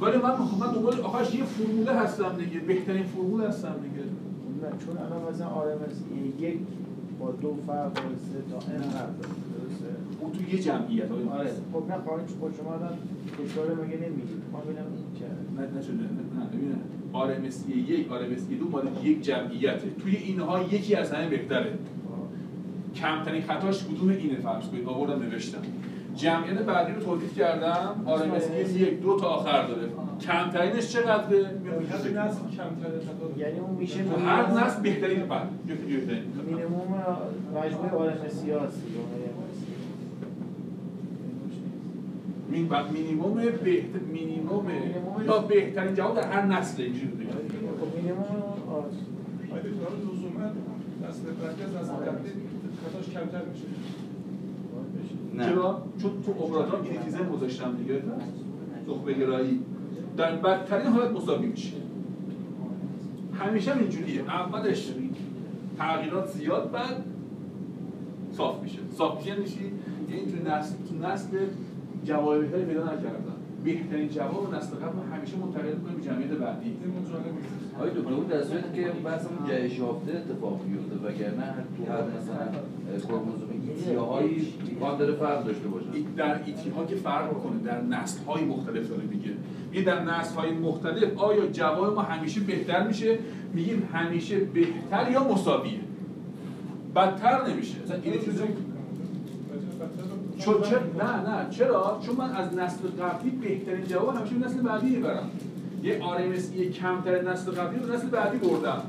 ولی 0.00 0.16
من 0.16 0.30
می‌خوام 0.30 0.60
من 0.60 0.72
دنبال 0.74 1.00
آخرش 1.00 1.34
یه 1.34 1.44
فرموله 1.44 1.92
هستم 1.92 2.36
دیگه. 2.38 2.60
بهترین 2.60 3.02
فرمول 3.02 3.44
هستم 3.44 3.74
دیگه. 3.82 4.04
چون 4.86 4.98
الان 4.98 5.32
مثلا 5.32 5.46
RMSE 5.46 6.42
یک 6.42 6.58
با 7.20 7.30
دو 7.30 7.56
فرق 7.66 7.94
با 7.94 8.00
سه 8.00 8.42
تا 8.50 8.58
n 8.58 8.82
فرق 8.82 9.45
اون 10.26 10.34
تو 10.34 10.56
یه 10.56 10.62
جمعیت. 10.62 11.10
آره. 11.10 11.50
خب 11.72 11.84
نه 11.88 11.98
خواهی 12.04 12.26
خود 12.40 12.54
شما 12.58 12.74
الان 12.74 12.98
کشور 13.38 13.64
مگه 13.64 13.96
نمیگید 13.96 14.42
ما 14.52 14.58
ببینم 14.60 14.86
این 14.92 15.18
چه. 15.18 15.24
نه 15.56 15.74
نه 15.74 15.82
شده. 15.82 15.92
نه 15.94 16.22
نه 16.36 16.46
ببینه 16.52 16.76
RMSE 17.12 17.90
یک 17.90 18.06
RMSE 18.06 18.54
دو 18.60 18.68
مال 18.68 18.88
یک 19.02 19.22
جمعیته. 19.22 19.90
توی 20.02 20.16
اینها 20.16 20.62
یکی 20.62 20.94
از 20.94 21.12
همه 21.12 21.28
بهتره. 21.28 21.72
کمترین 22.94 23.42
خطاش 23.42 23.84
کدوم 23.84 24.08
اینه؟ 24.08 24.40
فرض 24.40 24.68
کنید 24.68 24.88
آوردم 24.88 25.22
نوشتم. 25.22 25.58
جمعیت 26.16 26.58
بعدی 26.58 26.92
رو 26.92 27.00
تولید 27.00 27.34
کردم. 27.34 27.94
RMSE 28.06 28.76
یک 28.76 29.00
دو 29.00 29.16
تا 29.16 29.26
آخر 29.26 29.66
داره. 29.66 29.88
کمترینش 30.20 30.88
چقدره؟ 30.88 31.50
میاد 31.62 31.82
یعنی 33.38 33.58
اون 33.58 33.76
میشه 33.76 34.04
تو 34.04 34.16
هر 34.16 34.50
نسل 34.50 34.82
بهترین 34.82 35.26
بعد. 35.26 35.48
یکی 35.66 35.96
بهترین 35.96 36.22
مینیموم 36.46 36.94
مجموع 37.54 38.12
RMSE 38.12 38.26
هست 38.26 38.84
دیگه 38.84 38.98
اون 38.98 39.10
RMSE. 39.26 39.66
مین 42.56 42.68
بعد 42.68 42.92
مینیمم 42.92 43.34
بهتر 43.34 43.98
مینیمم 44.12 44.66
یا 45.26 45.38
بهترین 45.38 45.94
جواب 45.94 46.16
در 46.16 46.32
هر 46.32 46.46
نسل 46.46 46.82
اینجوری 46.82 47.06
بگم. 47.06 47.30
خب 47.80 47.96
مینیموم 47.96 48.24
آره. 48.70 48.86
نه. 55.34 55.44
چرا؟ 55.44 55.82
چون 56.02 56.10
تو 56.26 56.30
اپراتور 56.30 56.80
اینیتیزم 56.82 57.28
گذاشتم 57.28 57.76
دیگه. 57.76 58.02
نخبه 58.88 59.12
گرایی 59.12 59.60
در 60.16 60.36
بدترین 60.36 60.86
حالت 60.86 61.10
مساوی 61.10 61.46
میشه. 61.46 61.76
همیشه 63.32 63.72
هم 63.72 63.78
اینجوریه. 63.78 64.20
اولش 64.20 64.92
تغییرات 65.78 66.28
زیاد 66.28 66.70
بعد 66.70 67.04
صاف 68.32 68.62
میشه. 68.62 68.78
صاف 68.98 69.18
میشه 69.18 69.30
یعنی 69.30 69.44
چی؟ 69.44 69.72
یعنی 70.10 70.32
تو 70.32 70.50
نسل 70.50 70.74
تو 70.88 71.08
نسل 71.08 71.36
جواب 72.06 72.40
بهتری 72.40 72.64
پیدا 72.64 72.84
نکردن. 72.84 73.36
بهترین 73.64 74.08
جواب 74.08 74.46
رو 74.46 74.56
نسل 74.56 74.76
قبل 74.76 74.98
همیشه 75.16 75.36
منتقل 75.36 75.62
کنیم 75.62 75.96
به 75.96 76.02
جمعیت 76.02 76.30
بعدی. 76.30 76.76
آقای 77.76 77.90
دکتر 77.90 78.12
اون 78.12 78.26
در 78.26 78.42
صورتی 78.42 78.82
که 78.82 78.90
بحث 79.04 79.26
اون 79.26 79.48
جهش 79.48 79.78
یافته 79.78 80.12
اتفاق 80.12 80.60
بیفته 80.68 80.94
وگرنه 81.06 81.54
تو 81.76 81.92
هر 81.92 82.02
مثلا 82.02 83.08
کروموزوم 83.08 83.48
ایتیاهایی 83.68 84.52
امکان 84.70 84.98
داره 84.98 85.12
فرق 85.12 85.44
داشته 85.44 85.68
باشن. 85.68 85.86
در 86.16 86.44
ایتی 86.44 86.70
ها 86.70 86.84
که 86.84 86.94
فرق 86.94 87.42
کنه 87.42 87.58
در 87.64 87.82
نسل 87.82 88.24
های 88.24 88.44
مختلف 88.44 88.88
داره 88.88 89.02
میگه 89.02 89.30
میگه 89.70 89.84
در 89.84 90.04
نسل 90.04 90.34
های 90.34 90.52
مختلف 90.52 91.18
آیا 91.18 91.46
جواب 91.46 91.94
ما 91.94 92.02
همیشه 92.02 92.40
بهتر 92.40 92.86
میشه؟ 92.86 93.18
میگیم 93.54 93.88
همیشه 93.92 94.38
بهتر 94.38 95.10
یا 95.12 95.24
مساویه؟ 95.32 95.80
بدتر 96.94 97.48
نمیشه. 97.48 97.74
مثلا 97.84 97.96
این 98.02 98.20
چیزی 98.24 98.42
چون 100.38 100.62
چرا؟ 100.62 100.80
نه 100.80 101.30
نه. 101.30 101.50
چرا؟ 101.50 102.00
چون 102.06 102.16
من 102.16 102.30
از 102.30 102.54
نسل 102.54 102.88
قبلی 102.88 103.30
بهترین 103.30 103.84
جواب 103.84 104.16
همیشه 104.16 104.34
به 104.34 104.46
نسل 104.46 104.62
بعدی 104.62 104.96
برم. 104.96 105.30
یه 105.82 106.00
RMSE 106.00 106.60
کمتر 106.60 107.22
نسل 107.22 107.50
قبلی 107.50 107.80
رو 107.80 107.94
نسل 107.94 108.06
بعدی 108.06 108.38
بردم. 108.38 108.82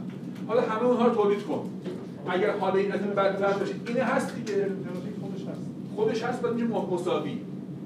حالا 0.48 0.62
همه 0.62 0.84
اونها 0.84 1.08
رو 1.08 1.16
تولید 1.16 1.44
کن. 1.44 1.70
اگر 2.30 2.58
حال 2.58 2.76
این 2.76 2.92
نسل 2.92 3.06
بدتر 3.06 3.54
باشه 3.54 3.74
اینه 3.88 4.04
هست 4.04 4.36
دیگه. 4.36 4.68
خودش 5.96 6.24
هست 6.24 6.42
باید 6.42 6.56
میشه 6.56 6.68
مساوی. 6.94 7.38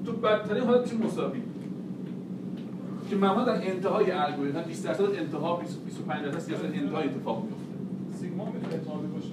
تو 0.06 0.12
بدترین 0.12 0.64
حالت 0.64 0.82
میشه 0.82 1.06
مساوی. 1.06 1.42
که 3.10 3.16
معمولا 3.16 3.44
در 3.44 3.70
انتهای 3.70 4.10
الگوریتم 4.10 4.62
20 4.62 4.84
درصد 4.84 5.02
انتها 5.02 5.56
20 5.56 5.84
25 5.84 6.24
درصد 6.24 6.38
30 6.38 6.52
درصد 6.52 6.64
انتهای 6.64 7.04
اتفاق 7.04 7.42
میفته 7.44 8.20
سیگما 8.20 8.44
می‌تونه 8.44 8.76
باشه؟ 9.14 9.28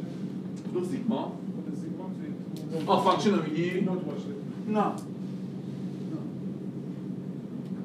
کدوم 0.71 0.83
سیگما. 0.83 1.31
آه 2.87 3.03
function 3.03 3.31
رو 3.31 3.43
میگی؟ 3.43 3.81
نه. 4.67 4.85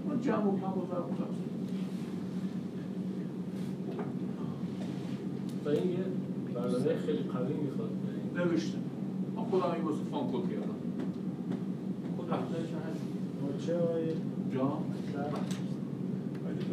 من 0.09 0.21
جمع 0.21 0.47
و 0.47 0.61
کم 0.61 0.79
و 0.79 0.87
ضرب 0.91 1.11
و 1.11 1.13
قسم. 1.13 1.45
و 5.65 5.69
این 5.69 5.91
یه 5.91 5.99
برنامه 6.55 6.97
خیلی 6.97 7.19
قوی 7.19 7.55
می‌خواد 7.55 7.91
نوشته. 8.37 8.79
من 9.37 9.43
خودم 9.43 9.71
این 9.75 9.85
واسه 9.85 9.99
فان 10.11 10.27
کد 10.29 10.51
کردم 10.51 10.75
هست. 12.91 13.03
های 13.69 14.09
جا 14.55 14.79
اگه 16.47 16.65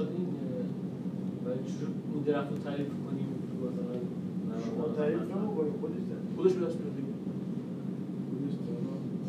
تو 0.00 0.35
چجور 1.66 1.88
این 2.14 2.22
درخت 2.22 2.50
رو 2.50 2.56
تعریف 2.64 2.88
کنیم؟ 3.06 3.26
تو 3.48 3.54
مثلا 3.66 3.94
شما 4.66 4.84
تعریف 4.96 5.18
خودش 5.56 5.72
خودش 6.36 6.52
به 6.52 6.66
دست 6.66 6.76
دیگه 6.96 7.12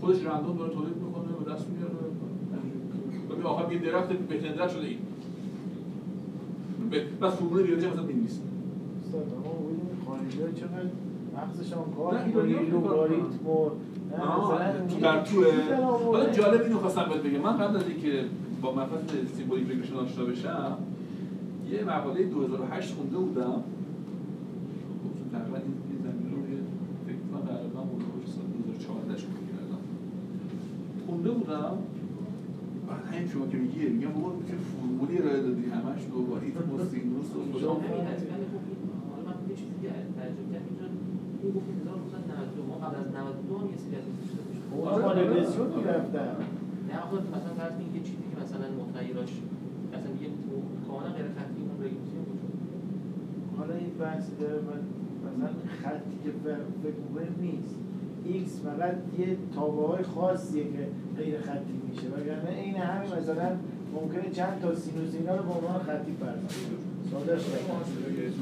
خودش 0.02 0.26
رندوم 0.26 0.58
داره 0.58 0.74
تولید 0.74 0.96
می‌کنه 0.98 1.32
به 1.46 1.52
دست 1.52 1.66
میاره. 1.70 1.94
ببین 3.32 3.44
آخر 3.44 3.72
یه 3.74 3.80
درخت 3.80 4.08
بهترین 4.10 4.54
درخت 4.54 4.74
شده 4.74 4.88
این. 4.88 4.98
به- 6.92 7.04
بس 7.22 7.34
فرمول 7.34 7.62
هم 7.70 7.76
مثلا 7.76 8.04
استاد 9.04 9.26
ما 9.44 9.52
بودیم 9.52 10.54
چقدر 10.56 10.90
مغزشان 11.38 11.84
کار 11.98 12.18
نه، 12.20 12.26
می‌کنه. 12.26 12.70
لوگاریتم 12.70 13.48
و 13.48 13.70
تو 14.90 15.00
در 15.02 15.24
توه 15.24 15.46
آورده. 15.48 16.18
حالا 16.18 16.30
جالب 16.30 16.62
اینو 16.62 16.78
خواستم 16.78 17.06
بهت 17.10 17.22
بگم. 17.24 17.40
من 17.42 17.58
قبل 17.58 17.76
از 17.76 17.88
اینکه 17.88 18.24
با 18.62 18.72
مفهوم 18.72 19.02
سیمبولیک 19.38 19.70
ریگرشن 19.70 19.94
آشنا 19.96 20.26
بشم 20.26 20.78
یه 21.72 21.84
مقاله 21.84 22.24
2008 22.24 22.96
خونده 22.96 23.18
بودم. 23.18 23.64
خب 25.02 25.14
تقریبا 25.38 25.58
این 25.58 25.98
زمین 26.06 26.28
رو 26.34 26.40
یه 26.54 26.60
فکر 27.06 27.22
کنم 27.28 27.44
تقریبا 27.54 27.80
اون 27.80 28.00
سال 28.36 28.46
2014 28.46 29.18
شروع 29.24 29.44
کردم. 29.52 29.82
خونده 31.06 31.32
بودم. 31.38 31.76
بعد 32.88 33.04
همین 33.12 33.28
شما 33.34 33.46
که 33.52 33.58
میگی 33.64 33.80
میگم 33.96 34.12
بابا 34.18 34.30
که 34.50 34.56
فرمولی 34.70 35.16
ارائه 35.20 35.42
دادی؟ 35.48 35.64
همش 35.78 36.02
لوگاریتم 36.14 36.66
و 36.74 36.78
سینوس 36.92 37.30
و 37.36 37.40
فلان 37.52 37.78
همین 37.86 38.06
حتما 38.12 38.38
خب 38.52 38.64
این 38.70 38.80
حالا 39.12 39.22
من 39.28 39.38
یه 39.50 39.56
چیزی 39.60 39.76
که 39.82 39.90
ترجمه 40.18 40.48
کردم 40.54 40.68
اینجا 40.70 40.86
این 41.42 41.52
گفت 41.56 41.68
1992 41.74 42.64
ما 42.70 42.76
قبل 42.84 42.96
از 43.04 43.08
92 43.16 43.58
هم 43.60 43.68
یه 43.74 43.80
سری 43.84 43.96
از 44.00 44.06
این 44.08 44.18
با 45.06 45.12
رگرسیون 45.22 45.68
می‌رفتن 45.78 46.32
نه 46.90 46.96
آخه 47.04 47.16
مثلا 47.36 47.54
فرض 47.60 47.74
کنید 47.78 47.94
یه 47.98 48.04
چیزی 48.08 48.24
که 48.32 48.36
مثلا 48.44 48.68
متغیراش 48.82 49.32
مثلا 49.94 50.12
یه 50.24 50.30
کاملا 50.88 51.12
غیر 51.18 51.28
خطی 51.38 51.60
اون 51.68 51.78
رگرسیون 51.86 52.24
وجود 52.32 52.54
داره. 52.68 53.57
حالا 53.68 53.80
این 53.80 53.94
بحث 54.00 54.24
داره 54.40 54.54
من 54.54 54.82
مثلا 55.38 55.50
خطی 55.84 56.18
که 56.24 56.30
فکر 56.84 57.00
می‌کنیم 57.10 57.36
نیست 57.42 57.76
X 58.26 58.62
فقط 58.62 58.96
یه 59.20 59.38
تابه 59.56 59.88
های 59.88 60.04
خاصیه 60.04 60.64
که 60.64 60.88
غیر 61.18 61.42
خطی 61.42 61.82
میشه 61.90 62.08
وگرنه 62.08 62.50
این 62.50 62.76
همین 62.76 63.12
مثلا 63.20 63.50
ممکنه 63.96 64.32
چند 64.32 64.60
تا 64.62 64.76
سینوس 64.76 65.14
اینا 65.14 65.36
رو 65.36 65.44
به 65.44 65.54
عنوان 65.54 65.80
خطی 65.80 66.12
فرض 66.20 66.40
کنیم. 66.40 66.97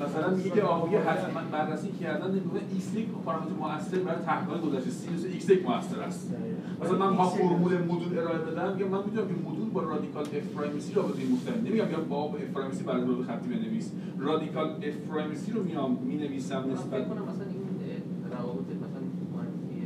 مثلا 0.01 0.29
میگه 0.35 0.49
که 0.49 0.61
آقا 0.61 0.91
یه 0.91 0.99
حتما 0.99 1.41
بررسی 1.51 1.91
کردن 1.91 2.31
میگه 2.31 2.65
X 2.73 2.95
یک 2.95 3.07
پارامتر 3.25 3.53
مؤثر 3.59 3.97
برای 3.97 4.25
تحقیق 4.25 4.61
گذشته 4.61 4.89
سینوس 4.89 5.25
X 5.25 5.49
یک 5.49 5.69
مؤثر 5.69 5.99
است. 6.01 6.33
مثلا 6.81 6.97
من 6.97 7.17
با 7.17 7.29
فرمول 7.29 7.77
مدول 7.77 8.17
ارائه 8.19 8.37
بدم 8.37 8.73
میگم 8.73 8.87
من 8.87 8.99
می‌دونم 9.05 9.27
که 9.27 9.33
مدول 9.49 9.69
با 9.69 9.81
رادیکال 9.83 10.23
f 10.23 10.47
prime 10.55 10.79
c 10.79 10.93
رابطه 10.93 11.21
مستقیم 11.33 11.63
نمیگم 11.65 11.91
یا 11.91 11.99
با 11.99 12.23
f 12.23 12.43
prime 12.53 12.71
c 12.71 12.83
برای 12.83 13.01
رابطه 13.01 13.23
خطی 13.23 13.49
بنویس. 13.49 13.91
رادیکال 14.19 14.69
اف 14.69 14.95
پرایم 15.09 15.33
سی 15.33 15.51
رو 15.51 15.63
میام 15.63 15.97
می‌نویسم 16.03 16.59
من 16.59 16.73
نسبت 16.73 16.85
فکر 16.85 17.03
کنم 17.03 17.21
مثلا 17.21 17.47
این 17.53 17.65
روابط 18.31 18.69
مثلا 18.85 19.03
معرفی 19.33 19.77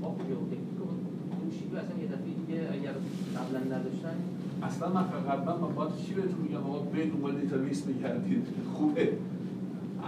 خواب 0.00 0.20
یا 0.30 0.36
تکنیک 0.36 0.78
اون 0.80 1.50
شیوه 1.58 1.78
اصلا 1.82 1.96
یه 2.02 2.06
دفعه 2.06 2.32
دیگه 2.40 2.58
اگر 2.72 2.94
قبلا 3.36 3.60
نداشتن 3.76 4.16
اصلا 4.62 4.88
من 4.88 5.04
فقط 5.04 5.60
من 5.60 5.74
باید 5.74 5.96
چی 5.96 6.14
بهتون 6.14 6.40
میگم؟ 6.42 6.56
آقا 6.56 6.78
برید 6.78 7.12
دنبال 7.12 7.34
دیتابیس 7.34 7.82
بگردید 7.82 8.46
خوبه. 8.74 9.12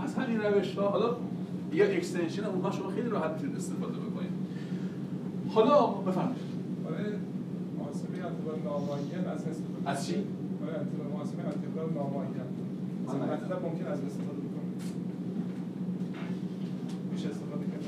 از 0.05 0.14
همین 0.14 0.40
روش 0.40 0.78
ها 0.78 0.88
حالا 0.88 1.16
یه 1.72 1.84
اکستنشن 1.84 2.44
اونها 2.44 2.70
شما 2.70 2.88
خیلی 2.88 3.09
راحت 3.09 3.30
می‌تونید 3.30 3.57
استفاده 3.57 3.92
بکنید. 3.92 4.30
حالا 5.48 5.86
بفهمید 5.86 6.36
برای 6.84 7.05
محاسبه 7.78 8.24
اعتبار 8.24 8.59
نامعین 8.64 9.24
از 9.34 9.46
استفاده 9.46 9.90
از 9.90 10.07
چی؟ 10.07 10.14
برای 10.61 10.74
اعتبار 10.74 11.07
محاسبه 11.12 11.42
اعتبار 11.46 11.90
نامعین. 11.94 12.30
من 13.07 13.14
مثلا 13.16 13.59
ممکن 13.68 13.86
از 13.86 14.01
استفاده 14.05 14.40
بکنیم 14.46 14.74
میشه 17.12 17.28
استفاده 17.28 17.64
کرد؟ 17.64 17.84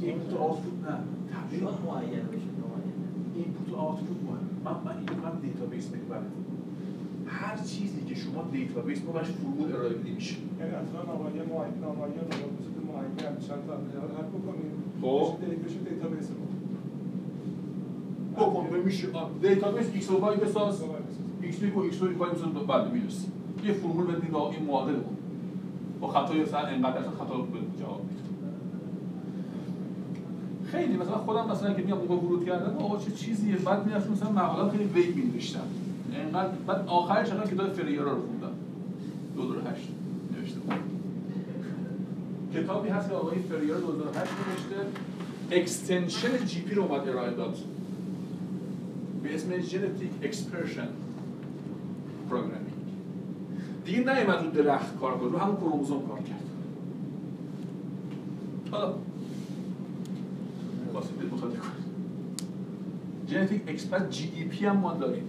input 0.00 0.32
و 0.32 0.38
output 0.38 0.76
نه. 0.88 0.96
تبدیل 1.32 1.60
شاید 1.60 1.74
معین 1.86 2.24
بشه 2.32 2.50
نامعین. 2.62 2.96
input 3.34 3.68
و 3.72 3.76
output 3.76 4.16
مهم 4.26 4.44
من 4.64 4.76
من 4.84 4.96
اینو 4.98 5.63
database 5.74 5.90
میگم 5.90 6.22
هر 7.26 7.56
چیزی 7.56 8.04
که 8.08 8.14
شما 8.14 8.48
database 8.52 9.04
ما 9.04 9.12
باش 9.12 9.26
فرمول 9.26 9.72
ارائه 9.72 9.94
بدی 9.94 10.10
میشه. 10.10 10.36
یعنی 10.60 10.74
اعتبار 10.74 11.06
نامعین 11.06 11.42
معین 11.42 11.82
رو 11.82 11.90
با 11.90 12.04
وجود 12.58 12.76
معین 12.88 13.38
چند 13.48 13.66
تا 13.66 13.72
حل 13.74 14.26
بکنیم. 14.26 14.72
خب. 15.02 15.36
database 15.90 16.28
ما 18.36 18.46
بکن 18.46 18.76
میشه. 18.84 19.08
دیتابیس 19.42 19.90
ایکس 19.94 20.10
و 20.10 20.18
وای 20.18 20.36
بساز. 20.36 20.82
ایکس 21.42 21.62
و 21.76 21.78
ایکس 21.78 22.02
و 22.02 22.18
وای 22.18 22.30
بساز 22.30 22.52
بعد 22.66 22.92
می‌رسی 22.92 23.28
یه 23.64 23.72
فرمول 23.72 24.06
بدید 24.06 24.30
با 24.30 24.50
این 24.50 24.62
معادل 24.62 24.94
بود 24.94 25.18
با 26.00 26.08
خطای 26.08 26.42
مثلا 26.42 26.66
انقدر 26.66 26.98
اصلا 26.98 27.10
خطا 27.10 27.36
به 27.38 27.58
جواب 27.80 28.00
خیلی 30.74 30.96
مثلا 30.96 31.18
خودم 31.18 31.50
مثلا 31.50 31.74
که 31.74 31.82
میام 31.82 31.98
موقع 31.98 32.14
ورود 32.14 32.46
کردم 32.46 32.76
آقا 32.76 32.98
چه 32.98 33.10
چیزیه؟ 33.10 33.56
بعد 33.56 33.86
می‌رفتم 33.86 34.12
مثلا 34.12 34.30
مقاله 34.30 34.70
خیلی 34.70 34.84
vague 34.84 35.16
می‌نوشتم. 35.16 35.60
انقدر 36.14 36.48
بعد 36.66 36.84
آخرش 36.86 37.30
الان 37.32 37.46
کتاب 37.46 37.72
فریرا 37.72 38.12
رو 38.12 38.20
خوندم. 38.20 38.54
2008 39.36 39.88
نوشته 40.38 40.60
بود. 40.60 40.74
کتابی 42.54 42.88
هست 42.88 43.08
که 43.08 43.14
آقای 43.14 43.38
فریرا 43.38 43.80
2008 43.80 44.16
نوشته. 44.16 44.86
extension 45.50 46.46
GP 46.46 46.74
رو 46.74 46.82
اومد 46.82 47.08
ارائه 47.08 47.30
داد. 47.30 47.56
به 49.22 49.34
اسم 49.34 49.60
genetic 49.60 50.10
expression 50.22 50.88
programming 52.30 52.64
دیگه 53.84 53.98
نیومد 53.98 54.44
رو 54.44 54.50
درخت 54.50 54.98
کار 55.00 55.18
کنه 55.18 55.30
رو 55.30 55.38
همون 55.38 55.56
کروموزوم 55.56 56.06
کار 56.08 56.18
کرد. 56.18 56.44
حالا 58.70 58.94
واسه 60.94 61.12
دل 61.20 61.26
مطالعه 61.26 61.56
کنید 61.56 61.94
genetic 63.28 63.62
expert 63.66 64.10
GEP 64.10 64.66
هم 64.66 64.76
ما 64.76 64.94
داریم. 64.94 65.22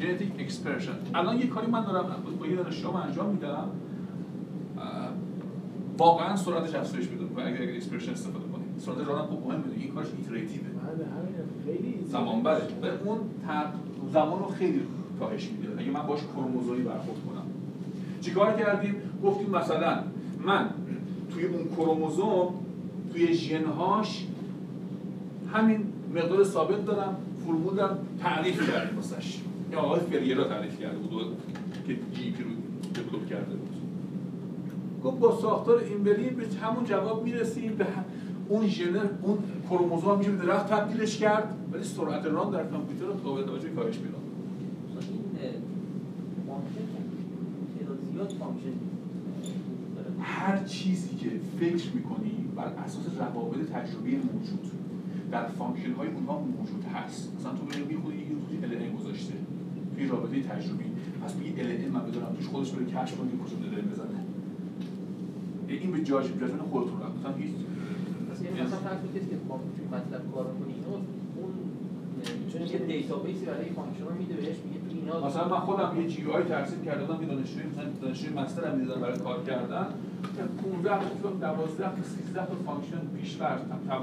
genetic 0.00 0.32
expression 0.38 0.92
الان 1.14 1.38
یه 1.38 1.46
کاری 1.46 1.66
من 1.66 1.84
دارم 1.84 2.16
با 2.40 2.46
یه 2.46 2.56
دانشجوام 2.56 2.96
انجام 2.96 3.30
میدم. 3.30 3.68
واقعا 5.98 6.36
سرعتش 6.36 6.74
افزایش 6.74 7.08
پیدا 7.08 7.24
می‌کنه 7.24 7.44
اگر 7.44 7.62
اگر 7.62 7.74
expression 7.74 8.12
استفاده 8.12 8.44
کنید 8.52 8.78
سرعت 8.78 9.08
run 9.08 9.26
خوب 9.26 9.46
مهمه. 9.46 9.62
این 9.76 9.90
کارش 9.90 10.06
iterative 10.18 10.59
ه 10.59 10.64
بله 10.64 11.06
خیلی 11.64 11.94
زمان 12.06 12.42
بره 12.42 12.62
به 12.80 12.88
اون. 13.04 13.18
زمان 14.12 14.38
رو 14.38 14.46
خیلی 14.46 14.82
کاهش 15.18 15.48
میده. 15.48 15.82
اگه 15.82 15.90
من 15.90 16.06
باش 16.06 16.20
کروموزومی 16.36 16.82
برخورد 16.82 17.18
کنم. 17.26 17.46
چیکار 18.20 18.52
کردیم؟ 18.52 18.94
گفتیم 19.24 19.50
مثلا 19.50 19.98
من 20.44 20.70
توی 21.30 21.44
اون 21.44 21.68
کروموزوم 21.76 22.54
توی 23.12 23.34
ژنهاش 23.34 24.26
همین 25.52 25.84
مقدار 26.14 26.44
ثابت 26.44 26.86
دارم 26.86 27.16
فرمول 27.46 27.74
دارم 27.74 27.98
تعریف 28.20 28.70
کردیم 28.70 28.96
واسش. 28.96 29.38
یا 29.72 29.78
آقای 29.78 30.00
فریرا 30.00 30.44
تعریف 30.44 30.80
کرده 30.80 30.98
بود 30.98 31.36
که 31.86 31.94
GP 32.12 32.44
رو 32.44 32.50
develop 32.94 33.28
کرده 33.28 33.54
بود. 33.56 33.68
گفت 35.04 35.18
با 35.18 35.40
ساختار 35.40 35.78
این 35.78 36.04
بریم 36.04 36.36
به 36.36 36.66
همون 36.66 36.84
جواب 36.84 37.24
می‌رسیم 37.24 37.74
به 37.74 37.86
اون 38.48 38.66
ژنر 38.66 39.06
اون 39.22 39.38
کروموزوم 39.70 40.18
میشه 40.18 40.30
به 40.30 40.46
درخت 40.46 40.68
تبدیلش 40.68 41.18
کرد 41.18 41.56
ولی 41.72 41.84
سرعت 41.84 42.26
run 42.26 42.50
در 42.50 42.64
کامپیوتر 42.64 43.04
رو 43.04 43.12
قابل 43.12 43.42
توجه 43.42 43.68
کاهش 43.68 43.96
داره. 43.96 44.12
هر 50.20 50.64
چیزی 50.64 51.16
که 51.16 51.30
فکر 51.60 51.94
می‌کنی 51.94 52.32
بر 52.56 52.64
اساس 52.64 53.04
روابط 53.18 53.56
تجربی 53.56 54.16
موجود 54.16 54.70
در 55.32 55.46
function 55.46 55.92
های 55.92 56.08
اونها 56.08 56.38
موجود 56.38 56.84
هست. 56.94 57.32
مثلا 57.38 57.52
تو 57.52 57.64
میگی 57.64 57.96
خود 58.02 58.14
یه 58.14 58.20
توی 58.48 58.76
ال 58.76 58.92
گذاشته. 58.98 59.34
توی 59.94 60.06
رابطه 60.08 60.42
تجربی. 60.42 60.84
پس 61.24 61.36
میگی 61.36 61.60
ال 61.60 61.90
من 61.94 62.02
بدونم 62.06 62.30
توش 62.36 62.46
خودش 62.46 62.70
بره 62.70 62.84
کشف 62.84 63.16
کنه 63.18 63.30
کجا 63.44 63.56
ال 63.56 63.82
بزنه. 63.92 64.20
این 65.68 65.90
به 65.92 66.00
جاج 66.04 66.24
جاجمنت 66.40 66.62
خودتون 66.72 67.00
رفت 67.02 67.14
مثلا 67.18 67.32
هیچ 67.32 67.50
مثلا 68.52 68.78
فرض 68.78 68.98
کنید 68.98 69.30
که 69.30 69.36
مطلب 69.96 70.22
کار 70.34 70.46
اینو 70.68 70.92
اون 71.36 71.52
اه، 72.54 72.72
یه 72.72 72.78
دیتابیسی 72.78 73.44
برای 73.44 73.70
فانکشن 73.70 74.04
رو 74.04 74.14
میده 74.14 74.34
بهش 74.34 74.56
میگه 74.64 74.80
تو 74.80 74.96
اینا 74.98 75.26
مثلا 75.26 75.48
من 75.48 75.60
خودم 75.60 76.00
یه 76.00 76.08
جی 76.08 76.30
آی 76.30 76.42
ترسیم 76.42 76.84
کرده 76.84 77.04
بودم 77.04 77.26
دانشجوی 77.26 77.62
مثلا 77.72 77.84
دانشجوی 78.02 78.34
مستر 78.34 78.68
هم 78.68 78.78
می‌دادن 78.78 79.00
برای 79.00 79.18
کار 79.18 79.42
کردن. 79.42 79.86
15 80.22 80.90
تا 81.22 81.30
12 81.30 81.96
تا 81.96 82.02
13 82.02 82.46
تا 82.46 82.54
فانکشن 82.66 83.00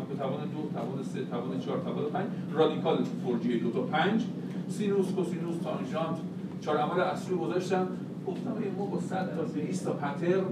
به 0.09 0.15
توان 0.17 0.41
دو 0.53 0.70
توان 0.74 1.03
سه 1.03 1.26
توان 1.26 1.59
چهار 1.59 1.80
توان 1.80 2.05
پنج 2.13 2.26
رادیکال 2.53 3.03
فرجی 3.03 3.59
دو 3.59 3.72
تا 3.72 3.82
پنج 3.82 4.26
سینوس 4.70 5.11
کوسینوس 5.11 5.57
تانژانت 5.63 6.17
چهار 6.61 6.78
عمل 6.78 6.99
اصلی 6.99 7.36
گذاشتم. 7.36 7.88
گفتم 8.28 8.51
ما 8.78 8.86
با 8.86 8.99
100 8.99 9.36
تا 9.36 9.43
200 9.43 9.86
تا 9.86 9.93
pattern. 9.93 10.43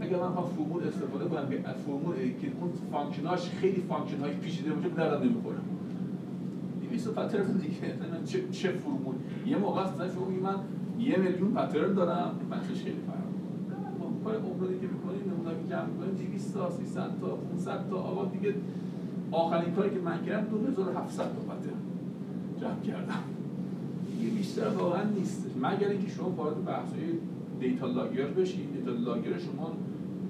اگر 0.00 0.16
من 0.16 0.28
بخوام 0.30 0.50
فرمول 0.56 0.88
استفاده 0.88 1.24
کنم 1.24 1.48
که 1.50 1.58
فرمول 1.86 2.14
که 2.14 2.46
اون 2.60 2.70
function 2.92 3.38
اش 3.38 3.50
خیلی 3.50 3.82
function 3.88 4.20
های 4.20 4.32
پیچیده 4.32 4.72
باشه 4.72 4.88
به 4.88 4.94
دردم 4.94 5.24
نمی‌خوره. 5.24 5.56
200 6.90 7.08
pattern 7.08 7.52
دیگه. 7.52 7.94
چه 8.28 8.48
چه 8.50 8.68
فرمول؟ 8.68 9.14
یه 9.46 9.56
موقع 9.56 9.82
مثلا 9.82 10.08
شما 10.08 10.26
من 10.26 10.56
یه 10.98 11.16
میلیون 11.16 11.54
pattern 11.54 11.94
دارم. 11.94 12.34
بحثش 12.50 12.82
خیلی 12.82 13.00
فرق 13.06 13.26
می‌کنه. 13.32 13.98
ما 13.98 14.30
کار 14.30 14.40
جمع 15.72 15.86
می‌کنیم 15.86 16.14
200 16.32 16.54
تا 16.54 16.70
300 16.70 17.00
تا 17.20 17.28
500 17.28 17.90
تا 17.90 17.96
آقا 17.96 18.24
دیگه 18.24 18.54
آخرین 19.30 19.74
کاری 19.74 19.90
که 19.90 20.00
من 20.00 20.24
کردم 20.24 20.46
2700 20.46 21.16
تا 21.16 21.24
pattern 21.30 21.80
جمع 22.60 22.80
کردم 22.80 23.22
دیگه 24.06 24.34
بیشتر 24.34 24.68
واقعا 24.68 25.02
نیست 25.18 25.46
مگر 25.62 25.88
اینکه 25.88 26.08
شما 26.10 26.30
وارد 26.30 26.64
بحث‌های 26.64 27.04
data 27.60 27.86
logger 27.86 28.26
بشید 28.26 28.72
data 28.72 28.90
logger 28.90 29.38
شما 29.38 29.72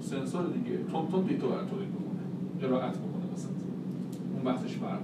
سنسور 0.01 0.45
دیگه 0.45 0.77
تون 0.91 1.07
تون 1.11 1.21
data 1.25 1.47
برای 1.47 1.65
تولید 1.65 1.89
بکنه 1.89 2.23
قرائت 2.61 2.97
بکنه 2.97 3.33
وسط 3.33 3.49
اون 4.33 4.43
بحثش 4.43 4.77
فرق. 4.77 4.99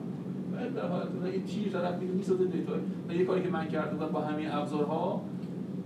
در 0.75 0.87
حالت 0.87 1.07
مثلا 1.15 1.29
یه 1.29 1.39
تیر 1.39 1.69
طرف 1.71 2.01
میره 2.01 2.13
می‌سازه 2.13 2.45
data 2.45 2.73
و 3.09 3.13
یه 3.13 3.25
کاری 3.25 3.41
که 3.43 3.49
من 3.49 3.67
کرده 3.67 3.95
بودم 3.95 4.11
با 4.11 4.21
همین 4.21 4.51
ابزارها 4.51 5.21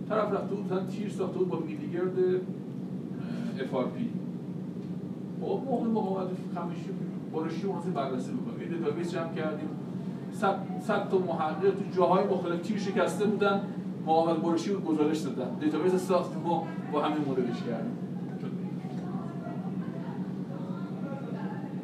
طرف 0.10 0.34
رفته 0.34 0.56
بود 0.56 0.66
مثلا 0.66 0.86
تیر 0.86 1.10
ساخته 1.10 1.38
بود 1.38 1.50
با 1.50 1.60
میلگرد 1.60 2.16
پی 3.96 4.13
خب 5.44 5.62
موقع 5.66 5.88
مقاومت 5.88 6.28
خمشی 6.56 6.90
برشی 7.34 7.68
اون 7.68 7.94
بررسی 7.94 8.32
بکنیم 8.32 8.62
یه 8.62 8.78
database 8.78 9.12
جمع 9.12 9.34
کردیم. 9.34 9.70
صد 10.82 11.10
تا 11.10 11.18
محقق 11.18 11.62
تو 11.62 11.96
جاهای 11.96 12.24
مختلف 12.28 12.62
تیر 12.62 12.80
شکسته 12.80 13.26
بودن 13.26 13.62
مقاومت 14.06 14.38
برشی 14.38 14.72
رو 14.72 14.80
گزارش 14.80 15.20
دادن. 15.20 15.56
database 15.60 15.96
ساختیم 15.96 16.42
ما 16.42 16.68
با 16.92 17.02
همین 17.02 17.18
مدلش 17.30 17.62
کردیم. 17.62 17.98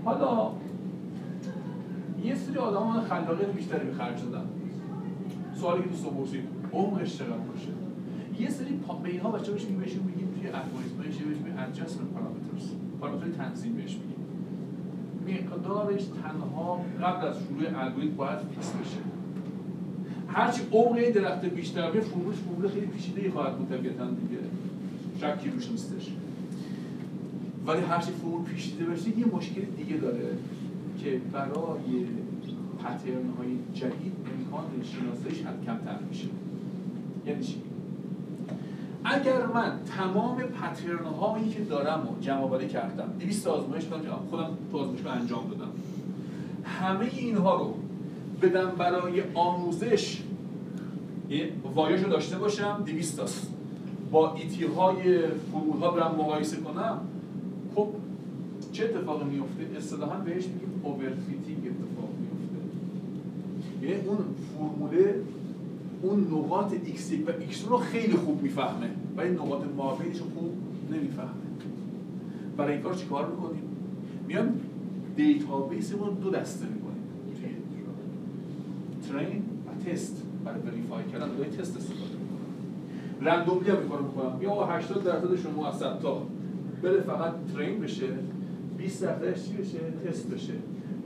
حالا 0.06 0.52
یه 2.24 2.36
سری 2.36 2.58
آدم 2.58 3.02
خلاقیت 3.02 3.48
بیشتری 3.48 3.86
به 3.86 3.94
خرج 3.94 4.24
دادن. 4.24 4.46
سوالی 5.54 5.84
که 5.84 5.90
دوستان 5.90 6.14
پرسید 6.14 6.44
عمقش 6.74 7.18
چقدر 7.18 7.32
باشه؟ 7.32 7.70
یه 8.40 8.50
سری 8.50 8.76
پا... 8.76 8.94
به 8.94 9.10
اینها 9.10 9.32
بچه 9.32 9.52
بهش 9.52 9.66
بهشون 9.66 10.04
میگیم 10.04 10.29
توی 10.40 10.50
الگوریتم 10.50 11.04
بهش 11.04 11.16
میگیم 11.22 11.56
adjustment 11.58 12.10
parameters. 12.16 12.66
پارامتر 13.02 13.28
تنظیم 13.28 13.74
بهش 13.74 13.98
میگیم. 13.98 14.20
مقدارش 15.28 16.04
تنها 16.04 16.82
قبل 17.02 17.28
از 17.28 17.36
شروع 17.40 17.84
الگوریتم 17.84 18.16
باید 18.16 18.40
فیکس 18.40 18.72
بشه. 18.72 18.98
هرچی 20.28 20.62
عمق 20.72 20.96
این 20.96 21.12
درخت 21.12 21.46
بیشتر 21.46 21.92
به 21.92 22.02
فرمولش 22.02 22.38
فرمول 22.38 22.68
خیلی 22.68 22.86
پیچیده 22.86 23.32
خواهد 23.32 23.58
بود 23.58 23.70
طبیعتا 23.70 24.06
دیگه. 24.06 24.42
شکی 25.18 25.50
روش 25.50 25.72
نیستش. 25.72 26.12
ولی 27.68 27.82
هرچی 27.82 28.12
فرمول 28.12 28.44
پیچیده 28.44 28.86
بشه 28.86 29.20
یه 29.20 29.26
مشکل 29.26 29.62
دیگه 29.62 29.98
داره 29.98 30.38
که 31.00 31.22
برای 31.34 32.06
پترن 32.80 33.30
های 33.38 33.58
جدید 33.74 34.14
امکان 34.40 34.66
شناساییش 34.84 35.42
حد 35.42 35.66
کمتر 35.66 36.00
میشه. 36.10 36.28
یعنی 37.26 37.44
چی؟ 37.44 37.62
اگر 39.06 39.46
من 39.46 39.80
تمام 39.98 40.38
پترن 40.38 41.06
هایی 41.06 41.50
که 41.50 41.60
دارم 41.62 42.08
رو 42.08 42.22
جمع 42.22 42.42
آوری 42.42 42.68
کردم 42.68 43.10
200 43.20 43.48
آزمایش 43.48 43.84
کردم 43.86 44.20
خودم 44.30 44.50
تو 44.72 44.78
آزمایشگاه 44.78 45.14
انجام 45.14 45.50
دادم. 45.50 45.72
همه 46.64 47.10
اینها 47.18 47.56
رو 47.56 47.76
بدم 48.42 48.72
برای 48.78 49.24
آموزش 49.34 50.22
یه 51.30 51.52
وایش 51.76 52.02
رو 52.02 52.10
داشته 52.10 52.38
باشم 52.38 52.84
200 52.86 53.18
تاست 53.18 53.54
با 54.12 54.34
ایتی 54.34 54.66
های 54.66 55.20
فرمول 55.52 55.80
ها 55.80 55.92
برم 55.92 56.16
مقایسه 56.16 56.58
کنم. 56.58 57.00
خب 57.76 57.88
چه 58.72 58.84
اتفاقی 58.86 59.26
میفته 59.26 59.78
اصطلاحا 59.78 60.20
بهش 60.20 60.46
میگیم 60.46 60.82
overfitting 60.84 61.58
اتفاق 61.58 62.10
میفته 62.20 62.60
یعنی 63.88 64.08
اون 64.08 64.18
فرموله 64.58 65.16
اون 66.02 66.28
نقاط 66.32 66.72
x 66.74 67.28
و 67.28 67.32
x 67.52 67.70
رو 67.70 67.78
خیلی 67.78 68.14
خوب 68.14 68.44
می‌فهمه. 68.44 68.90
ولی 69.18 69.30
نقاط 69.30 69.64
مابینش 69.78 70.18
رو 70.18 70.26
خوب 70.36 70.54
نمی‌فهمه. 70.92 71.30
برای 72.58 72.74
این 72.74 72.82
کار 72.82 72.94
چیکار 72.94 73.30
می‌کنیم؟ 73.30 73.64
میام 74.28 74.60
database 75.16 75.87
مون 75.87 76.14
دو 76.14 76.30
دسته 76.30 76.66
می‌کنیم. 76.66 76.90
train 79.10 79.44
و 79.68 79.90
تست. 79.90 80.24
برای 80.46 80.60
verify 80.60 81.04
کردن 81.12 81.30
برای 81.30 81.50
تست 81.50 81.78
استفاده 81.78 82.02
می‌کنیم 82.02 82.50
randomly 83.22 83.70
هم 83.70 83.78
می‌کنم 83.78 84.04
می‌کنم. 84.04 84.42
یا 84.42 84.66
80 84.66 85.04
درصد 85.04 85.36
شما 85.36 85.68
از 85.68 85.78
100 85.78 86.00
تا. 86.00 86.22
بره 86.84 87.02
فقط 87.02 87.34
train 87.56 87.80
بشه. 87.80 88.08
20 88.78 89.04
درصدش 89.04 89.50
چی 89.50 89.54
بشه؟ 89.54 89.80
تست 90.06 90.30
بشه. 90.30 90.54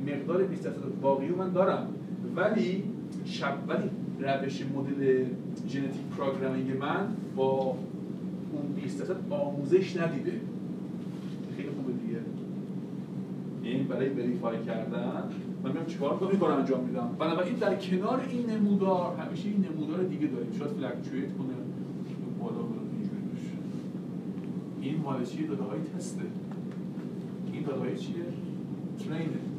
مقدار 0.08 0.44
20 0.44 0.64
درصد 0.64 1.02
باقی 1.02 1.28
رو 1.28 1.38
من 1.38 1.52
دارم. 1.52 1.88
ولی 2.36 2.84
شب 3.26 3.58
ولی 3.68 3.90
روش 4.20 4.64
مدل 4.76 5.26
genetic 5.68 6.02
programming 6.18 6.78
من 6.78 7.08
با 7.36 7.78
اون 8.54 8.74
20 8.76 9.00
درصد 9.00 9.16
آموزش 9.30 9.98
ندیده. 9.98 10.32
خیلی 11.58 11.70
خوبه 11.70 11.94
دیگه. 11.94 12.20
این 13.64 13.88
برای 13.88 14.10
verify 14.10 14.64
کردن. 14.66 15.24
من 15.64 15.72
میام 15.72 15.86
چیکار 15.86 16.18
کنم؟ 16.18 16.40
کار 16.40 16.52
انجام 16.52 16.84
میدم. 16.84 17.10
بنابراین 17.20 17.56
در 17.56 17.76
کنار 17.76 18.22
این 18.30 18.50
نمودار 18.50 19.16
همیشه 19.16 19.50
این 19.50 19.66
نمودار 19.72 20.04
دیگه 20.04 20.28
داریم. 20.28 20.52
شاید 20.60 20.72
fluctuate 20.72 21.38
کنه. 21.38 21.54
بالا 22.40 22.56
بالا 22.56 22.82
اینجوری 22.92 23.22
بشه 23.36 23.58
این 24.82 25.02
مال 25.02 25.26
چیه؟ 25.26 25.48
داده 25.48 25.64
های 25.64 25.80
تسته. 25.98 26.22
این 27.54 27.64
داده 27.64 27.80
های 27.80 27.98
چیه؟ 27.98 28.24
ترینه 29.00 29.53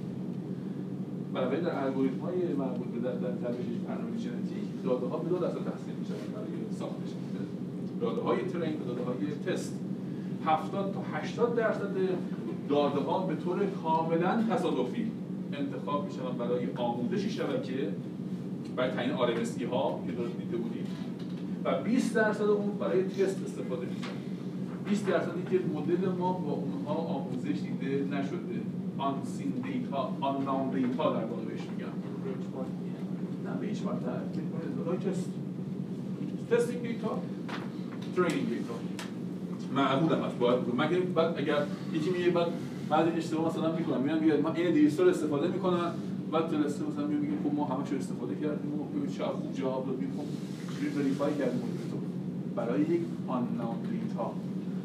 بنابراین 1.35 1.65
در 1.65 1.85
الگوریتم 1.85 2.21
های 2.21 2.53
مربوط 2.59 2.87
به 2.87 3.01
در 3.01 3.13
در 3.13 3.49
روش 3.49 3.77
برنامه 3.89 4.19
ژنتیک 4.19 4.83
داده 4.85 5.07
ها 5.07 5.17
به 5.17 5.29
دو 5.29 5.39
دسته 5.39 5.61
تقسیم 5.61 5.95
میشن 6.01 6.15
برای 6.35 6.53
ساختش 6.79 7.11
داده 8.01 8.21
های 8.21 8.39
ترین 8.39 8.81
و 8.81 8.85
داده 8.85 9.03
های 9.05 9.17
تست. 9.47 9.81
70 10.45 10.95
تا 10.95 11.01
80 11.19 11.55
درصد 11.57 11.95
داده 12.69 13.01
ها 13.01 13.19
به 13.27 13.35
طور 13.35 13.67
کاملا 13.67 14.43
تصادفی 14.51 15.11
انتخاب 15.53 16.07
میشن 16.07 16.39
برای 16.39 16.67
آموزش 16.77 17.37
شبکه 17.37 17.89
برای 18.77 18.91
تعیین 18.91 19.17
RMSE 19.17 19.63
ها 19.63 20.01
که 20.07 20.13
درست 20.13 20.37
دیده 20.39 20.57
بودیم 20.57 20.87
و 21.65 21.83
20 21.83 22.15
درصد 22.15 22.45
اون 22.45 22.71
برای 22.81 23.03
تست 23.03 23.43
استفاده 23.45 23.87
میشن 23.87 24.15
20 24.85 25.07
درصدی 25.07 25.43
که 25.51 25.61
مدل 25.75 26.09
ما 26.19 26.33
با 26.33 26.53
اونها 26.53 26.95
آموزش 26.95 27.61
دیده 27.61 28.17
نشده. 28.17 28.61
unseen 28.99 29.51
data 29.51 30.13
unknown 30.21 30.71
data 30.71 31.13
در 31.13 31.25
واقع 31.25 31.45
بهش 31.45 31.61
میگم 31.61 31.95
نه 33.45 33.61
به 33.61 33.67
هیچ 33.67 33.83
وقت 33.87 34.01
تست 35.07 35.31
testing 36.51 36.83
data 36.83 37.19
training 38.17 38.49
data 38.49 38.75
معمول 39.75 40.13
هم 40.13 40.23
هست 40.23 40.39
باید 40.39 40.61
بکنم 40.61 40.85
مگه 40.85 41.01
بعد 41.01 41.39
اگر 41.39 41.67
یکی 41.93 42.11
میگه 42.11 42.31
بعد 42.31 42.47
بعد 42.91 43.17
اشتباه 43.17 43.49
مثلا 43.49 43.77
می‌کنم 43.77 44.01
میگم 44.01 44.19
بیاد 44.19 44.41
من 44.41 44.57
این 44.57 44.75
200 44.75 45.01
رو 45.01 45.09
استفاده 45.09 45.49
می‌کنم 45.49 45.95
بعد 46.33 46.51
جلسه 46.53 46.83
مثلا 46.93 47.07
میگه 47.07 47.33
خب 47.45 47.55
ما 47.55 47.65
همه 47.65 47.85
چی 47.91 47.97
استفاده 47.97 48.35
کردیم 48.35 48.75
و 48.75 48.85
خوب 48.85 49.07
چه 49.17 49.25
خوب 49.25 49.53
جواب 49.53 49.87
دادیم. 49.87 50.13
خب 50.17 50.99
وریفای 50.99 51.35
کردیم. 51.39 51.63
برای 52.57 52.81
یک 52.81 53.01
آن 53.29 53.49
نام 53.59 53.77
دیتا 53.91 54.33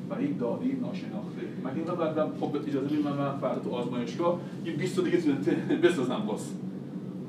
برای 0.10 0.26
یک 0.26 0.40
داده 0.40 0.66
ناشناخته. 0.66 1.42
مگه 1.64 1.76
اینقدر 1.76 1.96
بعد 1.96 2.38
خب 2.40 2.56
اجازه 2.68 2.86
بدید 2.86 3.06
من 3.06 3.18
من 3.18 3.38
فردا 3.38 3.60
تو 3.60 3.70
آزمایشگاه 3.70 4.40
یه 4.66 4.72
20 4.72 4.96
تا 4.96 5.02
دیگه 5.02 5.18
بسازم 5.84 6.24
باز. 6.28 6.54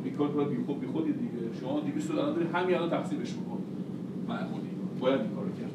این 0.04 0.14
کار 0.14 0.32
کار 0.32 0.48
بی 0.48 0.64
خود 0.66 0.80
بی 0.80 0.86
خودی 0.86 1.12
دیگه. 1.12 1.60
شما 1.60 1.80
200 1.80 2.08
تا 2.08 2.14
الان 2.14 2.34
دارید 2.34 2.54
همین 2.54 2.76
الان 2.76 2.90
تقسیمش 2.90 3.32
بکن 3.32 3.58
معمولی. 4.28 4.70
باید 5.00 5.20
این 5.20 5.30
کارو 5.30 5.48
کرد. 5.48 5.70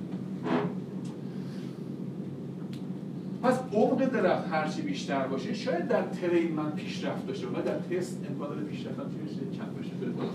پس 3.44 3.60
عمق 3.74 4.06
درخت 4.06 4.48
هرچی 4.48 4.82
بیشتر 4.82 5.28
باشه 5.28 5.54
شاید 5.54 5.88
در 5.88 6.02
ترین 6.02 6.52
من 6.52 6.72
پیشرفت 6.72 7.28
داشته 7.28 7.48
و 7.48 7.62
در 7.66 7.80
تست 7.80 8.26
امکان 8.30 8.50
داره 8.50 8.62
پیشرفتم 8.62 9.04
چی 9.10 9.18
بشه 9.18 9.58
کم 9.58 9.82
بشه 9.82 9.96
بره 10.02 10.10
بالا 10.10 10.30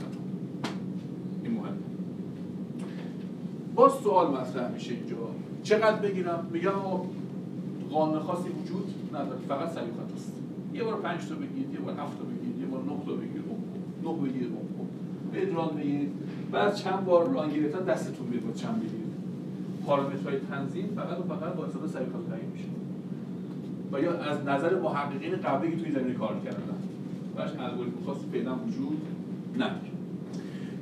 این 1.44 1.52
مهمه. 1.52 1.76
باز 3.74 3.92
سوال 3.92 4.30
مطرح 4.30 4.72
میشه 4.72 4.94
اینجا. 4.94 5.16
چقدر 5.62 5.96
بگیرم؟ 5.96 6.46
میگم 6.52 6.68
آقا 6.68 7.06
قانون 7.92 8.20
خاصی 8.20 8.48
وجود 8.48 8.94
نداره 9.14 9.40
فقط 9.48 9.68
خط 9.68 10.14
است. 10.14 10.32
یه 10.74 10.84
بار 10.84 11.00
5 11.00 11.28
تا 11.28 11.34
بگید 11.34 11.72
یه 11.74 11.80
بار 11.80 11.94
7 11.94 12.18
تا 12.18 12.24
بگید 12.24 12.61
یه 12.61 12.66
بار 12.66 12.82
9 12.82 12.88
تا 13.06 13.12
بگید 13.12 13.44
9 14.04 14.12
بگید 14.12 14.50
برید 15.32 15.54
ران 15.54 15.68
بگید 15.68 16.12
بعد 16.52 16.74
چند 16.74 17.04
بار 17.04 17.28
ران 17.28 17.50
گرفتن 17.50 17.84
دستتون 17.84 18.26
بیاد 18.26 18.54
چند 18.54 18.78
بگید 18.78 19.11
پارامترهای 19.86 20.38
تنظیم 20.50 20.88
فقط 20.96 21.18
و 21.18 21.22
فقط 21.22 21.52
با 21.54 21.68
سریع 21.68 22.06
خط 22.06 22.30
تعیین 22.30 22.50
میشه. 22.52 22.68
و 23.92 24.00
یا 24.00 24.18
از 24.18 24.44
نظر 24.44 24.80
محققین 24.80 25.36
قبلی 25.36 25.70
که 25.70 25.82
توی 25.82 25.92
زمینه 25.92 26.14
کار 26.14 26.40
کردن. 26.44 26.78
براش 27.36 27.50
الگوریتم 27.58 27.96
خاصی 28.06 28.26
فعلا 28.32 28.54
وجود 28.54 29.02
نداره. 29.54 29.90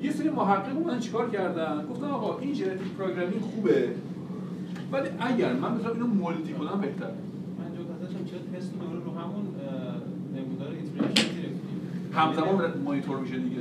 یه 0.02 0.12
سری 0.12 0.30
محقق 0.30 0.76
اومدن 0.76 0.98
چیکار 0.98 1.30
کردن؟ 1.30 1.86
گفتن 1.90 2.06
آقا 2.06 2.38
این 2.38 2.54
genetic 2.54 2.92
programming 2.98 3.40
خوبه. 3.40 3.88
ولی 4.92 5.08
اگر 5.20 5.52
من 5.52 5.78
بخوام 5.78 5.94
اینو 5.94 6.06
multi 6.06 6.52
کنم 6.52 6.80
بهتره. 6.80 7.14
من 7.58 7.76
جو 7.76 7.82
ازشم 7.94 8.24
چرا 8.24 8.38
تست 8.58 8.72
دوباره 8.72 9.00
رو 9.04 9.10
همون 9.20 9.46
نمودار 10.36 10.68
iteration 10.68 11.28
گرفتیم. 11.36 11.80
همزمان 12.12 12.72
مانیتور 12.84 13.18
میشه 13.20 13.38
دیگه. 13.38 13.60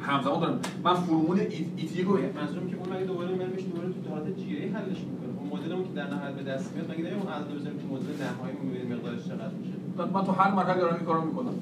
همزمان 0.00 0.40
دارم 0.40 0.60
من 0.84 0.94
فرمول 0.94 1.40
ET 1.40 1.66
ET 1.76 2.02
رو 2.02 2.12
منظورم 2.12 2.68
که 2.70 2.76
اون 2.76 2.96
اگه 2.96 3.04
دوباره 3.04 3.28
من 3.28 3.48
میشه 3.56 3.66
دوباره 3.66 3.88
تو 4.04 4.10
حالت 4.10 4.38
GA 4.38 4.68
حلش 4.68 4.98
می‌کنه. 5.10 5.32
اون 5.40 5.48
مدلمون 5.60 5.84
که 5.84 5.90
در 5.96 6.06
نهایت 6.14 6.34
به 6.34 6.42
دست 6.42 6.72
میاد 6.72 6.90
مگه 6.90 7.14
اون 7.14 7.32
عدد 7.32 7.52
رو 7.52 7.58
بزنیم 7.58 7.78
تو 7.78 7.94
مدل 7.94 8.24
نهایی 8.24 8.56
می‌بینیم 8.62 8.96
مقدارش 8.96 9.24
چقدر 9.24 9.54
میشه؟ 9.60 10.12
من 10.14 10.24
تو 10.24 10.32
هر 10.32 10.50
مرحله 10.54 10.80
دارم 10.80 10.94
این 10.94 11.04
کارو 11.04 11.24
می‌کنم. 11.24 11.54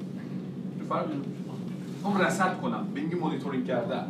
چه 0.79 0.83
فرقی 0.89 1.07
داره؟ 1.07 1.19
می‌خوام 1.97 2.17
رصد 2.17 2.61
کنم. 2.61 2.87
به 2.93 2.99
اینکه 2.99 3.15
مانیتورینگ 3.15 3.65
کردن. 3.65 4.05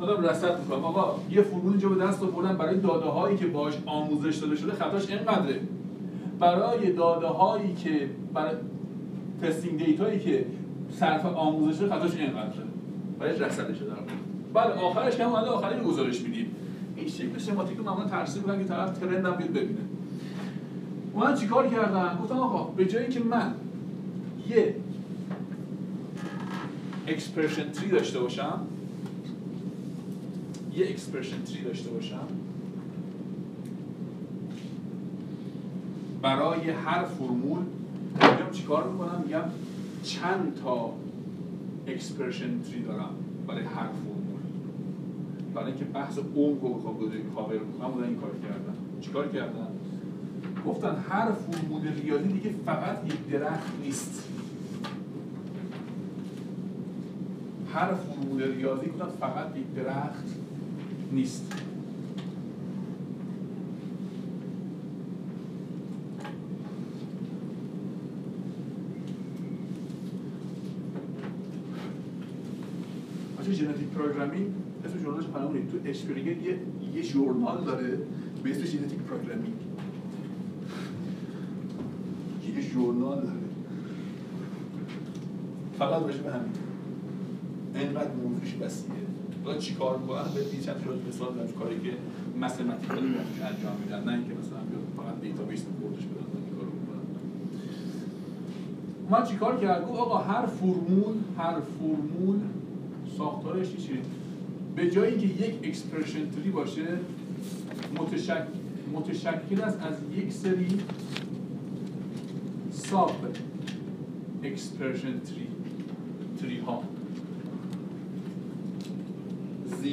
دارم 0.00 0.24
رصد 0.24 0.60
می‌کنم 0.60 0.84
آقا 0.84 1.20
یه 1.30 1.42
فرمول 1.42 1.70
اینجا 1.70 1.88
به 1.88 2.04
دست 2.04 2.22
آوردن 2.22 2.56
برای 2.56 2.80
داده 2.80 3.06
هایی 3.06 3.36
که 3.36 3.46
باش 3.46 3.74
آموزش 3.86 4.36
داده 4.36 4.56
شده 4.56 4.72
خطاش 4.72 5.10
اینقدره. 5.10 5.60
برای 6.38 6.92
داده 6.92 7.26
هایی 7.26 7.74
که 7.74 8.10
برای 8.34 8.54
testing 9.42 9.84
data 9.84 10.08
یی 10.08 10.20
که 10.20 10.46
صرف 10.90 11.26
آموزش 11.26 11.78
شده 11.78 11.94
خطاش 11.94 12.14
اینقدره. 12.14 12.64
برای 13.18 13.38
رصدش 13.38 13.78
دارم. 13.78 14.06
بعد 14.54 14.70
آخرش 14.70 15.16
که 15.16 15.24
اومده 15.24 15.46
آخرین 15.46 15.82
گزارش 15.82 16.20
میدیم. 16.20 16.50
این 16.96 17.08
شکل 17.08 17.38
سماتیک 17.38 17.78
رو 17.78 17.84
معمولا 17.84 18.08
ترسیم 18.08 18.42
می‌کنن 18.42 18.58
که 18.58 18.64
طرف 18.64 18.98
trend 18.98 19.26
هم 19.26 19.34
بیاد 19.34 19.50
ببینه. 19.50 19.80
من 21.14 21.34
چیکار 21.34 21.68
کردم 21.68 22.18
گفتم 22.22 22.38
آقا 22.38 22.64
به 22.64 22.86
جایی 22.86 23.08
که 23.08 23.20
من 23.20 23.54
یه 24.48 24.74
expression 27.06 27.70
tree 27.70 27.90
داشته 27.90 28.18
باشم 28.18 28.60
یه 30.76 30.88
expression 30.88 31.42
tree 31.42 31.62
داشته 31.62 31.90
باشم. 31.90 32.26
برای 36.22 36.70
هر 36.70 37.04
فرمول 37.04 37.58
میگم 38.14 38.50
چیکار 38.52 38.88
می‌کنم؟ 38.88 39.22
میگم 39.26 39.44
چند 40.02 40.60
تا 40.62 40.92
expression 41.86 42.60
tree 42.62 42.82
دارم 42.82 43.10
برای 43.46 43.64
هر 43.64 43.86
فرمول. 43.86 44.40
برای 45.54 45.66
اینکه 45.66 45.84
بحث 45.84 46.18
عمق 46.18 46.62
رو 46.62 46.74
بخوام 46.74 46.96
گذاری 46.96 47.22
کاور 47.34 47.58
کنم 47.58 47.90
بودن 47.90 48.08
این 48.08 48.16
کار 48.16 48.30
کردن. 48.42 48.74
چیکار 49.00 49.28
کردن؟ 49.28 49.68
گفتن 50.66 51.04
هر 51.08 51.32
فرمول 51.32 51.88
ریاضی 52.02 52.28
دیگه 52.28 52.50
فقط 52.66 53.06
یک 53.06 53.28
درخت 53.30 53.72
نیست. 53.82 54.24
هر 57.74 57.94
فرمول 57.94 58.42
ریاضی 58.42 58.86
گفتن 58.86 59.08
فقط 59.20 59.56
یک 59.56 59.74
درخت. 59.74 60.45
نیست. 61.16 61.52
ژنتیک 73.52 73.88
پروگرامینگ 73.88 74.46
اسم 74.84 74.98
ژورنالش 74.98 75.26
خانم 75.26 75.52
تو 75.52 75.78
اشپرینگر 75.84 76.36
یه 76.36 76.58
یه 76.94 77.02
ژورنال 77.02 77.64
داره 77.64 77.98
به 78.42 78.50
اسم 78.50 78.64
genetic 78.64 78.98
programming 78.98 79.54
یه 82.56 82.60
ژورنال 82.60 83.16
داره. 83.16 83.46
فقط 85.78 86.02
راجع 86.02 86.22
به 86.22 86.32
همین. 86.32 86.52
اینقدر 87.74 88.10
موضوعش 88.14 88.54
وسیعه. 88.54 89.15
حالا 89.46 89.58
چی 89.58 89.74
کار 89.74 89.98
می‌کنن؟ 89.98 90.24
به 90.34 90.64
چند 90.64 90.84
تا 90.84 90.90
مثال 91.08 91.34
دارم 91.34 91.52
کاری 91.52 91.80
که 91.80 91.92
mathematically 92.40 93.00
انجام 93.00 93.76
میدن 93.84 94.04
نه 94.04 94.12
اینکه 94.12 94.32
مثلا 94.40 94.58
فقط 94.96 95.20
database 95.20 95.64
رو 95.64 95.88
بردش 95.88 96.04
بدن 96.04 96.26
من 99.10 99.24
چیکار 99.24 99.60
کرد؟ 99.60 99.88
گفت 99.88 100.00
آقا 100.00 100.18
هر 100.18 100.46
فرمول 100.46 101.14
هر 101.38 101.60
فرمول 101.78 102.40
ساختارش 103.18 103.66
چیه؟ 103.66 103.98
به 104.76 104.90
جایی 104.90 105.18
که 105.18 105.26
یک 105.26 105.54
expression 105.62 106.30
tree 106.30 106.50
باشه 106.50 106.86
متشکل 107.98 108.44
متشکل 108.92 109.60
است 109.62 109.78
از 109.82 109.94
یک 110.16 110.32
سری 110.32 110.68
sub 112.72 113.26
expression 114.42 115.20
tree 115.20 115.46
tree 116.40 116.58
ها. 116.58 116.82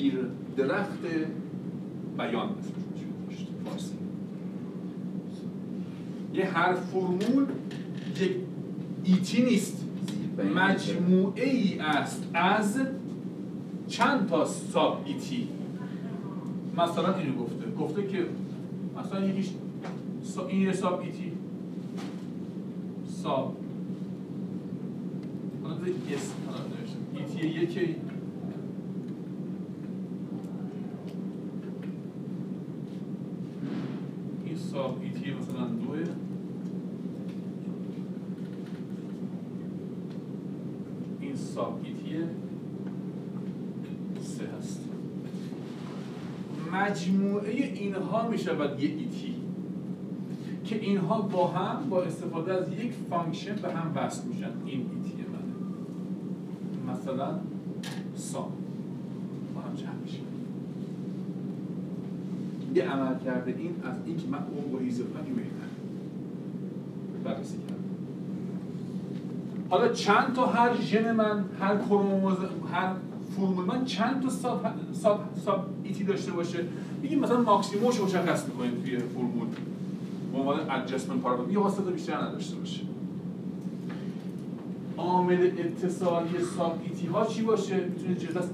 زیر 0.04 0.20
درخت 0.58 0.99
بیان 2.18 2.49
فارسی 3.66 3.93
یه 6.34 6.45
هر 6.45 6.74
فرمول 6.74 7.45
یک 8.22 8.32
ایتی 9.04 9.41
نیست. 9.41 9.86
مجموعه 10.56 11.49
ای 11.49 11.80
است 11.80 12.30
از 12.34 12.80
چند 13.88 14.30
تا 14.30 14.45
ساب 14.45 15.04
ایتی. 15.06 15.47
مثلا 16.78 17.16
اینو 17.16 17.36
گفته. 17.36 17.72
گفته 17.80 18.08
که 18.08 18.26
مثلا 18.99 19.26
یکیش 19.26 19.49
این 20.49 20.62
یه 20.62 20.74
ساب 20.74 20.99
ایتی. 20.99 21.32
ساب 23.06 23.58
حالا 25.64 25.76
بذار 25.76 25.93
اسم 26.14 26.34
حالا 26.47 26.60
نوشتم. 26.60 26.99
ایتی 27.16 27.47
یکی 27.47 27.95
این 34.45 34.62
sub 34.62 35.00
ET 35.02 35.34
مثلا 35.34 35.66
دوه 35.68 36.04
این 41.20 41.36
sub 41.36 41.80
ET 41.84 42.24
سه 44.22 44.43
هست 44.58 44.82
مجموعه 46.74 47.51
اینها 47.51 48.28
می 48.30 48.33
شود 48.44 48.84
یه 48.84 48.89
ET 48.89 49.36
که 50.66 50.80
اینها 50.80 51.22
با 51.22 51.48
هم 51.48 51.89
با 51.89 52.04
استفاده 52.04 52.54
از 52.54 52.72
یک 52.72 52.94
function 53.10 53.56
به 53.56 53.74
هم 53.74 53.91
وصل 53.96 54.28
میشن. 54.28 54.52
این 54.66 54.80
ET 54.80 55.16
منه. 55.18 56.94
مثلا 56.94 57.39
sum. 58.16 58.52
با 59.56 59.62
هم 59.62 59.76
جمع 59.76 59.94
میشه 60.04 60.20
یه 62.76 62.89
عمل 62.89 63.20
کرده 63.26 63.56
این 63.58 63.76
از 63.84 63.96
این 64.06 64.18
که 64.18 64.28
من 64.28 64.38
اون 64.38 64.72
با 64.72 64.78
بهتر 64.78 65.70
بررسی 67.24 67.58
کردم. 67.58 67.84
حالا 69.70 69.88
چند 69.88 70.34
تا 70.36 70.46
هر 70.46 70.82
ژن 70.82 71.12
من 71.12 71.46
هر 71.60 71.78
کروموز 71.78 72.38
هر 72.74 72.94
فرمول. 73.36 73.66
من 73.66 73.86
چند 73.86 74.24
تا 74.24 74.30
ساب 74.30 74.66
ساب 74.94 75.24
ساب 75.46 75.66
ایتی 75.84 76.04
داشته 76.04 76.32
باشه. 76.32 76.66
میگیم 77.02 77.20
مثلا 77.20 77.42
ماکسیمومش 77.42 77.98
رو 77.98 78.06
مشخص 78.06 78.46
می‌کنیم 78.48 78.82
توی 78.84 78.98
فرمول. 78.98 79.48
به 80.32 80.38
عنوان 80.38 80.60
ادجستمنت 80.70 81.22
پارامتر 81.22 81.52
یه 81.52 81.60
واسطه 81.60 81.92
بیشتر 81.92 82.24
نداشته 82.24 82.56
باشه. 82.56 82.82
عامل 84.98 85.52
اتصالی 85.58 86.44
sub 86.58 86.80
ET 86.84 87.08
ها 87.08 87.26
چی 87.26 87.42
باشه؟ 87.42 87.90
می‌تونه 88.10 88.40
از 88.40 88.50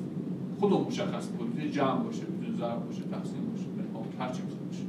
خودمون 0.59 0.87
مشخص 0.87 1.27
کنه 1.27 1.47
می‌تونه 1.47 1.69
جمع 1.69 2.03
باشه 2.03 2.21
می‌تونه 2.39 2.57
ضرب 2.57 2.85
باشه 2.85 3.01
تقسیم 3.01 3.51
باشه. 3.51 3.65
هر 4.19 4.31
چی 4.31 4.41
می‌تونه 4.41 4.61
باشه. 4.67 4.83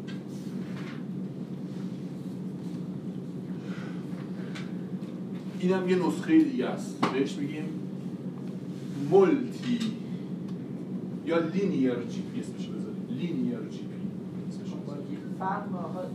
اینم 5.61 5.89
یه 5.89 5.97
نسخه 6.07 6.45
دیگه 6.45 6.67
است. 6.67 7.01
بهش 7.13 7.37
میگیم 7.37 7.65
multi 9.11 9.79
یا 11.27 11.39
linear 11.39 11.95
GP 11.95 12.41
اسمش 12.41 12.67
بذاریم. 12.67 13.07
linear 13.11 13.59
GP 13.71 13.97
اسمش. 14.49 14.71
فرق 15.39 15.65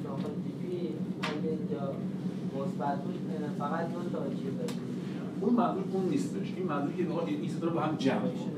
داخل 0.03 0.29
GP 0.43 0.77
اینجا 1.47 1.93
مثبت 2.55 3.03
بود 3.03 3.15
فقط 3.59 3.91
دو 3.91 4.09
تا 4.09 4.19
داشت 4.19 4.75
اون 5.41 5.53
منظور 5.53 5.83
اون 5.93 6.09
نیستش. 6.09 6.53
این 6.57 6.65
منظور 6.67 6.93
که 6.93 7.07
آقا 7.11 7.25
این 7.25 7.49
ستا 7.49 7.67
رو 7.67 7.73
با 7.73 7.81
هم 7.81 7.95
جمع 7.95 8.19
کن 8.19 8.51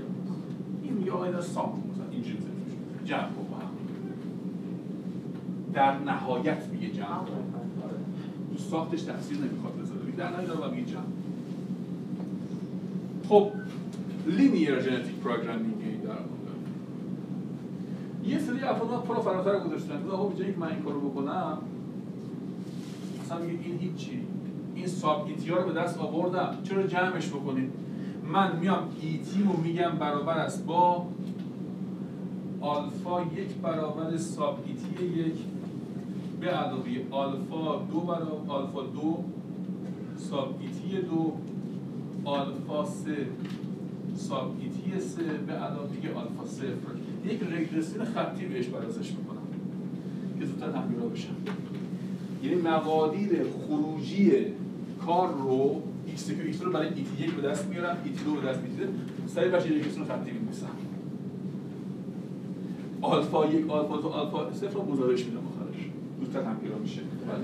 این 0.84 0.94
میگه 0.94 1.12
آقا 1.12 1.26
اینا 1.26 1.42
sum 1.42 1.84
مثلا 1.94 2.06
اینجوری 2.12 2.38
بزنید. 2.38 3.06
جمع 3.06 3.30
با 3.50 3.58
هم. 3.58 3.72
در 5.74 6.00
نهایت 6.00 6.68
میگه 6.74 6.90
جمع 6.94 7.26
کن 7.26 7.44
تو 8.52 8.58
ساختش 8.58 9.02
تاثیر 9.02 9.38
نمی‌خواد 9.38 9.74
بذاره. 9.74 10.12
در 10.18 10.30
نهایت 10.30 10.48
داره 10.48 10.76
میگه 10.76 10.92
جمع. 10.92 11.04
خب 13.30 13.52
linear 14.28 14.80
genetic 14.80 15.16
programming 15.16 16.02
در 16.04 16.10
واقع. 16.10 16.58
یه 18.26 18.40
سری 18.40 18.60
افراد 18.60 19.04
پا 19.04 19.10
رو 19.10 19.22
فراتر 19.22 19.60
گذاشتن. 19.60 20.04
گفتن 20.04 20.30
به 20.30 20.40
جایی 20.40 20.54
که 20.54 20.60
من 20.60 20.68
این 20.68 20.84
کارو 20.84 21.10
بکنم 21.10 21.58
مثلا 23.22 23.40
میگه 23.40 23.64
این 23.64 23.80
هیچی. 23.80 24.20
این 24.76 24.88
sub 24.88 25.28
ET 25.28 25.50
رو 25.50 25.64
به 25.64 25.74
دست 25.74 26.00
آوردم. 26.00 26.58
چرا 26.64 26.88
جمعش 26.88 27.28
بکنیم 27.28 27.72
من 28.34 28.60
میام 28.60 28.90
ET 29.02 29.44
رو 29.44 29.62
میگم 29.64 29.92
برابر 30.00 30.38
است 30.38 30.66
با 30.66 31.06
آلفا 32.62 33.22
یک 33.22 33.56
برابر 33.64 34.18
sub 34.18 34.60
ET 34.68 35.06
یک 35.06 35.36
به 36.42 36.48
علاوه 36.48 36.90
آلفا 37.12 37.78
دو 37.92 38.00
برابر 38.00 38.52
آلفا 38.52 38.82
دو 38.82 39.24
sub 40.18 40.60
ET 40.62 41.02
دو 41.02 41.34
آلفا 42.26 42.86
سه. 42.86 43.28
sub 44.18 44.56
سه 45.00 45.24
به 45.24 45.54
علاوه 45.54 45.96
آلفا 46.16 46.46
صفر. 46.46 46.94
یک 47.26 47.44
رگرسیون 47.44 48.06
خطی 48.06 48.46
بهش 48.46 48.66
برازش 48.66 49.12
می‌کنم 49.12 49.42
که 50.40 50.46
زودتر 50.46 50.66
همگرا 50.66 51.08
بشم 51.08 51.36
یعنی 52.44 52.62
مقادیر 52.62 53.30
خروجی 53.44 54.32
کار 55.06 55.34
رو 55.34 55.82
که 56.28 56.44
X 56.46 56.62
رو 56.62 56.72
برای 56.72 56.88
ET 56.88 57.24
یک 57.24 57.34
به 57.34 57.42
دست 57.42 57.68
میارم 57.68 57.98
ET 58.06 58.24
دو 58.24 58.34
به 58.34 58.48
دست 58.48 58.60
می‌گیره 58.60 58.88
سری 59.28 59.50
بچه 59.50 59.70
رگرسیون 59.70 60.06
خطی 60.06 60.32
می‌نویسم 60.32 60.68
آلفا 63.02 63.46
یک 63.46 63.70
آلفا 63.70 63.98
دو 63.98 64.08
آلفا 64.08 64.54
صفر 64.54 64.74
رو 64.74 64.82
گزارش 64.82 65.26
میدم 65.26 65.38
آخرش 65.38 65.90
زودتر 66.20 66.44
همگرا 66.44 66.78
میشه. 66.78 67.02
بعد 67.28 67.42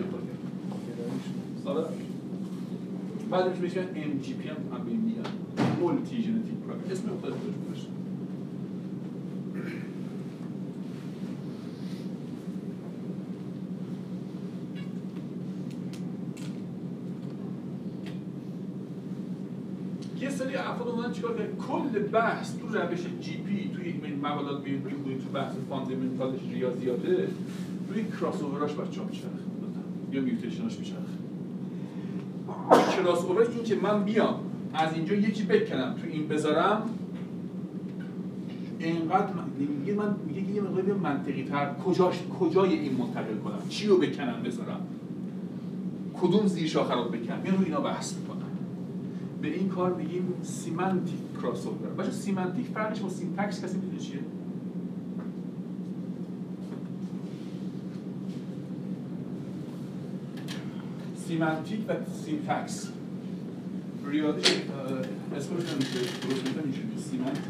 آره 1.65 1.85
بعد 3.31 3.61
میشه 3.61 3.61
میشه 3.61 3.79
MGP 3.79 4.49
هم 4.49 4.55
هم 4.55 4.85
میگن 5.93 6.01
multi 6.01 6.21
genetic 6.21 6.55
program 6.55 6.91
اسم 6.91 7.09
مختلف 7.09 7.33
داشت 7.33 7.57
گذاشتن 7.65 7.93
یه 20.21 20.29
سری 20.29 20.55
افراد 20.55 20.87
اومدن 20.87 21.11
چیکار 21.13 21.37
کردن؟ 21.37 21.55
کل 21.57 21.99
بحث 21.99 22.57
تو 22.57 22.67
روش 22.67 22.99
GP 23.21 23.71
توی 23.75 23.85
این 23.85 24.19
مقالات 24.21 24.63
می‌خونید 24.63 25.19
تو 25.23 25.29
بحث 25.33 25.53
fundamental 25.69 26.28
ش 26.28 26.39
ریاضیاته 26.53 27.27
روی 27.89 28.05
کراس 28.19 28.41
اووراش 28.41 28.73
بچه‌ها 28.73 29.07
میچرخه. 29.07 29.27
یا 30.11 30.21
mutation 30.21 30.68
اش 30.68 30.79
میچرخه. 30.79 31.01
کراس 32.97 33.25
اوور 33.25 33.41
این 33.41 33.63
که 33.63 33.75
من 33.75 34.03
بیام 34.03 34.39
از 34.73 34.93
اینجا 34.93 35.15
یکی 35.15 35.43
بکنم. 35.43 35.95
تو 36.01 36.07
این 36.07 36.27
بذارم. 36.27 36.81
اینقدر 38.79 39.33
من- 39.33 39.65
میگه 39.79 39.93
من 39.93 40.15
میگه 40.27 40.41
یه 40.51 40.61
مقدار 40.61 40.81
بیام 40.81 40.99
منطقی 40.99 41.43
تر 41.43 41.73
کجاش 41.85 42.19
کجای 42.39 42.73
این 42.79 42.93
منتقل 42.93 43.37
کنم؟ 43.37 43.59
چی 43.69 43.87
رو 43.87 43.97
بکنم 43.97 44.43
بذارم؟ 44.45 44.81
کدوم 46.21 46.47
زیر 46.47 46.67
شاخه 46.67 46.93
رو 46.93 47.03
بکنم؟ 47.03 47.39
میام 47.43 47.57
رو 47.57 47.63
اینا 47.63 47.79
بحث 47.81 48.13
می‌کنم 48.17 48.37
به 49.41 49.47
این 49.47 49.69
کار 49.69 49.93
میگیم 49.93 50.33
semantic 50.41 51.19
crossover 51.41 51.89
بچه 51.89 52.11
semantic 52.11 52.65
فرقش 52.65 52.99
با 52.99 53.09
syntax 53.09 53.63
کسی 53.63 53.77
می‌دونه 53.77 53.99
چیه؟ 53.99 54.19
semantic 61.27 61.79
و 61.89 61.93
syntax. 62.25 62.91
ریاضی 64.13 64.41
اسمش 65.37 65.63
درست 66.21 66.47
میگم 66.47 66.63
اینجوری 66.63 66.97
semantic 66.97 67.43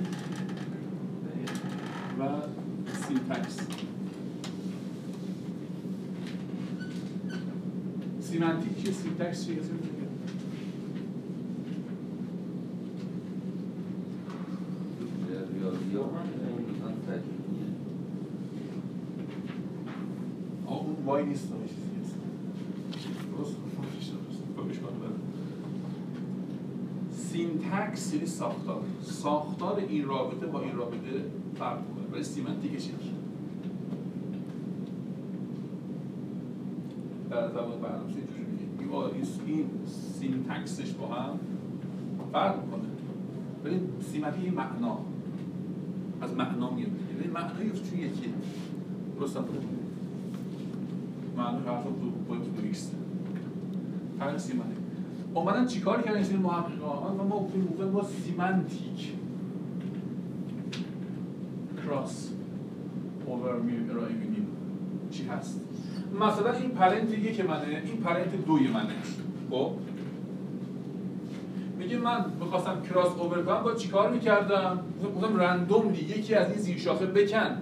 و 2.20 2.24
syntax 3.08 3.58
semantic 8.22 8.84
چیه 8.84 8.92
syntax 8.92 9.46
چیه 9.46 9.60
وای 21.06 21.26
نیست 21.26 21.52
اون 21.52 21.68
چیزی 21.68 21.82
نیست 21.98 22.16
درست 23.38 23.56
درست 23.56 24.68
بهش 24.68 24.80
کار 24.80 24.92
بره. 24.92 25.24
syntax 27.84 28.14
یعنی 28.14 28.26
ساختار. 28.26 28.82
ساختار 29.02 29.78
این 29.90 30.06
رابطه 30.06 30.46
با 30.46 30.62
این 30.62 30.76
رابطه 30.76 31.26
فرق 31.56 31.78
می‌کنه. 31.80 32.14
ولی 32.14 32.24
semantic 32.24 32.73
ش 32.73 32.86
یکی 32.86 33.14
در 37.30 37.48
زبان 37.50 37.82
برنامه‌نویسی 37.82 38.20
اینجوری 38.20 38.66
میگه. 38.78 38.92
با- 38.92 39.08
این- 39.48 39.70
syntax 40.20 40.74
ش 40.74 40.92
با 40.92 41.08
هم 41.08 41.40
فرق 42.32 42.56
می‌کنه. 42.66 42.90
ولی 43.66 43.80
semantic 44.12 44.44
یه 44.44 44.52
معنا. 44.52 44.98
از 46.22 46.34
معنا 46.34 46.70
میاد 46.70 46.90
دیگه. 46.90 47.20
ولی 47.20 47.28
معنای 47.34 47.70
توی 47.70 48.00
یکی 48.00 48.34
درست 49.20 49.38
هم 49.38 49.44
معنی 51.38 51.58
حرف 51.68 51.84
تو 51.84 51.90
با 52.30 52.36
تو 52.36 52.44
ایکس 52.64 52.92
فرق 54.20 54.38
سیمانتیک 54.38 54.83
اومدن 55.34 55.68
چیکار 55.68 56.02
کردن 56.02 56.16
این 56.16 56.26
سری 56.26 56.38
محققا؟ 56.38 57.14
و 57.14 57.24
ما 57.28 57.40
گفتن 57.40 57.90
ما 57.90 58.04
سیمانتیک 58.04 59.14
کراس. 61.86 62.30
اوور 63.26 63.50
ارائه 63.50 64.14
میدیم. 64.14 64.48
چی 65.12 65.24
هست؟ 65.24 65.62
مثلا 66.22 66.54
این 66.54 66.70
پرنت 66.70 67.12
یک 67.12 67.46
منه 67.46 67.82
این 67.86 67.98
پرنت 67.98 68.46
دوی 68.46 68.68
منه. 68.68 68.94
خب؟ 69.50 69.72
میگه 71.80 71.98
من 71.98 72.26
می‌خواستم 72.40 72.82
کراس 72.90 73.12
اوور 73.18 73.44
کنم 73.44 73.64
با 73.64 73.74
چیکار 73.74 74.12
می‌کردم؟ 74.12 74.80
گفتم 75.16 75.36
رندوملی 75.36 76.00
یکی 76.00 76.36
از 76.36 76.52
این 76.52 76.60
زیر 76.60 76.78
شاخه 76.78 77.06
بکن. 77.06 77.58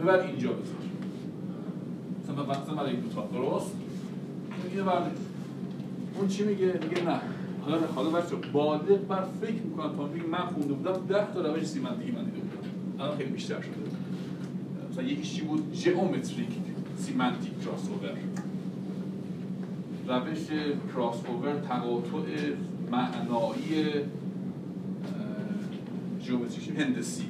ببر 0.00 0.20
اینجا 0.20 0.52
بذار. 0.52 0.82
مثلا 2.22 2.44
مثلا 2.44 2.86
این 2.86 3.00
دوتا 3.00 3.26
درست؟ 3.32 3.76
اینو 4.70 4.84
اون 6.18 6.28
چی 6.28 6.44
میگه؟ 6.44 6.66
میگه 6.66 7.02
نه. 7.04 7.20
حالا 7.64 7.78
حالا 7.94 8.10
بچه 8.10 8.36
بالغ 8.52 9.06
بر 9.08 9.24
فکر 9.40 9.52
می‌کنم 9.52 9.96
تا 9.96 10.06
میگه 10.06 10.26
من 10.26 10.38
خونده 10.38 10.74
بودم 10.74 11.06
ده 11.08 11.32
تا 11.34 11.40
روش 11.40 11.64
سیمنتیکی 11.64 12.12
من 12.12 12.24
دیده 12.24 12.38
بودم. 12.38 13.02
الان 13.02 13.16
خیلی 13.16 13.30
بیشتر 13.30 13.60
شده. 13.60 13.72
مثلا 14.92 15.04
یکیش 15.04 15.34
چی 15.34 15.40
بود؟ 15.40 15.74
ژئومتریک 15.74 16.48
سیمنتیک 16.96 17.52
کراس 17.64 17.88
اوور 17.88 18.16
روش 20.08 20.38
کراس 20.94 21.16
اوور 21.28 21.54
تقاطع 21.68 22.52
معنایی 22.90 23.84
ژئومتریک 26.22 26.80
هندسی. 26.80 27.24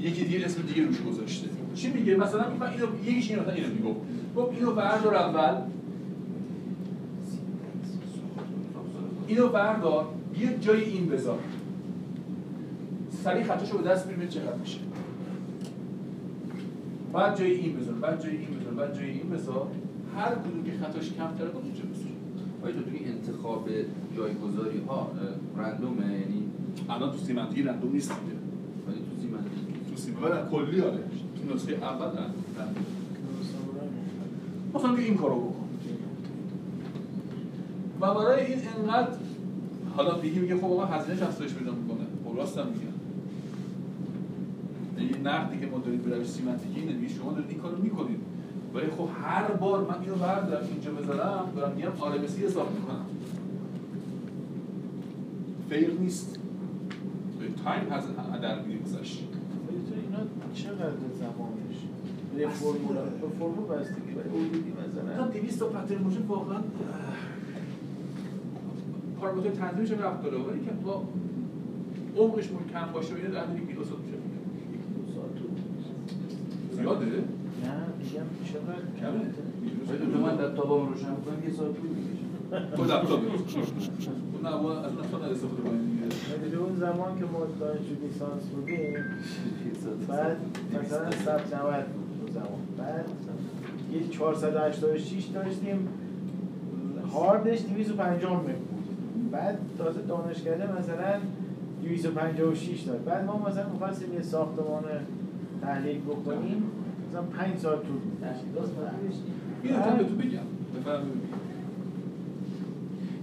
یکی 0.00 0.24
دیگه 0.24 0.44
اسم 0.44 0.62
دیگه 0.62 0.86
روش 0.86 1.02
گذاشته. 1.02 1.48
چی 1.74 1.90
میگه؟ 1.90 2.16
مثلا 2.16 2.54
من 2.60 2.70
اینو 2.70 2.86
یکیش 3.04 3.30
اینو 3.30 3.48
اینو 3.48 3.68
میگه 3.68 3.94
گفت 4.36 4.52
اینو 4.52 4.72
بردار 4.72 5.14
اول. 5.14 5.62
اینو 9.26 9.48
بردار 9.48 10.06
بیا 10.32 10.52
جای 10.52 10.84
این 10.84 11.06
بذار. 11.06 11.38
سریع 13.24 13.44
خطاشو 13.44 13.78
به 13.78 13.88
دست 13.88 14.06
میریم 14.06 14.28
چقدر 14.28 14.56
میشه. 14.56 14.78
بعد 17.12 17.38
جای 17.38 17.50
این 17.50 17.76
بذار 17.76 17.94
بعد 17.94 18.22
جای 18.22 18.36
این 18.36 18.48
بذار 18.60 18.72
بعد 18.72 18.94
جای 18.94 19.10
این 19.10 19.30
بذار. 19.30 19.66
هر 20.16 20.34
کدوم 20.34 20.64
که 20.64 20.72
خطاش 20.84 21.10
کمتره 21.12 21.48
بود 21.48 21.64
اونجا 21.64 21.82
بذار. 21.82 22.12
آیا 22.62 22.74
تو 22.74 22.82
توی 22.90 22.98
انتخاب 23.04 23.68
جایگذاری 24.16 24.82
ها 24.88 25.10
رندومه؟ 25.56 26.04
یعنی 26.04 26.42
الان 26.88 27.12
تو 27.12 27.18
سیمنتیکی 27.18 27.62
رندوم 27.62 27.92
نیست 27.92 28.08
دیگه. 28.08 28.36
ولی 28.88 28.98
تو 28.98 29.22
سیمنتیک 29.22 29.90
تو 29.90 29.96
سیمنتیکی 29.96 30.50
کلی 30.50 30.80
آره. 30.80 30.98
تو 31.36 31.54
نسخه 31.54 31.72
اول 31.72 32.06
رندوم. 32.06 32.84
مثلا 34.74 34.94
این 34.94 35.16
کارو 35.16 35.40
بکن 35.40 35.55
و 38.00 38.14
برای 38.14 38.46
این 38.46 38.58
انقدر 38.78 39.08
حالا 39.96 40.20
دیگه 40.20 40.40
میگه 40.40 40.56
خب 40.56 40.64
آقا 40.64 40.84
هزینه‌ش 40.84 41.22
افزایش 41.22 41.54
پیدا 41.54 41.72
می‌کنه. 41.72 42.06
خب 42.24 42.38
راست 42.38 42.58
هم 42.58 42.66
میگن 42.66 42.92
این 44.96 45.26
نقدی 45.26 45.60
که 45.60 45.66
ما 45.66 45.78
داریم 45.78 46.00
به 46.00 46.16
روش 46.16 46.26
سیمنتیکی 46.26 46.80
اینه 46.80 46.92
میگه 46.92 47.14
شما 47.14 47.32
دارید 47.32 47.50
این 47.50 47.58
کارو 47.58 47.82
می‌کنید. 47.82 48.20
ولی 48.74 48.86
خب 48.86 49.08
هر 49.22 49.52
بار 49.52 49.86
من 49.90 50.00
اینو 50.02 50.14
بردارم 50.14 50.66
اینجا 50.72 50.90
بذارم 50.90 51.52
دارم 51.56 51.72
میگم 51.76 51.92
آرمسی 52.00 52.44
حساب 52.44 52.72
می‌کنم. 52.72 53.06
فیر 55.68 55.90
نیست. 56.00 56.38
به 57.40 57.46
تایم 57.64 57.92
هز 57.92 58.04
در 58.42 58.58
گذشت 58.58 59.22
دکتر 59.68 60.00
اینا 60.02 60.18
چقدر 60.54 60.92
زمانش؟ 61.18 61.78
به 62.36 62.48
فرمول 62.48 62.94
به 62.94 63.28
فرمول 63.38 63.78
بستگی 63.78 64.12
ولی 64.12 64.28
حدودی 64.28 64.72
مثلا 64.72 65.12
مثلا 65.12 65.40
200 65.40 65.58
تا 65.58 65.66
پترن 65.66 66.02
موشن 66.02 66.22
واقعا 66.26 66.58
پارامتر 69.20 69.50
تنظیمش 69.50 69.90
هم 69.90 69.98
رفت 69.98 70.22
داره. 70.22 70.36
ولی 70.36 70.60
که 70.64 70.70
با 70.84 71.02
عمقش 72.16 72.48
کم 72.72 72.92
باشه 72.92 73.14
و 73.14 73.16
اینا 73.16 73.30
در 73.30 73.40
حد 73.46 73.56
یک 73.56 73.62
میلیسال 73.62 73.96
میشه 74.04 74.16
زیاده؟ 76.72 77.06
نه 77.06 77.12
میگم 77.98 78.26
چقدر 78.44 78.82
کمه. 79.00 79.24
تو 80.12 80.18
من 80.20 80.34
لپتاپم 80.34 80.88
روشن 80.88 81.06
کنم 81.06 81.48
یه 81.48 81.52
ساعت 81.56 81.74
طول 81.76 81.90
می‌کشه. 81.90 82.26
تو 82.76 82.84
لپتاپ 82.84 83.20
اون 83.20 84.42
نه 84.44 84.56
ما 84.62 84.72
از 84.72 84.92
اون 84.92 85.04
اصلا 85.04 85.18
استفاده 85.18 85.62
دیگه 85.62 86.06
ولی 86.42 86.56
اون 86.56 86.76
زمان 86.76 87.18
که 87.18 87.24
ما 87.24 87.46
دانشجو 87.60 87.94
لیسانس 88.02 88.42
بودیم 88.42 88.94
بعد 90.08 90.36
مثلا 90.80 91.10
ثبت 91.10 91.54
90 91.54 91.84
بود 91.86 92.08
اون 92.20 92.30
زمان. 92.34 92.60
بعد 92.78 93.06
یه 93.92 94.08
486 94.08 95.24
داشتیم 95.24 95.88
هاردش 97.12 97.58
250 97.62 98.42
مگ 98.42 98.44
بود 98.44 98.75
بعد 99.36 99.58
تازه 99.78 100.02
دانشکده 100.02 100.78
مثلا 100.78 101.20
256 101.82 102.80
داد. 102.80 103.04
بعد 103.04 103.24
ما 103.24 103.48
مثلا 103.48 103.68
می‌خواستیم 103.68 104.14
یه 104.14 104.22
ساختمان 104.22 104.84
تحلیل 105.62 105.98
بکنیم 105.98 106.62
مثلا 107.08 107.22
5 107.22 107.58
ساعت 107.58 107.78
طول 107.82 107.96
این 109.62 109.72
نکته 109.72 110.04
تو 110.04 110.14
بگم. 110.14 110.46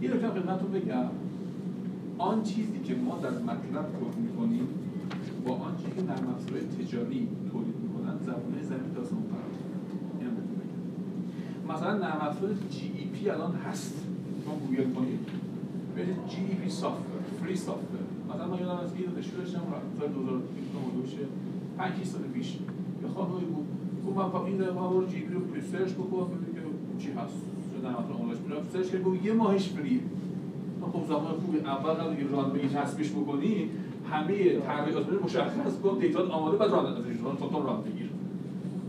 این 0.01 0.11
نکته 0.11 0.27
خدمتتون 0.27 0.71
بگم. 0.71 1.05
آن 2.17 2.43
چیزی 2.43 2.79
که 2.79 2.95
ما 2.95 3.19
در 3.23 3.29
مطلب 3.29 3.73
کار 3.73 4.13
می‌کنیم 4.21 4.67
با 5.45 5.53
آن 5.53 5.77
چیزی 5.77 5.91
که 5.95 6.01
نرم 6.01 6.35
افزارهای 6.35 6.65
تجاری 6.67 7.27
تولید 7.51 7.75
می‌کنن 7.83 8.17
زبانه 8.25 8.63
زمین 8.63 8.93
داستان 8.95 9.23
فرق 9.31 9.53
مثلا 11.75 11.93
نرم 11.97 12.17
افزار 12.21 12.49
GEP 12.69 13.29
الان 13.29 13.55
هست. 13.55 13.95
شما 14.45 14.55
گوگل 14.55 14.93
کنید. 14.93 15.19
ببینید 15.95 16.27
GEP 16.27 16.69
software 16.69 17.21
free 17.41 17.55
software 17.55 17.99
مثلا 18.29 18.47
من 18.47 18.59
یادم 18.59 18.77
از 18.83 18.91
یه 18.99 19.07
دانشجو 19.07 19.37
داشتم 19.37 19.61
سال 19.99 20.07
2020 20.07 21.17
5 21.77 21.93
6 22.03 22.07
سال 22.07 22.21
پیش. 22.21 22.55
یه 23.03 23.07
خانمی 23.15 23.45
بود. 23.45 23.67
گفت 24.07 24.17
من 24.35 24.41
این 24.45 24.57
دقیقه 24.57 24.89
رو 24.89 25.05
GP 25.07 25.33
رو 25.33 25.41
search 25.71 25.91
بکن. 25.93 26.27
ببین 26.31 26.53
که 26.55 26.61
چی 27.03 27.11
هست؟ 27.11 27.39
شده 27.77 27.99
افزار 27.99 28.17
اونلاش 28.17 28.37
میرم 28.47 28.61
search 28.73 28.91
کرد 28.91 29.03
گفت 29.03 29.25
یه 29.25 29.33
ماهش 29.33 29.69
free 29.69 29.93
ه 29.93 29.99
خب 30.93 31.07
زمان 31.07 31.33
خوبی 31.45 31.57
اول 31.59 31.93
قبل 31.93 32.15
که 32.15 32.27
run 32.31 32.53
بگی 32.53 32.67
تصمیش 32.67 33.11
بکنی 33.11 33.69
همه 34.11 34.59
تغییرات 34.59 35.09
رو 35.09 35.23
مشخص 35.23 35.73
کن 35.83 35.97
data 35.99 36.27
آماده 36.29 36.57
بعد 36.57 36.71
run 36.71 36.85
ازش 36.85 37.21
run 37.23 37.37
تا 37.37 37.59
run 37.59 37.81
بگیر. 37.81 38.09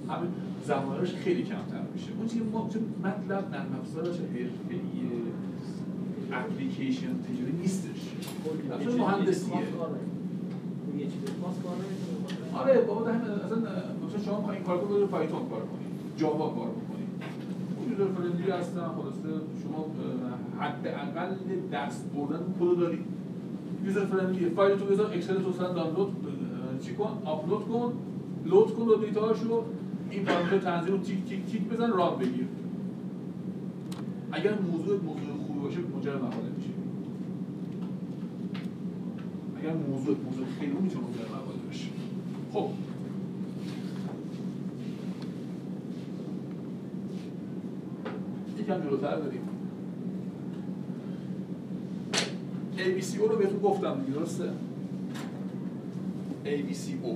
همه 0.09 0.27
زمانش 0.65 1.13
خیلی 1.13 1.43
کمتر 1.43 1.83
میشه. 1.95 2.09
اون 2.19 2.27
چیزی 2.29 2.45
ما 2.53 2.69
چون 2.73 2.83
مطلب 3.05 3.51
نرم 3.51 3.79
افزارش 3.81 4.17
اپلیکیشن 6.35 7.15
تجاری 7.27 7.53
نیستش. 7.61 8.01
اصلا 8.81 9.07
مهندسیه 9.07 9.55
یه 10.99 11.05
چیزی 11.05 11.27
خاص 11.43 11.57
کار 11.63 11.77
نمی‌کنه. 11.77 12.61
آره 12.61 12.81
بابا 12.81 13.03
ده 13.05 13.11
اصلا 13.45 13.59
مثلا 14.07 14.21
شما 14.25 14.39
می‌خواید 14.39 14.59
این 14.59 14.67
کار 14.67 14.79
کنید 14.79 15.01
رو 15.01 15.07
Python 15.07 15.39
کار 15.39 15.61
کنید 15.61 15.91
Java 16.17 16.49
کار 16.49 16.69
بکنید 16.69 17.09
اون 17.79 17.91
user 17.91 18.13
friendly 18.13 18.51
هستن 18.51 18.81
خلاصه 18.81 19.29
شما 19.63 19.87
حداقل 20.61 21.35
دست 21.73 22.05
بردن 22.15 22.45
کد 22.61 22.81
دارید 22.81 23.05
user 23.85 24.05
friendly 24.05 24.51
فایل 24.51 24.79
تو 24.79 24.85
بذار 24.85 25.13
Excel 25.13 25.43
تو 25.43 25.49
مثلا 25.49 25.73
دانلود 25.73 26.13
چی 26.83 26.95
کن؟ 26.95 27.23
آپلود 27.25 27.69
کن 27.69 27.93
لود 28.47 28.75
کن 28.75 28.85
دو 28.85 28.97
دیتاشو 28.97 29.63
این 30.11 30.25
پارامتر 30.25 30.59
تنظیم 30.59 30.99
تیک 30.99 31.25
تیک 31.25 31.47
تیک 31.47 31.69
بزن 31.69 31.91
راه 31.93 32.19
بگیر. 32.19 32.47
اگر 34.33 34.55
موضوع 34.61 35.01
موضوع 35.01 35.34
باشه 35.65 35.79
مجرد 35.99 36.17
مقاله 36.17 36.49
میشه؟ 36.57 36.71
اگر 39.59 39.75
موضوع 39.75 40.17
موضوع 40.25 40.47
خیلی 40.61 40.73
می‌تونه 40.73 41.07
مجرد 41.07 41.29
مقاله 41.29 41.59
بشه. 41.71 41.89
خب. 42.53 42.69
یکم 48.59 48.81
جلوتر 48.81 49.21
بریم. 49.21 49.41
ABCO 52.77 53.31
رو 53.31 53.37
بهتون 53.37 53.59
گفتم 53.59 54.01
دیگه 54.01 54.19
درسته؟ 54.19 54.51
ABCO 56.45 57.09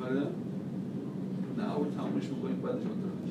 بله 0.00 0.20
نه 1.58 1.64
اول 1.64 1.90
تمامش 1.96 2.24
می‌کنیم 2.24 2.56
بعدش 2.62 2.76
آنتراک 2.76 3.22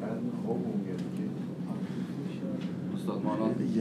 بعد 0.00 0.18
خوابم 0.44 0.84
گرفت 0.86 1.16
که 1.16 1.22
استاد 2.94 3.22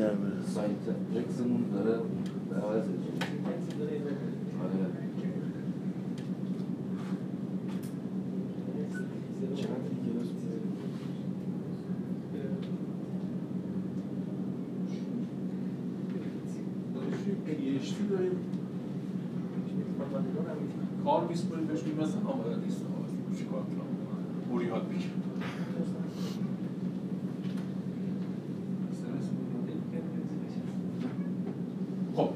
مانان 0.02 0.18
گرمه 0.18 0.45
سایت 0.45 0.86
اکسمون 1.16 1.66
داره 1.74 1.99
به 2.49 2.56
عوض 2.56 2.84
آره 4.64 4.86
چند 9.56 9.82
کلاس 10.06 10.28
بود؟ 10.28 10.62
دانشجوی 16.95 17.36
PhD 17.45 18.12
داریم 18.12 18.36
کار 21.06 21.28
میسپریم 21.28 21.68
بهش 21.68 21.84
میگیم 21.84 22.02
مثلا 22.04 22.22
آماده 22.22 22.56
نیست 22.66 22.82
آقا 22.82 23.38
چی 23.38 23.45
کار 23.45 23.62
کنم 23.62 24.49
برو 24.49 24.64
یاد 24.64 24.89
بگیر 24.89 25.12
خب 32.16 32.30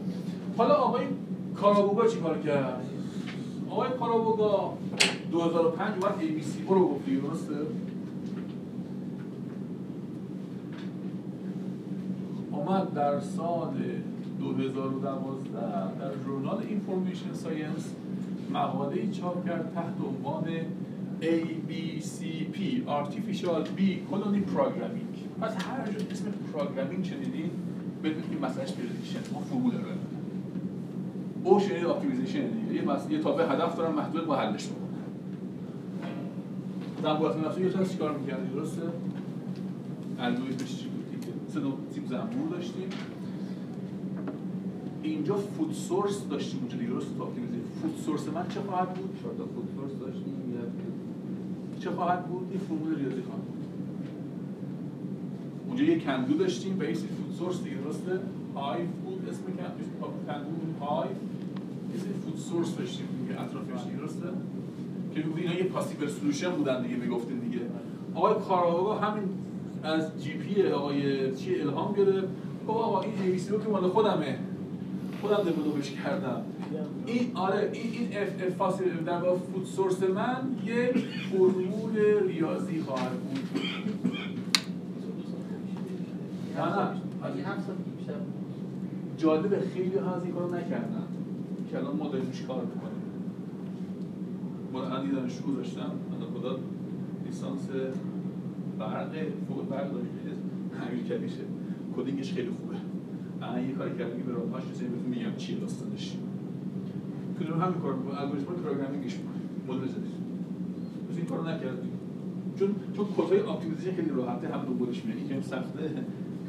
حالا 0.57 0.73
آقای 0.73 1.05
کارابوگا 1.65 2.07
چی 2.07 2.17
کار 2.17 2.37
کرد؟ 2.37 2.81
آقای 3.69 3.89
کارابوگا 3.99 4.77
2005 5.31 6.03
اومد 6.03 6.15
ABC 6.19 6.69
رو 6.69 6.87
گفتی 6.87 7.15
درسته؟ 7.15 7.55
آمد 12.51 12.93
در 12.93 13.19
سال 13.19 13.73
2012 14.39 15.51
در 15.99 16.11
ژورنال 16.25 16.63
Information 16.69 17.33
Science 17.33 17.95
مقاله 18.53 19.11
چاپ 19.11 19.45
کرد 19.45 19.73
تحت 19.75 19.95
عنوان 20.07 20.45
ABCP 21.21 22.57
Artificial 22.87 23.63
Bee 23.77 23.81
Colony 24.11 24.41
Programming 24.55 25.41
پس 25.41 25.53
هر 25.65 25.91
جا 25.91 26.05
اسم 26.11 26.25
programming 26.53 27.05
شنیدین 27.05 27.49
بدونید 28.03 28.31
که 28.31 28.37
مسئلهش 28.45 28.71
prediction 28.71 29.33
ما 29.33 29.39
فرمول 29.39 29.73
رو 29.73 30.04
او 31.45 31.59
شنید 31.59 31.85
optimization 31.85 32.47
دیگه. 32.47 32.73
یه 32.73 32.81
مس... 32.87 33.09
یه 33.09 33.19
تابع 33.19 33.53
هدف 33.53 33.77
دارم 33.77 33.95
محدود 33.95 34.25
با 34.27 34.35
حلش 34.35 34.67
بکنم. 34.67 34.85
زنبورات 37.03 37.45
نفسی 37.45 37.61
یه 37.61 37.87
چیکار 37.91 38.17
می‌کردی؟ 38.17 38.53
درسته؟ 38.55 38.81
الگوریتمش 40.19 40.77
چی 40.77 40.87
بود؟ 40.87 41.11
دیگه 41.11 41.33
سه 41.47 41.59
نوع 41.59 41.73
تیپ 41.93 42.07
زنبور 42.07 42.49
داشتیم. 42.51 42.89
اینجا 45.03 45.35
food 45.35 45.73
source 45.73 46.27
داشتیم 46.29 46.59
اونجا 46.59 46.77
دیگه 46.77 46.91
درست 46.91 47.07
optimization 47.21 47.61
food 47.81 47.95
source 48.05 48.27
من 48.27 48.47
چه 48.49 48.59
خواهد 48.61 48.93
بود؟ 48.93 49.19
چهار 49.21 49.33
تا 49.33 49.43
food 49.43 49.75
source 49.77 49.99
داشتیم 49.99 50.53
یه 50.53 50.59
چه 51.79 51.89
خواهد 51.91 52.25
بود؟ 52.25 52.47
این 52.51 52.59
فرمول 52.59 52.95
ریاضی 52.95 53.21
خواهد 53.21 53.41
بود. 53.41 53.65
اونجا 55.67 55.83
یه 55.83 55.99
کندو 55.99 56.33
داشتیم 56.33 56.77
به 56.77 56.91
اسم 56.91 57.07
food 57.07 57.35
source 57.39 57.63
دیگه 57.63 57.75
درسته؟ 57.75 58.19
های 58.55 58.81
food 59.03 59.29
اسم 59.29 59.43
کندو 59.43 60.07
کندو 60.27 60.49
بود 60.49 60.75
food 61.97 62.37
source 62.37 62.77
داشتیم 62.77 63.07
دیگه 63.21 63.41
اطرافش 63.41 63.83
درسته؟ 63.97 64.27
که 65.15 65.21
می‌گفت 65.21 65.39
اینا 65.39 65.53
یه 65.53 65.63
possible 65.63 66.07
solution 66.07 66.49
بودن 66.49 66.83
دیگه 66.83 66.95
می‌گفتین 66.95 67.39
دیگه. 67.39 67.61
آقای 68.15 68.33
کارابوگا 68.47 68.97
همین 68.99 69.23
از 69.83 70.23
GP 70.23 70.67
آقای 70.71 71.35
چی 71.35 71.61
الهام 71.61 71.93
گرفت. 71.93 72.27
گفت 72.67 72.79
آقا 72.79 73.01
این 73.01 73.13
ای 73.21 73.39
رو 73.49 73.59
که 73.63 73.69
مال 73.69 73.87
خودمه. 73.87 74.39
خودم 75.21 75.43
develop 75.43 75.80
ش 75.80 75.91
کردم. 75.91 76.41
این 77.05 77.31
آره 77.35 77.69
این 77.73 77.91
این 77.93 78.07
اف 78.17 78.29
اف 78.43 78.53
فاصل 78.55 78.83
در 79.05 79.17
واقع 79.17 79.37
فود 79.37 79.65
سورس 79.65 80.03
من 80.03 80.35
یک 80.65 80.97
فرمول 81.31 81.97
ریاضی 82.27 82.81
خواهد 82.81 83.11
بود. 83.11 83.39
نه 86.57 86.61
نه. 86.61 87.37
یه 87.37 87.45
جالبه 89.17 89.59
خیلی 89.73 89.97
ها 89.97 90.15
از 90.15 90.23
این 90.23 90.33
کارو 90.33 90.55
نکردن. 90.55 91.07
که 91.71 91.77
الان 91.77 91.95
ما 91.95 92.07
داریم 92.07 92.31
کار 92.47 92.65
می‌کنیم؟ 92.65 93.01
ما 94.73 94.83
الان 94.83 95.11
دانشجو 95.11 95.43
گذاشتم 95.43 95.91
من 96.11 96.39
خدا 96.39 96.59
لیسانس 97.25 97.69
برق 98.79 99.11
فوق 99.47 99.69
برق 99.69 99.91
داشته 99.91 100.31
همین 100.79 101.03
کلیشه. 101.03 101.43
کدینگش 101.95 102.33
خیلی 102.33 102.49
خوبه. 102.49 102.75
الان 103.41 103.69
یه 103.69 103.75
کاری 103.75 103.97
کردیم 103.97 104.17
که 104.17 104.23
به 104.23 104.33
راهاش 104.33 104.63
رسیدیم 104.71 104.91
بهتون 104.91 105.09
میگم 105.09 105.35
چیه 105.37 105.57
داستانش. 105.57 106.17
که 107.39 107.45
رو 107.45 107.55
همین 107.55 107.81
کار 107.81 107.93
می‌کنه؟ 107.93 108.21
الگوریتم 108.21 108.53
programming 108.53 109.06
ش 109.06 109.15
می‌کنه. 109.17 109.39
مدل 109.67 109.87
جدید 109.87 110.15
بس 111.09 111.17
این 111.17 111.25
کارو 111.25 111.47
نکردیم. 111.47 111.91
چون 112.59 112.75
چون 112.95 113.05
کدهای 113.17 113.39
optimization 113.39 113.95
خیلی 113.95 114.09
راحته 114.09 114.47
هم 114.47 114.65
دنبالش 114.65 115.05
میاد 115.05 115.17
یکم 115.19 115.41
سخته. 115.41 115.89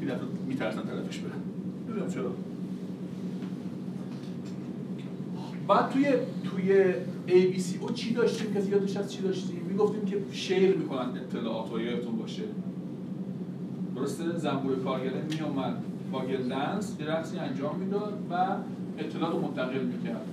که 0.01 0.07
دفعه 0.07 0.27
میترسن 0.49 0.83
طرفش 0.83 1.19
برن. 1.19 1.33
نمی‌دونم 1.89 2.11
چرا. 2.11 2.31
بعد 5.69 5.91
توی 5.91 6.07
توی 6.45 6.93
ABC 7.29 7.81
او 7.81 7.91
چی 7.91 8.15
داشتیم؟ 8.15 8.55
کسی 8.55 8.71
یادش 8.71 8.97
از 8.97 9.13
چی 9.13 9.23
داشتیم؟ 9.23 9.61
می‌گفتیم 9.69 10.05
که 10.05 10.17
share 10.33 10.77
می‌کنن 10.77 11.09
اطلاعات 11.17 11.73
و 11.73 11.81
یادتون 11.81 12.17
باشه. 12.17 12.43
درسته؟ 13.97 14.39
زنبور 14.39 14.77
کارگره 14.77 15.23
میومد 15.31 15.77
waggle 16.13 16.21
dance 16.21 16.97
یه 17.01 17.41
انجام 17.43 17.77
می‌داد 17.77 18.19
و 18.31 18.57
اطلاعات 18.99 19.35
رو 19.35 19.41
منتقل 19.41 19.85
می‌کرد. 19.85 20.27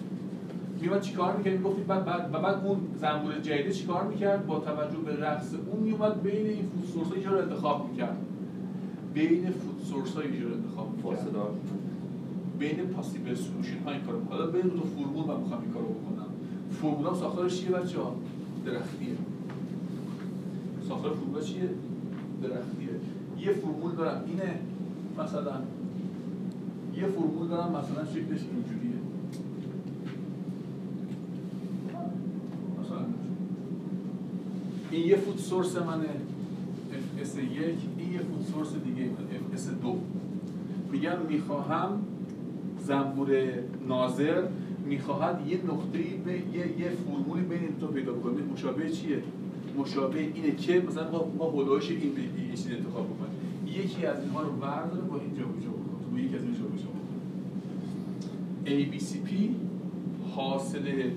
میومد 0.81 1.01
چیکار 1.01 1.38
می‌کرد؟ 1.38 1.57
می‌گفتیم 1.57 1.84
بعد 1.84 2.05
بعد 2.05 2.30
و 2.34 2.39
بعد 2.39 2.65
اون 2.65 2.77
زنبور 3.01 3.39
جدید 3.39 3.72
چیکار 3.72 4.07
می‌کرد؟ 4.07 4.47
با 4.47 4.60
توجه 4.60 4.97
به 4.97 5.15
رقص 5.15 5.53
اون 5.72 5.84
میومد 5.84 6.23
بین 6.23 6.47
این 6.47 6.69
food 6.73 6.89
source 6.93 7.25
رو 7.26 7.38
انتخاب 7.38 7.89
می‌کرد. 7.89 8.18
بین 9.14 9.49
food 9.49 9.81
source 9.89 10.15
ها 10.15 10.22
رو 10.22 10.53
انتخاب 10.53 10.93
می‌کرد. 10.97 11.35
ها. 11.35 11.49
بین 12.64 12.85
possible 12.85 13.35
solution 13.35 13.80
ها 13.85 13.91
این 13.91 14.02
کارو. 14.02 14.23
حالا 14.30 14.45
دو 14.45 14.61
تا 14.69 14.84
فرمول 14.98 15.26
من 15.27 15.40
می‌خوام 15.40 15.61
این 15.61 15.72
کارو 15.73 15.85
بکنم. 15.85 16.27
فرمول 16.81 17.07
هم 17.07 17.14
ساختارش 17.14 17.61
چیه 17.61 17.69
بچه 17.69 17.99
ها؟ 17.99 18.15
درختیه 18.65 19.18
ساختار 20.88 21.14
فرمول 21.14 21.41
چیه؟ 21.41 21.69
درختیه 22.44 22.90
یه 23.40 23.53
فرمول 23.53 23.95
دارم. 23.95 24.23
اینه 24.27 24.60
مثلا 25.19 25.61
یه 26.95 27.07
فرمول 27.07 27.48
دارم 27.48 27.69
مثلا 27.69 28.06
شکلش 28.06 28.41
اینجوریه. 28.53 28.99
مثلا 32.81 33.06
این 34.91 35.07
یه 35.07 35.15
food 35.15 35.38
source 35.38 35.77
منه. 35.77 36.10
S 37.21 37.38
یک. 37.38 37.77
این 37.98 38.14
یه 38.14 38.19
food 38.19 38.45
source 38.53 38.73
دیگه. 38.85 39.03
من 39.06 39.53
S 39.53 39.69
دو. 39.69 39.98
میگم 40.91 41.18
می‌خواهم 41.30 41.99
زنبور 42.84 43.30
ناظر 43.88 44.43
می‌خواهد 44.85 45.47
یه 45.47 45.57
نقطه 45.57 45.99
به 46.26 46.34
یه, 46.34 46.80
یه 46.80 46.89
فرمولی 46.89 47.41
بین 47.41 47.60
این 47.60 47.69
دو 47.80 47.88
پیدا 47.88 48.14
بکنه. 48.14 48.41
مشابه 48.53 48.89
چیه؟ 48.89 49.23
مشابه 49.77 50.19
اینه 50.19 50.55
که 50.55 50.84
مثلا 50.88 51.11
ما 51.38 51.45
هولوش 51.45 51.89
این 51.89 51.99
یه 51.99 52.55
چیز 52.55 52.68
انتخاب 52.72 53.05
بکنیم. 53.05 53.34
یکی 53.68 54.05
از 54.05 54.23
اینها 54.23 54.41
رو 54.41 54.51
برداره 54.51 55.01
با 55.01 55.15
این 55.19 55.35
جابجا 55.39 55.69
بکنه. 55.69 56.07
با 56.11 56.19
یکی 56.19 56.35
از 56.35 56.43
این 56.43 56.53
جابجا 56.53 56.88
بکنه. 56.93 57.10
ABCP 58.65 59.30
حاصل 60.35 61.10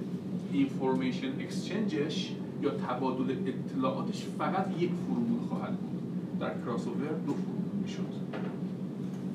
اینفورمیشن 0.52 1.28
اکسچنجش 1.40 2.32
یا 2.62 2.70
تبادل 2.70 3.34
اطلاعاتش 3.47 4.26
فقط 4.38 4.66
یک 4.80 4.90
فرمول 5.06 5.40
خواهد 5.48 5.76
بود. 5.76 6.02
در 6.40 6.55
کراس 6.64 6.86
اوور 6.86 7.09
دو 7.26 7.32
فرمول 7.32 7.82
می‌شد. 7.82 8.02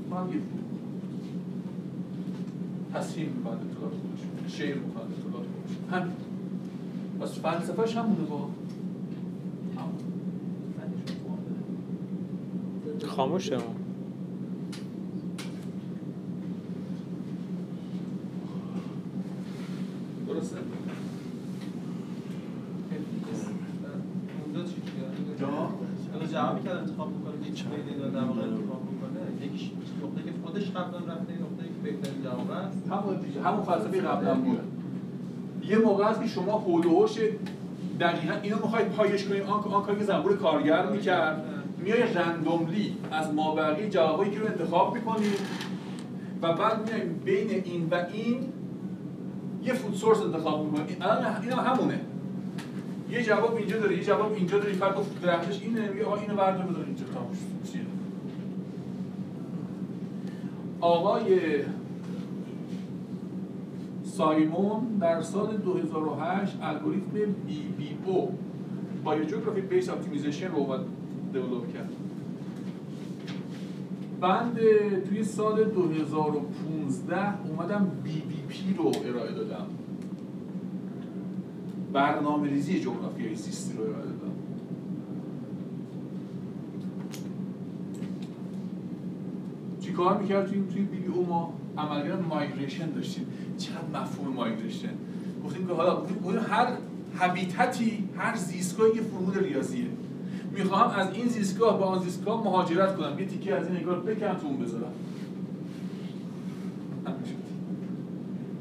ما 0.10 0.16
فرمول. 0.18 0.42
تصمیم 2.94 3.30
می‌کنند 3.30 3.60
اطلاعات 3.72 3.94
خودش 3.94 4.58
شعر 4.58 4.78
می‌کنند 4.78 5.08
اطلاعات 5.12 5.46
خودش. 5.48 5.78
همین. 5.92 6.14
بس 7.22 7.40
فلسفهش 7.40 7.96
همونه 7.98 8.24
با 8.30 8.50
خاموشه 13.08 13.56
اون. 13.56 13.76
درسته؟ 20.28 20.58
جوابی 26.32 26.64
که 26.64 26.72
انتخاب 26.72 27.10
می‌کنه 27.18 27.48
یک 27.48 27.66
اینا 27.88 28.08
در 28.08 28.24
واقع 28.24 28.42
انتخاب 28.42 28.82
می‌کنه. 28.92 29.46
یکیش 29.46 29.72
نقطه 30.04 30.24
که 30.24 30.32
خودش 30.46 30.72
قبلا 30.72 31.14
رفته 31.14 31.34
است 32.52 33.38
همون 33.46 33.64
فلسفه 33.64 34.02
قبلا 34.02 34.34
بود. 34.34 34.60
یه 35.68 35.78
موقع 35.78 36.06
هست 36.06 36.22
که 36.22 36.28
شما 36.28 36.60
حول 36.60 36.86
و 36.86 36.90
حوش 36.90 37.18
دقیقا 38.00 38.34
اینو 38.44 38.56
می‌خواید 38.56 38.88
پایش 38.88 39.26
کنید 39.26 39.42
آن 39.42 39.60
آن 39.60 39.84
کاری 39.84 40.00
که 40.00 40.06
زنبور 40.06 40.38
کارگر 40.38 40.86
می‌کرد 40.86 41.46
میای 41.78 42.04
رندوملی 42.14 42.98
از 43.12 43.34
مابقی 43.34 43.90
جوابایی 43.90 44.32
که 44.32 44.40
رو 44.40 44.46
انتخاب 44.46 44.94
می‌کنید 44.94 45.40
و 46.42 46.54
بعد 46.54 46.90
میایم 46.90 47.22
بین 47.26 47.50
این 47.50 47.88
و 47.92 47.96
این 48.14 48.40
یه 49.64 49.74
فود 49.74 49.96
سورس 49.96 50.22
انتخاب 50.22 50.66
می‌کنید 50.66 50.98
الان 51.02 51.42
این 51.42 51.52
هم 51.52 51.74
همونه. 51.74 52.00
یه 53.12 53.24
جواب 53.24 53.56
اینجا 53.56 53.80
داره 53.80 53.98
یه 53.98 54.04
جواب 54.04 54.34
اینجا 54.34 54.58
داره 54.60 54.74
گفت 54.98 55.22
درختش 55.22 55.62
اینه 55.62 55.90
میگه 55.90 56.06
آقا 56.06 56.16
اینو 56.16 56.36
بردار 56.36 56.66
بذار 56.66 56.86
اینجا 56.86 57.06
تموم 57.06 57.34
شد. 57.34 57.72
چیه؟ 57.72 57.82
آقای 60.82 61.40
سایمون 64.04 64.98
در 65.02 65.22
سال 65.22 65.58
2008 65.58 66.58
الگوریتم 66.62 67.32
BBO 67.48 67.62
biogeography 67.78 69.62
based 69.62 69.90
optimization 69.90 70.48
رو 70.48 70.58
اومد 70.58 70.80
develop 71.34 71.74
کرد. 71.74 71.90
بنده 74.22 74.60
توی 75.10 75.24
سال 75.24 75.64
2015 75.64 77.46
اومدم 77.48 77.92
BBP 78.04 78.74
رو 78.78 78.92
ارائه 79.06 79.32
دادم. 79.32 79.66
برنامه 81.94 82.50
ریزی 82.50 82.80
جغرافیای 82.80 83.36
زیستی 83.36 83.78
رو 83.78 83.84
ارائه 83.84 84.06
دادم. 84.06 84.21
چی 89.92 89.98
کار 89.98 90.18
می‌کرد 90.18 90.48
توی 90.48 90.64
توی 90.74 90.82
بی 90.82 90.98
بی 90.98 91.08
او 91.08 91.26
ما 91.26 91.54
عملگرد 91.78 92.28
مایگریشن 92.30 92.92
داشتیم. 92.92 93.26
چقدر 93.58 94.02
مفهوم 94.02 94.34
مایگریشن. 94.34 94.90
گفتیم 95.46 95.68
که 95.68 95.74
حالا 95.74 96.02
گفتیم 96.02 96.40
هر 96.50 96.68
هابیتاتی 97.20 98.10
هر 98.18 98.36
زیستگاه 98.36 98.88
یه 98.88 99.02
فرمول 99.02 99.40
ریاضیه. 99.40 99.86
می‌خوام 100.52 100.92
از 100.92 101.14
این 101.14 101.28
زیستگاه 101.28 101.80
به 101.80 101.86
آن 101.86 102.04
زیستگاه 102.04 102.44
مهاجرت 102.44 102.98
کنم. 102.98 103.20
یه 103.20 103.26
تیکه 103.26 103.56
از 103.56 103.68
این 103.68 103.78
نگاه 103.78 103.96
رو 103.96 104.02
بکنم 104.02 104.34
تو 104.34 104.48
اون 104.48 104.58
بذارم. 104.58 104.94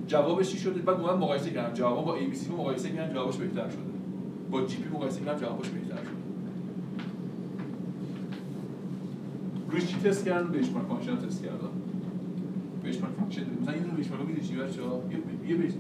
جوابش 0.07 0.51
چی 0.51 0.59
شده؟ 0.59 0.81
بعد 0.81 1.01
اومدم 1.01 1.19
مقایسه 1.19 1.51
کردم. 1.51 1.75
جواب 1.75 2.05
با 2.05 2.19
ABC 2.19 2.49
رو 2.51 2.57
مقایسه 2.57 2.91
کردم. 2.91 3.15
جوابش 3.15 3.37
بهتر 3.37 3.69
شده. 3.69 3.81
با 4.51 4.67
GP 4.67 4.89
مقایسه 4.89 5.21
کردم. 5.21 5.39
جوابش 5.39 5.69
بهتر 5.69 6.03
شده. 6.03 6.20
روش 9.71 9.87
چی 9.87 9.97
تست 9.97 10.25
کردن؟ 10.25 10.53
benchmark 10.53 10.87
function 10.87 11.17
تست 11.17 11.45
کردم 11.45 11.71
benchmark 12.85 13.15
function. 13.15 13.43
مثلا 13.63 13.75
این 13.75 13.85
رو 13.85 13.91
benchmark 13.91 14.27
می‌دید 14.27 14.45
چی 14.45 14.57
بچه‌ها؟ 14.57 15.03
یه 15.11 15.19
این 15.49 15.73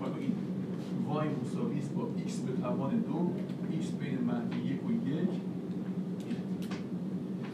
y 1.10 1.12
مساوی 1.12 1.80
با 1.96 2.08
x 2.26 2.32
به 2.32 2.62
توان 2.62 2.90
دو 2.90 3.30
x 3.72 4.04
بین 4.04 4.18
منفی 4.26 4.60
یک 4.60 4.86
و 4.86 4.92
یک. 4.92 5.28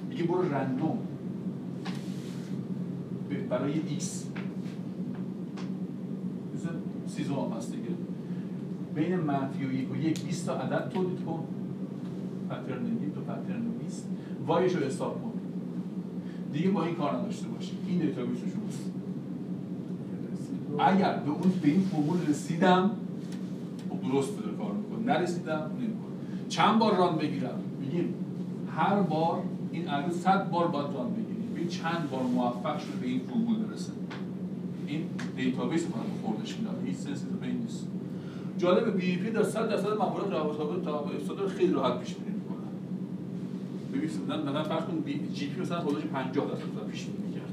میگه 0.09 0.25
برو 0.25 0.55
random. 0.55 0.99
برای 3.51 3.73
x 3.75 4.05
سیزو 7.07 7.35
هم 7.35 7.57
هست 7.57 7.73
دیگه. 7.73 7.89
بین 8.95 9.17
منفی 9.17 9.65
و 9.65 9.73
یک 9.73 9.93
و 9.93 9.97
یک 9.97 10.25
20 10.25 10.47
تا 10.47 10.55
عدد 10.55 10.89
تولید 10.89 11.25
کن 11.25 11.45
پترن 12.51 12.87
یک 12.87 13.15
تا 13.15 13.21
پترن 13.21 13.63
20 13.85 14.09
وایش 14.47 14.77
رو 14.77 14.85
حساب 14.85 15.23
کن. 15.23 15.36
دیگه 16.57 16.71
با 16.71 16.85
این 16.85 16.95
کار 16.95 17.17
نداشته 17.17 17.49
باشیم. 17.49 17.79
این 17.89 17.99
دیتا 17.99 18.23
بیس 18.23 18.39
شماست 18.39 18.91
اگر 20.79 21.17
به 21.17 21.31
اون 21.31 21.53
به 21.63 21.69
این 21.69 21.81
فرمول 21.81 22.19
رسیدم 22.29 22.91
خب 23.91 24.13
درست 24.13 24.33
بده 24.33 24.57
کار 24.59 24.73
میکن 24.73 25.11
نرسیدم 25.11 25.71
نمیکن 25.79 26.13
چند 26.49 26.79
بار 26.79 26.97
ران 26.97 27.17
بگیرم؟ 27.17 27.59
بگیم 27.83 28.15
هر 28.77 28.95
بار 28.95 29.43
این 29.73 29.89
الگو 29.89 30.13
100 30.13 30.51
بار 30.51 30.69
باید 30.69 30.87
run 30.95 31.11
بگیریم. 31.11 31.53
ببین 31.55 31.69
چند 31.69 32.09
بار 32.11 32.23
موفق 32.23 32.79
شده 32.79 32.97
به 33.01 33.07
این 33.07 33.21
فرمول 33.21 33.57
برسه. 33.57 33.93
این 34.87 35.03
database 35.37 35.87
ما 35.87 35.97
رو 35.97 36.29
خوردش 36.29 36.57
می‌داد. 36.59 36.83
هیچ 36.87 36.97
sense 36.97 37.20
ی 37.20 37.25
تو 37.41 37.47
نیست. 37.47 37.87
جالب 38.59 38.97
BBP 38.97 39.31
در 39.31 39.43
100 39.43 39.69
درصد 39.69 39.99
موارد 39.99 40.33
روابط 40.33 40.85
تا 40.85 41.49
خیلی 41.49 41.73
راحت 41.73 42.01
پیش 42.01 42.17
میره 42.19 42.36
200 44.07 44.21
مثلا 44.31 44.63
فرض 44.63 44.85
کن 44.85 45.05
GP 45.35 45.61
مثلا 45.61 45.81
حدود 45.81 46.11
50 46.11 46.47
درصد 46.47 46.69
مثلا 46.73 46.85
پیش 46.85 47.07
می 47.07 47.35
کرد 47.35 47.53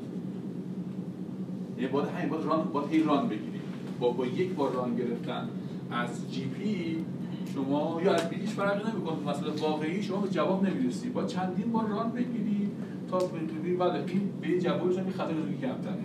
یعنی 1.78 1.92
بار 1.92 2.06
همین 2.10 2.30
باید 2.30 2.46
run 2.46 2.64
باید 2.64 2.90
هی 2.90 3.04
run 3.04 3.28
بگیری. 3.28 3.62
با 4.00 4.12
با 4.12 4.26
یک 4.26 4.54
بار 4.54 4.72
run 4.74 4.96
گرفتن 4.96 5.50
از 5.92 6.32
GP 6.32 7.06
شما 7.54 8.02
یا 8.06 8.14
از 8.14 8.30
بیدیش 8.30 8.50
فرقی 8.50 8.92
نمی‌کنه. 8.92 9.30
مثلا 9.30 9.70
واقعی 9.70 10.04
شما 10.04 10.18
به 10.18 10.30
جواب 10.30 10.68
نمی‌رسی. 10.68 11.10
با 11.10 11.24
چندین 11.24 11.72
بار 11.72 11.88
ران 11.88 12.12
بگیری 12.12 12.70
تا 13.12 13.18
بتونی 13.18 13.76
بعد 13.76 13.92
بله، 13.92 14.04
این 14.08 14.30
به 14.42 14.62
جوابش 14.62 14.98
هم 14.98 15.10
خطر 15.10 15.34
رو 15.34 15.54
کمتره. 15.62 16.04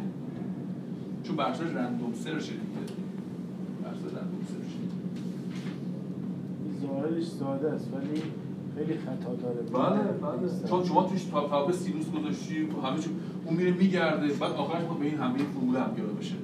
چون 1.24 1.36
بحث 1.36 1.60
رندوم 1.60 2.12
سرچ 2.14 2.42
دیگه. 2.42 2.62
بحث 3.84 3.96
رندوم 3.96 4.46
سرچ. 4.48 4.72
ظاهرش 6.82 7.24
ساده 7.24 7.72
است 7.72 7.88
ولی 7.94 8.22
خیلی 8.78 8.98
خطا 8.98 9.34
داره. 9.34 9.60
بله 9.62 10.02
بله. 10.02 10.68
چون 10.68 10.84
شما 10.84 11.02
توش 11.02 11.24
تا 11.24 11.48
تا 11.48 11.64
به 11.66 11.72
سینوس 11.72 12.06
گذاشتی 12.10 12.68
همه 12.84 12.98
چی 12.98 13.10
اون 13.44 13.56
میره 13.56 13.70
میگرده 13.70 14.26
بعد 14.32 14.52
آخرش 14.52 14.82
ما 14.82 14.94
به 14.94 15.04
این 15.06 15.18
همه 15.18 15.38
فرمول 15.38 15.76
هم 15.76 15.90
بیاره 15.96 16.12
بشه. 16.12 16.34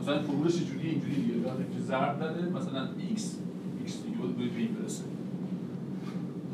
مثلا 0.00 0.22
فرمولش 0.22 0.56
چجوری؟ 0.56 0.88
اینجوری 0.88 1.14
دیگه. 1.14 1.34
بعد 1.34 1.56
که 1.56 1.80
ضرب 1.80 2.20
داده 2.20 2.48
مثلا 2.48 2.88
x. 3.16 3.20
X 3.86 3.90
دیگه 4.04 4.18
باید 4.18 4.36
به 4.36 4.60
این 4.60 4.74
برسه. 4.74 5.04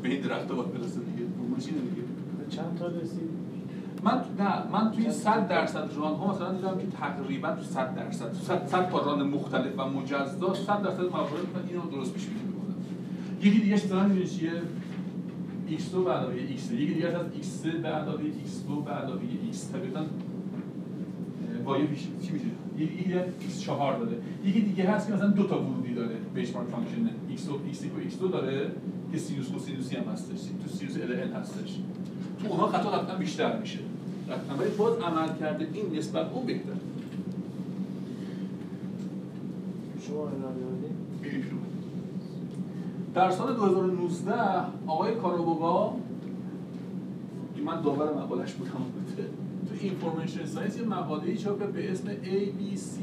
به 0.01 0.09
این 0.09 0.21
درخت 0.21 0.47
باید 0.47 0.73
برسه 0.73 0.99
دیگه. 0.99 1.23
فرمولش 1.37 1.65
اینه 1.67 1.81
دیگه؟ 1.81 2.01
چند 2.49 2.77
تا 2.79 2.87
رسید؟ 2.87 3.29
من 4.03 4.21
نه 4.39 4.71
من 4.71 4.91
توی 4.91 5.11
100 5.11 5.47
درصد 5.47 5.89
ران 5.95 6.15
ها 6.15 6.33
مثلا 6.33 6.53
دیدم 6.53 6.77
که 6.77 6.87
تقریبا 6.97 7.51
تو 7.51 7.63
100 7.63 7.95
درصد. 7.95 8.33
100 8.33 8.67
100 8.67 8.89
تا 8.89 9.05
ران 9.05 9.27
مختلف 9.27 9.79
و 9.79 9.89
مجزا 9.89 10.53
100 10.53 10.81
درصد 10.81 11.01
موارد 11.01 11.31
من 11.55 11.69
اینو 11.69 11.89
درست 11.91 12.13
پیش 12.13 12.25
بینی 12.25 12.39
می‌کنم. 12.41 12.75
یکی 13.41 13.59
دیگه 13.59 13.73
مثلا 13.73 14.03
می‌دونی 14.03 14.27
چیه؟ 14.27 14.51
X2 15.77 15.95
به 15.95 16.11
علاوه 16.11 16.33
x 16.35 16.73
یکی 16.73 16.93
دیگه 16.93 17.07
از 17.07 17.25
x3 17.25 17.67
به 17.67 17.87
علاوه 17.87 18.21
x2 18.21 18.85
به 18.85 18.91
علاوه 18.91 19.21
x. 19.51 19.55
طبیعتا 19.73 20.05
بیش 21.89 22.07
چی 22.21 22.31
میشه؟ 22.33 22.45
یکی 22.77 23.03
دیگه 23.03 23.25
x4 23.25 23.67
داره. 23.69 24.17
یکی 24.45 24.61
دیگه 24.61 24.89
هست 24.91 25.07
که 25.07 25.13
مثلا 25.13 25.27
دو 25.27 25.43
تا 25.43 25.61
ورودی 25.61 25.93
داره 25.93 26.15
benchmark 26.35 26.67
function 26.67 27.09
x 27.37 27.49
و 27.49 27.53
x1 27.73 27.85
و 27.85 28.27
x2 28.27 28.31
داره 28.31 28.71
که 29.11 29.17
سینوس 29.17 29.47
کوسینوسی 29.47 29.95
هم 29.95 30.03
هستش. 30.03 30.39
تو 30.63 30.69
سینوس 30.77 30.95
ال 30.95 31.33
هستش. 31.33 31.79
تو 32.41 32.47
اونها 32.47 32.67
خطا 32.67 32.89
قطعا 32.89 33.17
بیشتر 33.17 33.59
میشه. 33.59 33.79
ولی 34.59 34.69
باز 34.77 34.97
عمل 34.99 35.27
کرده 35.39 35.67
این 35.73 35.97
نسبت 35.97 36.31
اون 36.33 36.45
بهتر 36.45 36.73
شما 40.07 40.19
ارائه 40.19 40.39
دادید 40.41 40.91
می‌ریم 41.21 41.41
شروع. 41.41 41.61
در 43.13 43.31
سال 43.31 43.55
2019 43.55 44.33
آقای 44.87 45.15
کارابوگا 45.15 45.93
که 47.55 47.61
من 47.61 47.81
داور 47.81 48.13
مقالش 48.13 48.53
بودم 48.53 48.71
البته، 48.71 49.23
تو 49.69 49.75
Information 49.81 50.45
Science 50.45 50.77
یه 50.77 50.83
مقاله 50.83 51.23
ای 51.23 51.37
چاپ 51.37 51.63
به 51.63 51.91
اسم 51.91 52.07
ABC 52.07 52.99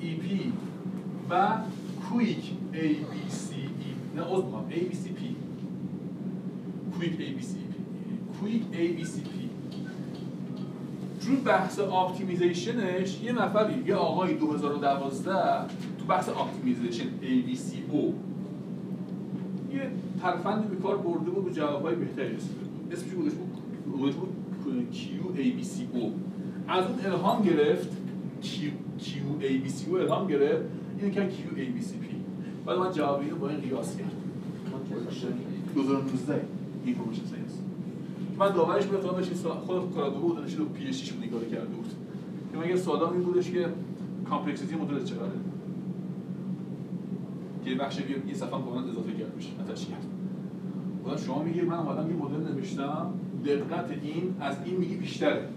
EP 0.00 0.24
و 1.30 1.58
quick 2.08 2.52
ABC 2.72 3.54
نه 4.16 4.22
عذر 4.22 4.44
می‌خوام. 4.44 4.70
ABCP 4.70 5.20
quick 6.96 7.12
ABCP 7.12 7.74
quick 8.40 8.62
ABCP 8.72 9.28
تو 11.26 11.36
بحث 11.44 11.78
optimization 11.78 13.01
ش 13.01 13.22
یه 13.22 13.32
نفری 13.32 13.82
یه 13.86 13.94
آقای 13.94 14.34
2012 14.34 15.32
تو 15.66 15.87
بحث 16.08 16.28
optimization 16.28 17.04
ABCO 17.22 17.96
یه 19.74 19.90
ترفندی 20.22 20.68
به 20.68 20.76
کار 20.82 20.96
برده 20.96 21.30
بود 21.30 21.46
و 21.46 21.50
جوابهای 21.50 21.94
بهتری 21.94 22.36
رسیده 22.36 22.54
بود. 22.54 22.92
اسمش 22.92 23.12
بودش 23.12 23.32
بود؟ 23.32 23.48
بود 24.16 24.34
QABCO 24.92 25.98
از 26.68 26.84
اون 26.86 27.04
الهام 27.04 27.42
گرفت 27.42 27.88
Q- 28.42 29.02
QABCO 29.04 29.94
الهام 29.94 30.26
گرفت 30.26 30.62
این 31.02 31.10
که 31.10 31.20
QABCP 31.20 32.04
بعد 32.66 32.78
من 32.78 32.92
جواب 32.92 33.20
اینو 33.20 33.36
با 33.36 33.48
این 33.48 33.60
قیاس 33.60 33.96
کردم 33.96 34.10
2019 35.74 36.40
Information 36.84 37.22
Science 37.24 37.58
من 38.38 38.48
داورش 38.54 38.86
به 38.86 38.96
اتفاق 38.96 39.16
داشت 39.16 39.28
این 39.30 39.38
سوال- 39.38 39.56
خود 39.56 39.94
کارابوگا 39.94 40.18
بود 40.20 40.36
دانشجو 40.36 40.64
PhD 40.64 41.00
ش 41.00 41.12
نگاه 41.26 41.44
کرده 41.44 41.66
بود. 41.66 41.86
که 42.52 42.58
من 42.58 42.68
یه 42.68 42.76
سوالام 42.76 43.12
این 43.12 43.22
بودش 43.22 43.50
که 43.50 43.66
complexity 44.30 44.74
مدل 44.76 45.04
چقدره؟ 45.04 45.30
که 47.68 47.74
یه 47.74 47.80
بخش 47.80 47.98
یه 47.98 48.06
یه 48.28 48.34
صفحه 48.34 48.50
کاملا 48.50 48.88
اضافه 48.90 49.12
کرد 49.12 49.36
بشه 49.36 49.48
نتاش 49.64 49.86
کرد. 49.86 50.06
خدا 51.04 51.16
شما 51.16 51.42
میگی 51.42 51.60
من 51.60 51.74
اومدم 51.76 52.10
یه 52.10 52.16
مدل 52.16 52.52
نوشتم 52.54 53.10
دقت 53.44 53.90
این 54.02 54.34
از 54.40 54.56
این 54.64 54.76
میگی 54.76 54.96
بیشتره. 54.96 55.48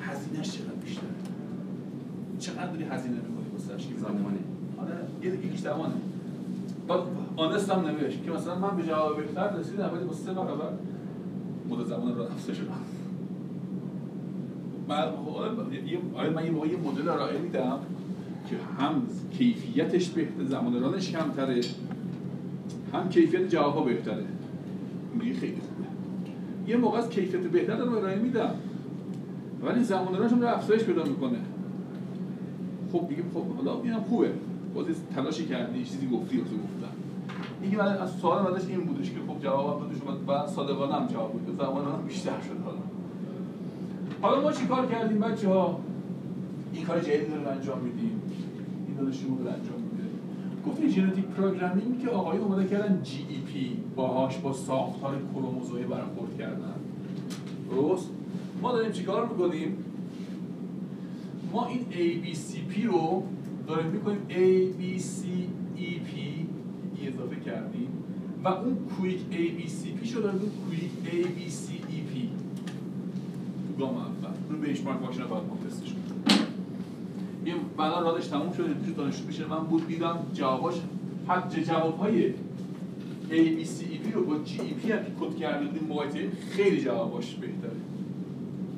هزینهش 0.00 0.50
چقدر 0.50 0.74
بیشتره؟ 0.84 1.08
چقدر 2.38 2.66
داری 2.66 2.84
هزینه 2.84 3.14
می‌کنی 3.14 3.46
واسه 3.52 3.74
تشکیل 3.76 3.96
زمانه. 3.96 4.38
آره 4.78 4.96
یه 5.22 5.34
یکیش 5.46 5.60
زمانه. 5.60 5.94
بعد 6.88 7.00
honest 7.36 7.70
هم 7.70 7.80
نوشت 7.86 8.24
که 8.24 8.30
مثلا 8.30 8.58
من 8.58 8.76
به 8.76 8.82
جواب 8.82 9.16
بهتر 9.16 9.56
رسیدم 9.56 9.90
ولی 9.94 10.04
با 10.04 10.12
سه 10.12 10.32
برابر 10.32 10.68
مدت 11.70 11.86
زمان 11.86 12.14
رو 12.14 12.22
افزایش 12.22 12.58
شدم. 12.58 12.68
من 14.88 15.12
یه- 15.86 15.98
آره 16.14 16.30
من 16.30 16.44
یه 16.44 16.50
موقع 16.50 16.68
یه 16.68 16.76
مدل 16.76 17.08
ارائه 17.08 17.38
میدم. 17.38 17.78
که 18.46 18.56
هم 18.78 19.02
کیفیتش 19.38 20.08
بهتر 20.08 20.44
زمان 20.44 20.80
رانش 20.80 21.10
کمتره 21.10 21.60
هم 22.92 23.08
کیفیت 23.08 23.48
جوابها 23.48 23.80
بهتره. 23.82 24.24
میگه 25.14 25.34
خیلی 25.34 25.60
خوبه. 25.60 25.88
یه 26.70 26.76
موقع 26.76 26.98
از 26.98 27.08
کیفیت 27.08 27.40
بهتر 27.40 27.76
دارم 27.76 27.94
ارائه 27.94 28.18
میدم 28.18 28.54
ولی 29.62 29.84
زمان 29.84 30.16
رانش 30.16 30.32
داره 30.32 30.56
افزایش 30.56 30.82
پیدا 30.82 31.04
می‌کنه. 31.04 31.38
خب 32.92 33.08
دیگه 33.08 33.22
خب 33.34 33.44
حالا 33.56 33.82
اینم 33.82 34.00
خوبه. 34.00 34.30
بازی 34.74 34.92
تلاشی 35.14 35.46
کردی 35.46 35.84
چیزی 35.84 36.06
گفتی 36.06 36.38
واسه 36.38 36.50
گفتم. 36.50 36.96
اینکه 37.62 37.76
من 37.76 37.86
از 37.86 38.10
سوال 38.10 38.44
بعدش 38.44 38.68
این 38.68 38.80
بودش 38.80 39.10
که 39.10 39.16
خب 39.28 39.42
جواب 39.42 39.80
داده 39.80 39.94
شما 39.98 40.34
و 40.34 40.46
صادقانه 40.46 40.94
هم 40.94 41.06
جواب 41.06 41.32
بود 41.32 41.56
زمان 41.58 41.84
هم 41.84 42.02
بیشتر 42.08 42.40
شد 42.40 42.64
حالا. 42.64 42.78
حالا 44.22 44.42
ما 44.42 44.52
چیکار 44.52 44.86
کردیم 44.86 45.18
بچه 45.20 45.48
ها 45.48 45.80
این 46.72 46.84
کار 46.86 47.00
جدید 47.00 47.34
رو 47.34 47.50
انجام 47.50 47.78
میدیم. 47.78 48.15
دانشجو 48.96 49.28
رو 49.28 49.34
انجام 49.34 49.82
میده. 49.92 50.08
گفتیم 50.66 50.88
genetic 50.88 51.24
programming 51.24 52.02
که 52.02 52.08
آقای 52.08 52.38
اومده 52.38 52.68
کردن 52.68 53.02
GEP 53.02 53.76
باهاش 53.96 54.38
با 54.38 54.52
ساختار 54.52 55.18
کروموزومی 55.34 55.84
برخورد 55.84 56.38
کردن. 56.38 56.74
درست؟ 57.70 58.10
ما 58.62 58.72
داریم 58.72 58.92
چیکار 58.92 59.28
می‌کنیم؟ 59.28 59.76
ما 61.52 61.66
این 61.66 61.80
ABCP 61.90 62.86
رو 62.86 63.22
داریم 63.68 63.90
می‌کنیم 63.90 64.18
ABCEP 64.28 66.16
ای 66.96 67.08
اضافه 67.08 67.40
کردیم 67.44 67.88
و 68.44 68.48
اون 68.48 68.76
کویک 68.76 69.20
ABCP 69.32 70.06
شو 70.06 70.20
داریم 70.20 70.40
کویک 70.40 70.90
ABCEP 71.04 72.12
تو 73.68 73.84
گام 73.84 73.96
اول. 73.96 74.30
رو 74.50 74.58
بنچمارک 74.58 75.02
ماشین 75.02 75.24
باید 75.24 75.44
ما 75.44 75.56
تستش 75.68 75.92
کنیم. 75.92 76.55
یه 77.46 77.54
بعدا 77.76 78.00
رادش 78.00 78.26
تموم 78.26 78.52
شد 78.52 78.78
پیش 78.84 78.94
دانشجو 78.94 79.26
پیش 79.26 79.40
من 79.40 79.58
بود 79.58 79.86
دیدم 79.86 80.18
جواباش. 80.34 80.74
حد 81.28 81.62
جوابهای 81.62 82.32
ABCEP 83.30 84.14
رو 84.14 84.24
با 84.24 84.34
GEP 84.34 84.90
هم 84.90 85.04
که 85.04 85.10
کد 85.20 85.36
کرده 85.36 85.66
بودیم 85.66 85.88
مقایسه 85.88 86.30
خیلی 86.50 86.80
جواباش 86.80 87.34
بهتره. 87.34 87.70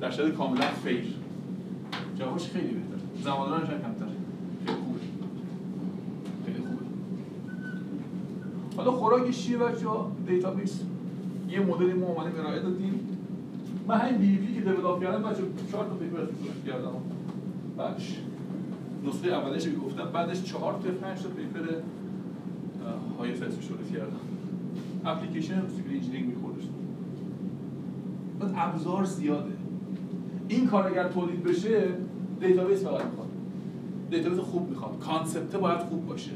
در 0.00 0.10
شده 0.10 0.30
کاملا 0.30 0.66
fair 0.84 1.04
جوابش 2.18 2.46
خیلی 2.46 2.66
بهتره. 2.66 3.22
زمان 3.22 3.50
run 3.50 3.61
ش 3.61 3.68
هم 3.68 3.94
خیلی 4.66 4.78
خوبه. 4.78 5.00
خیلی 6.46 6.58
خوبه. 6.58 6.84
حالا 8.76 8.90
خوراکش 8.90 9.46
چیه 9.46 9.58
بچه 9.58 9.88
ها؟ 9.88 10.12
database 10.26 10.80
یه 11.50 11.60
مدلی 11.60 11.92
ما 11.92 12.06
اومدیم 12.06 12.40
ارائه 12.40 12.60
دادیم. 12.60 13.00
من 13.88 13.96
همین 13.96 14.18
BBP 14.18 14.54
که 14.54 14.60
develop 14.60 15.02
کردم 15.02 15.22
بچه 15.22 15.42
چهار 15.72 15.84
تا 15.84 15.94
paper 15.94 16.20
کردم. 16.66 16.92
بعدش. 17.76 18.18
نسخه 19.06 19.28
اولش 19.28 19.66
گفتم 19.84 20.04
بعدش 20.12 20.42
چهار 20.42 20.72
تا 20.72 20.90
پنج 21.06 21.22
تا 21.22 21.28
paper 21.28 21.74
های 23.18 23.36
سرسش 23.36 23.64
درست 23.64 23.92
کردم. 23.92 24.20
application 25.04 25.62
civil 25.76 25.96
engineering 25.96 26.34
میخوردش. 26.34 26.64
بعد 28.40 28.52
ابزار 28.56 29.04
زیاده. 29.04 29.52
این 30.48 30.66
کار 30.66 30.86
اگر 30.86 31.08
تولید 31.08 31.42
بشه 31.42 31.88
database 32.40 32.84
فقط 32.84 33.04
می‌خواد. 33.04 33.28
database 34.10 34.38
خوب 34.38 34.70
می‌خواد. 34.70 34.98
concept 35.00 35.56
باید 35.56 35.78
خوب 35.78 36.06
باشه. 36.06 36.32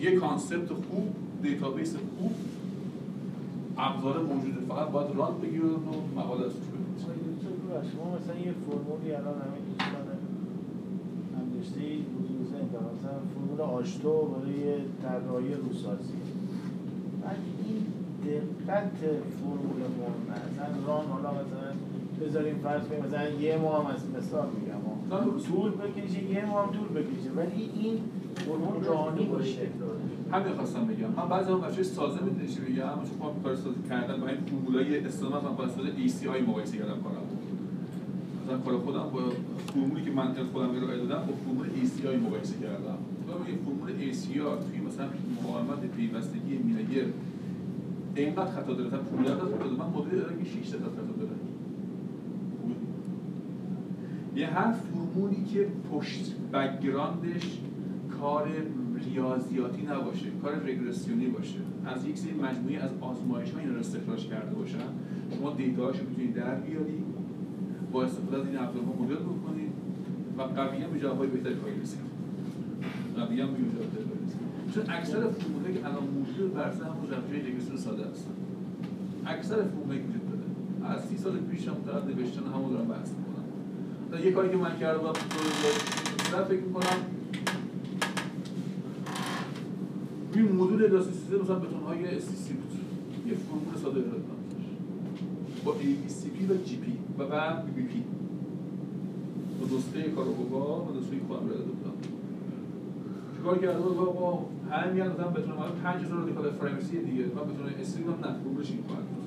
یه 0.00 0.16
concept 0.16 0.68
خوب 0.68 1.14
database 1.42 1.96
خوب 2.18 2.32
ابزار 3.78 4.22
موجوده. 4.22 4.60
فقط 4.68 4.88
باید 4.88 5.16
run 5.16 5.40
بگیره 5.42 5.64
و 5.64 6.18
مقاله 6.20 6.44
ازش 6.44 6.54
بنویسه. 6.54 7.90
شما 7.92 8.16
مثلا 8.16 8.38
یه 8.46 8.54
فرمولی 8.66 9.12
الان 9.12 9.34
همه 9.34 9.71
ذهن 12.50 12.68
دارن. 12.72 12.86
مثلا 12.96 13.18
فرمول 13.34 13.60
آشتو 13.60 14.12
برای 14.22 14.74
طراحی 15.02 15.54
روسازی. 15.54 16.18
بعد 17.22 17.36
این 17.64 17.86
دقت 18.26 18.92
فرمول 19.40 19.80
مهمه 19.98 20.38
مثلا 20.50 20.86
ران 20.86 21.06
حالا 21.06 21.30
مثلا 21.30 21.72
بذاریم 22.20 22.58
فرض 22.62 22.82
کنیم 22.88 23.04
مثلا 23.04 23.28
یه 23.30 23.56
ماه 23.56 23.80
هم 23.80 23.86
از 23.94 24.02
مثال 24.16 24.48
میگم. 24.56 24.82
طول 25.48 25.70
بکشه 25.70 26.22
یه 26.22 26.44
ماه 26.44 26.66
هم 26.66 26.72
طول 26.72 26.88
بکشه 26.88 27.30
ولی 27.36 27.70
این 27.74 27.98
فرمول 28.34 28.84
رانی 28.84 29.24
باشه. 29.24 29.68
همین 30.32 30.52
خواستم 30.54 30.86
بگم. 30.86 31.10
من 31.16 31.28
بعضی 31.28 31.52
هم 31.52 31.60
بچه 31.60 31.82
سازه 31.82 32.20
می‌دونی 32.24 32.48
چی 32.48 32.60
بگم. 32.60 32.94
چون 32.94 33.18
خودم 33.20 33.42
کار 33.42 33.56
سازی 33.56 33.82
کردن 33.88 34.20
با 34.20 34.26
این 34.26 34.36
فرمولای 34.36 35.06
استفاده 35.06 35.48
من 35.48 35.56
با 35.56 35.64
استفاده 35.64 35.90
ACI 36.08 36.48
مقایسه 36.48 36.78
کردم 36.78 37.02
کارم. 37.02 37.26
مثلا 38.52 38.64
کار 38.64 38.78
خودم 38.78 39.10
با 39.12 39.20
فرمولی 39.66 40.02
که 40.02 40.10
من 40.10 40.34
خودم 40.52 40.70
ارائه 40.76 40.98
دادم 40.98 41.26
با 41.26 41.32
فرمول 41.44 41.66
ACI 41.66 42.26
مقایسه 42.26 42.54
کردم. 42.62 42.98
و 43.28 43.30
این 43.46 43.58
فرمول 43.58 43.90
ACI 43.90 44.34
توی 44.34 44.80
مثلا 44.86 45.06
مقاومت 45.42 45.86
پیوستگی 45.96 46.58
مینگر 46.58 47.04
اینقدر 48.14 48.50
خطا 48.50 48.74
داره 48.74 48.86
مثلا 48.86 48.98
15 48.98 49.36
تا 49.36 49.44
خطا 49.46 49.84
من 49.84 49.90
مدل 50.00 50.18
دارم 50.18 50.38
که 50.38 50.44
6 50.44 50.70
تا 50.70 50.78
خطا 50.78 51.12
داره. 51.18 51.30
خوبه. 52.60 52.74
یه 54.40 54.46
هر 54.46 54.72
فرمولی 54.72 55.44
که 55.52 55.66
پشت 55.92 56.34
background 56.52 57.40
ش 57.40 57.58
کار 58.20 58.48
ریاضیاتی 58.94 59.82
نباشه 59.82 60.26
کار 60.42 60.52
رگرسیونی 60.52 61.26
باشه. 61.26 61.58
از 61.86 62.06
یک 62.06 62.18
سری 62.18 62.32
مجموعه 62.32 62.78
از 62.78 62.90
آزمایش 63.00 63.50
ها 63.50 63.60
این 63.60 63.74
رو 63.74 63.78
استخراج 63.78 64.26
کرده 64.26 64.54
باشن. 64.54 64.88
شما 65.38 65.52
دیتاهاش 65.52 65.98
رو 65.98 66.08
می‌تونید 66.08 66.34
در 66.34 66.54
بیاری. 66.54 67.11
با 67.92 68.04
استفاده 68.04 68.36
از 68.36 68.46
این 68.46 68.58
ابزارها 68.58 68.92
مدل 69.02 69.14
بکنید 69.14 69.72
و 70.38 70.42
قوی 70.42 70.82
هم 70.82 70.90
به 70.90 71.00
جوابهای 71.00 71.28
بهتری 71.28 71.54
خواهید 71.54 71.82
رسید. 71.82 72.00
قوی 73.16 73.40
هم 73.40 73.48
به 73.52 73.58
جواب 73.58 73.72
بهتری 73.78 74.04
خواهید 74.04 74.24
رسید. 74.26 74.40
چون 74.74 74.84
اکثر 74.96 75.20
فرمول‌ها 75.28 75.70
که 75.74 75.86
الان 75.86 76.04
موجود 76.16 76.54
بر 76.54 76.60
اساس 76.62 76.82
همون 76.82 77.06
روش‌های 77.10 77.40
رگرسیون 77.48 77.76
ساده 77.76 78.02
هستن 78.10 78.34
اکثر 79.26 79.56
فرمول‌هایی 79.56 80.00
که 80.00 80.06
وجود 80.08 80.24
داره. 80.30 80.94
از 80.94 81.04
سی 81.04 81.16
سال 81.16 81.32
پیش 81.50 81.68
هم 81.68 81.74
دارن 81.86 82.08
نوشتن 82.08 82.42
همون 82.54 82.72
دارن 82.72 82.88
بحث 82.88 83.10
می‌کنن. 83.18 84.26
یه 84.26 84.32
کاری 84.32 84.48
که 84.50 84.56
من 84.56 84.78
کردم 84.78 85.00
رو 85.06 86.44
فکر 86.44 86.60
می‌کنم. 86.60 86.98
این 90.34 90.52
مدول 90.52 90.84
ادراسی 90.84 91.12
سیستم 91.12 91.36
مثلا 91.42 91.58
بتون‌های 91.58 92.20
SCC 92.20 92.46
بود. 92.58 92.72
یه 93.26 93.34
فرمول 93.34 93.76
ساده 93.82 94.00
ارائه 94.00 94.41
دادم 95.64 95.64
با 95.64 95.72
ABCP 95.80 96.50
و 96.50 96.54
GP 96.66 97.18
و 97.18 97.26
بعد 97.26 97.64
BBP 97.64 97.92
با 99.60 99.66
دوسته 99.66 100.02
کاروبا 100.02 100.84
و 100.84 100.92
دوسته 100.92 101.16
خودم 101.28 101.46
ارائه 101.46 101.58
دادم 101.58 101.96
چیکار 103.36 103.58
کرده 103.58 103.78
بود 103.80 103.98
آقا 103.98 104.44
همین 104.70 104.92
میگن 104.94 105.12
مثلا 105.12 105.28
بتونه 105.28 105.54
مال 105.54 105.70
5000 105.70 106.18
رادیکال 106.18 106.50
فرامرسی 106.50 106.98
دیگه 106.98 107.24
من 107.24 107.54
بتونه 107.54 107.80
استریم 107.80 108.06
هم 108.06 108.14
نه 108.14 108.38
فرمولش 108.38 108.70
این 108.70 108.82
خواهد 108.86 109.04
بود 109.04 109.22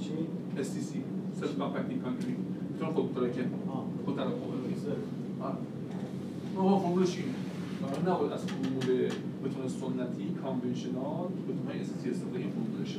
چی؟ 0.00 0.12
SCC 0.62 0.96
سلف 1.40 1.58
کامپکتینگ 1.58 2.02
کانکریت 2.02 2.36
بتونه 2.74 2.92
خود 2.92 3.14
تراکه 3.14 3.44
خود 4.04 4.16
تراکم 4.16 4.32
آره 5.40 5.58
ما 6.54 6.78
فرمولش 6.78 7.16
اینه 7.16 7.34
نه 7.82 8.10
نباید 8.10 8.32
از 8.32 8.44
فرمول 8.44 9.08
بتونه 9.44 9.68
سنتی 9.68 10.26
کانونشنال 10.42 11.28
بتونه 11.48 11.84
SCC 11.84 12.08
استفاده 12.10 12.38
این 12.38 12.50
فرمول 12.50 12.82
بشه 12.82 12.98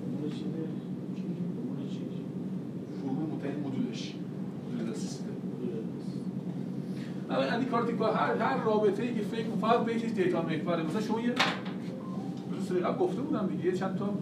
فرمول 0.00 0.30
چی 0.30 0.44
به؟ 0.44 0.62
فرمول 1.54 1.88
چی؟ 1.90 2.00
متعین 3.10 3.60
مدولش 3.60 4.14
مدول 4.74 4.94
سیستم 4.94 5.32
کارتیک 7.72 7.96
با 7.96 8.12
هر 8.12 8.36
هر 8.36 8.64
رابطه 8.64 9.02
ای 9.02 9.14
که 9.14 9.20
فکر 9.20 9.48
فقط 9.60 9.84
بهش 9.84 10.04
دیتا 10.04 10.42
محوره 10.42 10.82
مثلا 10.82 11.00
شما 11.00 11.20
یه 11.20 11.34
روز 12.52 12.72
قبل 12.72 12.98
گفته 12.98 13.20
بودم 13.20 13.46
دیگه 13.46 13.64
یه 13.64 13.72
چند 13.72 13.96
تا 13.96 14.14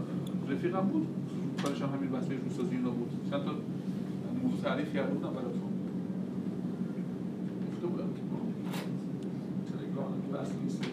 رفیقم 0.48 0.80
بود 0.80 1.06
کارش 1.62 1.82
هم 1.82 1.88
همین 1.88 2.10
بحث 2.10 2.24
روسازی 2.44 2.76
اینا 2.76 2.90
بود 2.90 3.10
چند 3.30 3.44
تا 3.44 3.50
موضوع 4.42 4.60
تعریف 4.62 4.94
کرده 4.94 5.12
بودم 5.14 5.30
براتون 5.30 5.60
گفته 7.72 7.86
بودم 7.86 8.08
که 8.14 8.20
تلگرام 9.72 10.12
که 10.26 10.38
بحث 10.38 10.50
نیست 10.64 10.84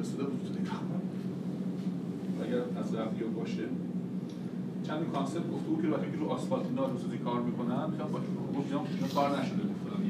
رسیده 0.00 0.24
بود 0.24 0.40
تلگرام 0.42 1.00
اگر 2.44 2.80
از 2.80 2.92
قبلی 2.92 3.24
باشه 3.24 3.62
چند 4.86 5.12
کانسپت 5.12 5.50
گفته 5.50 5.68
بود 5.68 5.82
که 5.82 5.88
وقتی 5.88 6.10
که 6.10 6.16
رو 6.16 6.28
آسفالت 6.28 6.66
اینا 6.66 6.86
روسازی 6.86 7.18
کار 7.18 7.40
می‌کنن 7.40 7.90
می‌خوام 7.90 8.12
با 8.12 8.18
اینا 8.66 8.80
کار 9.14 9.40
نشده 9.40 9.62
بود 9.62 9.76
فلان 9.84 10.00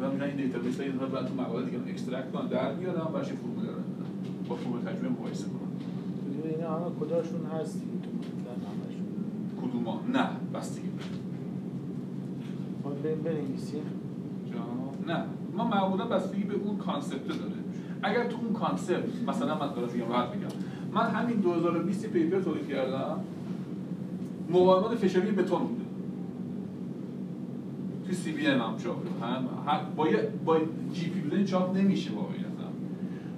و 0.00 0.12
میگن 0.12 0.24
این 0.24 0.36
دیتابیس 0.36 0.80
های 0.80 0.88
اینها 0.88 1.06
بعد 1.06 1.26
تو 1.26 1.34
مقاله 1.34 1.64
دیگه 1.64 1.78
اکسترکت 1.88 2.32
کنن 2.32 2.46
در 2.46 2.72
بیارن 2.72 3.12
برش 3.12 3.26
فرمول 3.26 3.66
رو 3.66 3.72
با 4.48 4.54
فرمول 4.54 4.80
تجربه 4.80 5.08
مقایسه 5.08 5.44
کنن. 5.44 5.70
بدون 6.34 6.50
اینا 6.50 6.76
همه 6.76 6.90
کداشون 7.00 7.46
هست 7.46 7.74
دیگه 7.80 7.92
تو 8.02 8.10
در 8.44 8.50
همشون 8.68 9.06
کدوم 9.62 9.84
ها؟ 9.84 10.00
نه 10.12 10.28
بستگی 10.54 10.88
داره 10.88 11.10
خب 12.84 13.02
بریم 13.02 13.22
بنویسیم 13.22 13.82
جا؟ 14.52 15.12
نه. 15.14 15.24
ما 15.56 15.64
معمولا 15.64 16.06
بستگی 16.06 16.42
به 16.42 16.54
اون 16.54 16.76
concept 16.76 17.28
داره 17.28 17.52
اگر 18.02 18.28
تو 18.28 18.36
اون 18.44 18.52
concept 18.52 19.04
مثلا 19.26 19.58
من 19.58 19.74
دارم 19.74 19.88
میگم 19.92 20.08
راحت 20.08 20.34
میگم. 20.34 20.48
من 20.92 21.10
همین 21.10 21.36
2020 21.36 22.06
paper 22.06 22.40
تولید 22.40 22.68
کردم. 22.68 23.20
مقاومت 24.50 24.94
فشاری 24.94 25.30
بتون 25.30 25.58
بوده. 25.58 25.84
تو 28.06 28.12
CBM 28.14 28.60
هم 28.60 28.76
چاپ 28.76 28.96
هم 29.22 29.46
با 29.96 30.08
یه 30.08 30.28
با 30.44 30.58
GP 30.92 31.20
بودن 31.20 31.44
چاپ 31.44 31.76
نمیشه 31.76 32.10
واقعیتا. 32.12 32.48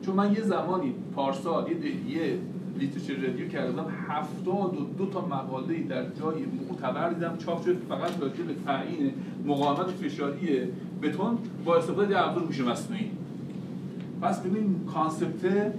چون 0.02 0.14
من 0.14 0.32
یه 0.32 0.40
زمانی 0.40 0.94
پارسال 1.14 1.70
یه 1.70 1.76
یه 2.10 2.38
literature 2.78 3.14
review 3.14 3.48
کردم. 3.48 3.86
هفتاد 4.08 4.80
و 4.80 4.86
دو 4.98 5.06
تا 5.06 5.26
مقاله 5.26 5.82
در 5.82 6.02
جای 6.02 6.44
معتبر 6.68 7.10
دیدم. 7.10 7.36
چاپ 7.36 7.64
شد. 7.64 7.76
فقط 7.88 8.20
راجع 8.20 8.44
به 8.44 8.54
تعیین 8.66 9.12
مقاومت 9.46 9.86
فشاری 9.86 10.62
بتون 11.02 11.38
با 11.64 11.76
استفاده 11.76 12.18
از 12.18 12.28
ابزار 12.28 12.44
هوش 12.44 12.60
مصنوعی. 12.60 13.10
پس 14.22 14.40
ببین 14.40 14.80
concept 14.94 15.42
کان 15.42 15.72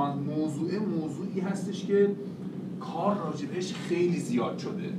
موضوع 0.00 0.78
موضوعی 0.78 1.40
هستش 1.40 1.84
که 1.84 2.10
کار 2.80 3.16
راجبش 3.16 3.74
خیلی 3.74 4.18
زیاد 4.18 4.58
شده. 4.58 4.92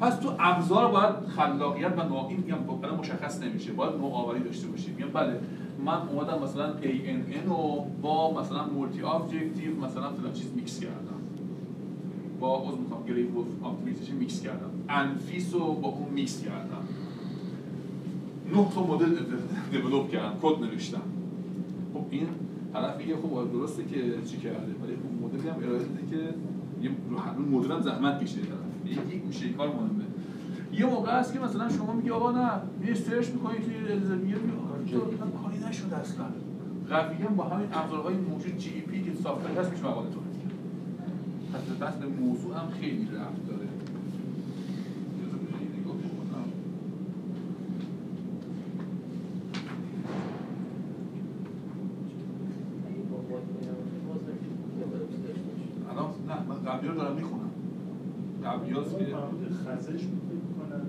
پس 0.00 0.16
تو 0.16 0.32
ابزار 0.38 0.92
باید 0.92 1.14
خلاقیت 1.36 1.92
و 1.96 2.02
نوع 2.08 2.26
این 2.26 2.36
میگم 2.36 2.56
برای 2.82 2.96
مشخص 2.96 3.42
نمیشه. 3.42 3.72
باید 3.72 3.94
نوآوری 3.94 4.40
داشته 4.40 4.66
باشیم. 4.66 4.94
میگم 4.94 5.10
بله 5.12 5.40
من 5.84 6.08
اومدم 6.08 6.42
مثلا 6.42 6.74
ANN 6.82 7.48
رو 7.48 7.86
با 8.02 8.40
مثلا 8.40 8.66
multi 8.66 9.02
objective 9.02 9.76
مثلا 9.84 10.12
فلان 10.12 10.32
چیز 10.32 10.46
میکس 10.56 10.80
کردم. 10.80 11.18
با 12.40 12.58
عذر 12.58 12.76
می‌خوام 12.76 13.06
gray 13.06 13.17
wolf 13.17 13.28
optimization 13.64 14.14
mix 14.14 14.40
کردم. 14.40 14.70
ANFIS 14.88 15.54
رو 15.54 15.72
با 15.72 15.88
اون 15.88 16.08
میکس 16.14 16.42
کردم. 16.42 16.88
نه 18.54 18.66
تا 18.74 18.86
مدل 18.86 19.16
develop 19.70 20.10
کردم 20.10 20.32
کد 20.42 20.62
نوشتم. 20.62 21.02
خب 21.94 22.04
این 22.10 22.26
طرف 22.80 22.96
میگه 22.98 23.16
خب 23.16 23.52
درسته 23.52 23.84
که 23.84 23.96
چی 24.30 24.36
کرده 24.36 24.74
ولی 24.82 24.96
خب 24.96 25.24
مدلی 25.24 25.48
هم 25.48 25.56
ارائه 25.62 25.78
داده 25.78 26.06
که 26.10 26.16
یه 26.82 26.90
رو 27.36 27.58
مدل 27.58 27.72
هم 27.72 27.80
زحمت 27.80 28.24
کشیده 28.24 28.42
طرف. 28.46 29.12
یه 29.12 29.18
گوشه 29.18 29.48
کار 29.48 29.68
مهمه. 29.68 30.04
یه 30.72 30.86
موقع 30.86 31.18
هست 31.20 31.32
که 31.32 31.38
مثلا 31.40 31.68
شما 31.68 31.92
میگی 31.92 32.10
آقا 32.10 32.32
نه 32.32 32.50
یه 32.86 32.94
search 32.94 33.28
می‌کنید 33.30 33.62
توی 33.64 33.92
Elsevier 33.92 34.34
میگه 34.36 34.98
کاری 35.42 35.58
نشده 35.68 35.96
اصلا. 35.96 36.24
قویا 36.90 37.28
با 37.28 37.44
همین 37.44 37.68
ابزارهای 37.72 38.14
موجود 38.14 38.56
GP 38.58 39.02
که 39.02 39.14
software 39.22 39.50
هست 39.60 39.70
میشه 39.70 39.84
مقاله 39.84 40.10
تولید 40.10 40.32
کرد 40.42 40.52
پس 41.52 41.80
بحث 41.80 41.94
به 41.94 42.06
موضوع 42.06 42.54
هم 42.56 42.70
خیلی 42.80 43.04
رفت 43.04 43.46
داره 43.46 43.68
اجازه 45.18 45.36
بدید 45.36 45.80
نگاه 45.80 45.96
بکنم. 45.96 46.48
الان 55.90 56.10
نه 56.28 56.46
من 56.48 56.62
قبلی 56.78 56.88
رو 56.88 56.94
دارم 56.94 57.14
می‌خونم 57.16 57.50
قبلی 58.44 58.72
هاست 58.74 58.98
که 58.98 59.04
خزش 59.66 60.02
می‌کنن 60.02 60.82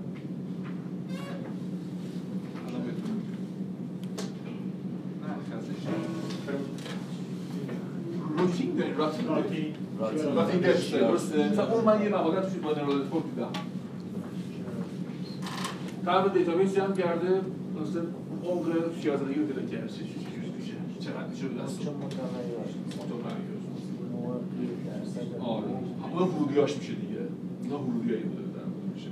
الان 2.68 2.82
بهتون 2.82 3.10
میگم. 3.16 3.40
نه 5.22 5.34
خزش 5.56 5.86
rutting 8.38 8.76
داریم 8.78 8.96
rutting. 8.96 9.28
rutting 9.28 10.62
دست 10.64 10.92
داره، 10.92 11.06
درسته 11.08 11.50
مثلا 11.52 11.72
اون 11.72 11.84
من 11.84 12.02
یه 12.02 12.08
مقاله 12.08 12.40
توش 12.40 12.52
با 12.62 12.72
neural 12.72 13.02
network 13.02 13.24
دیدم 13.34 13.48
قبل 16.06 16.38
database 16.38 16.74
جمع 16.76 16.92
کرده 16.94 17.40
درسته 17.76 18.00
عمق 18.44 18.66
شیارزدگی 19.02 19.34
رو 19.40 19.46
پیدا 19.46 19.62
کرده 19.62 19.88
چه- 19.88 20.04
چه- 20.04 21.00
چقدر 21.00 21.26
میشه 21.30 21.48
به 21.48 21.62
دست 21.62 21.80
چون 21.80 21.94
متغیر 21.94 22.58
متغیر. 22.98 23.50
موقعی 24.12 24.66
درصد 24.86 25.08
آره. 25.40 25.64
اون 26.12 26.28
ورودیاش 26.28 26.76
میشه 26.76 26.94
دیگه. 26.94 27.18
اینا 27.62 27.82
ورودیایی 27.82 28.22
بوده 28.22 28.42
در 28.42 28.64
میشه. 28.94 29.10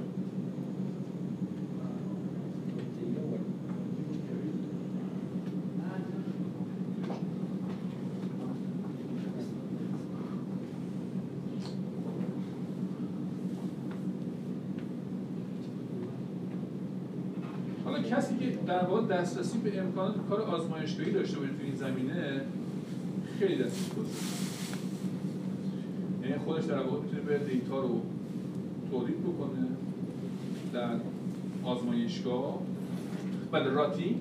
حالا 17.84 18.02
کسی 18.02 18.36
که 18.38 18.58
در 18.66 18.84
واقع 18.84 19.06
دسترسی 19.06 19.58
به 19.58 19.80
امکانات 19.80 20.14
کار 20.28 20.42
آزمایشگاهی 20.42 21.12
داشته 21.12 21.38
باشه 21.38 21.52
تو 21.52 21.64
این 21.64 21.74
زمینه 21.74 22.40
خیلی 23.38 23.52
یعنی 23.52 23.70
خودش 26.48 26.64
در 26.64 26.82
واقع 26.82 27.02
می‌تونه 27.02 27.22
به 27.22 27.38
دیتا 27.38 27.80
رو 27.80 28.00
تولید 28.90 29.20
بکنه 29.22 29.66
در 30.72 30.88
آزمایشگاه. 31.64 32.58
بعد 33.52 33.66
راتی 33.66 34.16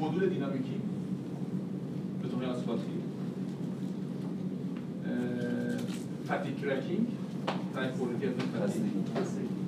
مدول 0.00 0.28
دینامیکی. 0.28 0.80
بتونه 2.24 2.46
آسفالتی 2.46 2.82
فتیک 6.26 6.60
کرکینگ 6.60 7.06
تایپ 7.74 7.94
فتیک 7.94 8.82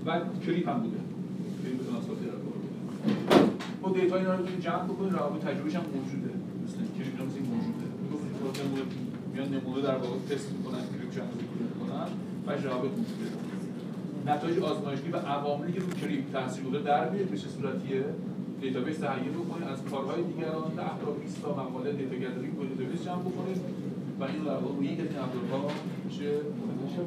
و 0.07 0.21
کلیپ 0.47 0.69
هم 0.69 0.81
بوده. 0.81 0.97
کلیپ 1.63 1.81
بتونه 1.81 1.99
آسفالتی 1.99 2.25
رو 2.25 2.33
بوده. 2.33 2.69
با 3.83 3.93
دیتا 3.93 4.17
اینا 4.17 4.35
رو 4.35 4.43
می‌تونی 4.43 4.61
جمع 4.61 4.85
بکنی 4.85 5.11
روابط 5.11 5.41
تجربهش 5.45 5.75
هم 5.75 5.83
موجوده. 5.83 6.35
مثل 6.65 6.77
creep 6.99 7.21
این 7.21 7.47
موجوده. 7.47 7.87
میان 9.35 9.49
نمونه 9.49 9.83
در 9.83 9.97
واقع 9.97 10.19
تست 10.29 10.53
می‌کنن. 10.53 11.00
creep 11.11 11.16
شون 11.16 11.21
رو 11.21 11.67
می‌کنن 11.69 12.09
و 12.47 12.59
جواب 12.63 12.85
میده 12.85 13.31
نتایج 14.27 14.59
آزمایشی 14.59 15.09
و 15.13 15.17
عواملی 15.17 15.73
که 15.73 15.81
رو 15.81 15.87
creep 15.87 16.27
تاثیر 16.33 16.65
گذاره 16.65 16.85
در 16.85 17.09
بیاد 17.09 17.27
به 17.27 17.39
چه 17.39 17.49
صورتیه. 17.49 18.05
database 18.61 18.99
تهیه 18.99 19.31
بکنید 19.31 19.69
از 19.69 19.79
کارهای 19.91 20.23
دیگران 20.23 20.75
10 20.77 20.83
تا 21.05 21.11
20 21.11 21.43
تا 21.43 21.51
مقاله 21.51 21.93
data 21.93 22.17
gathering 22.17 22.57
با 22.57 22.65
database 22.65 23.05
جمع 23.05 23.21
بکنید 23.21 23.61
و 24.21 24.25
این 24.25 24.43
در 24.45 24.51
واقع 24.51 24.77
روی 24.77 24.87
یک 24.87 25.01
ابزارها 25.01 25.71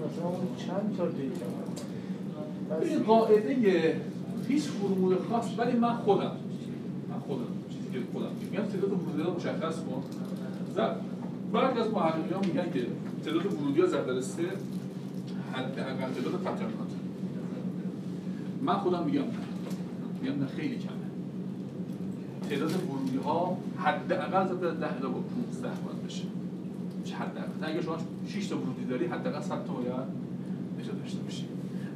مثلا 0.08 0.28
اون 0.28 0.56
چند 0.58 0.96
تا 0.98 1.08
data؟ 1.08 1.46
این 2.82 3.04
قاعده 3.04 4.02
هیچ 4.48 4.64
فرمول 4.64 5.16
خاص 5.30 5.46
ولی 5.58 5.78
من 5.78 5.94
خودم 5.94 6.32
من 7.10 7.20
خودم 7.28 7.48
چیزی 7.70 7.92
که 7.94 8.00
خودم 8.14 8.30
میگم 8.42 8.64
تعداد 8.64 8.92
ورودی 8.92 9.24
رو 9.24 9.34
مشخص 9.34 9.76
کن. 9.76 10.04
زد. 10.76 11.13
برخی 11.54 11.80
از 11.80 11.92
محققین 11.92 12.50
میگن 12.50 12.72
که 12.72 12.88
تعداد 13.26 13.54
ورودی 13.54 13.82
ها 13.82 13.88
در 13.88 14.22
سه 14.22 14.44
حداقل 15.54 16.14
تعداد 16.14 16.34
پترنات 16.42 16.92
من 18.62 18.74
خودم 18.74 19.04
میگم 19.04 19.22
نه. 19.22 19.28
میگم 20.22 20.40
نه 20.40 20.48
خیلی 20.48 20.78
کمه. 20.78 20.92
تعداد 22.50 22.72
ورودی 22.72 23.18
ها 23.18 23.58
حداقل 23.78 24.48
ضرب 24.48 24.80
در 24.80 24.88
10 24.90 25.00
تا 25.02 25.10
با 25.10 25.20
15 25.20 25.70
باید 25.86 26.04
بشه. 26.06 26.24
چه 27.04 27.16
حداقل؟ 27.16 27.48
اگه 27.62 27.82
شما 27.82 27.98
6 28.28 28.48
تا 28.48 28.58
ورودی 28.58 28.86
داری 28.86 29.06
حداقل 29.06 29.42
100 29.42 29.50
تا 29.50 29.74
باید 29.74 29.90
نجات 30.80 30.96
داشته 31.24 31.46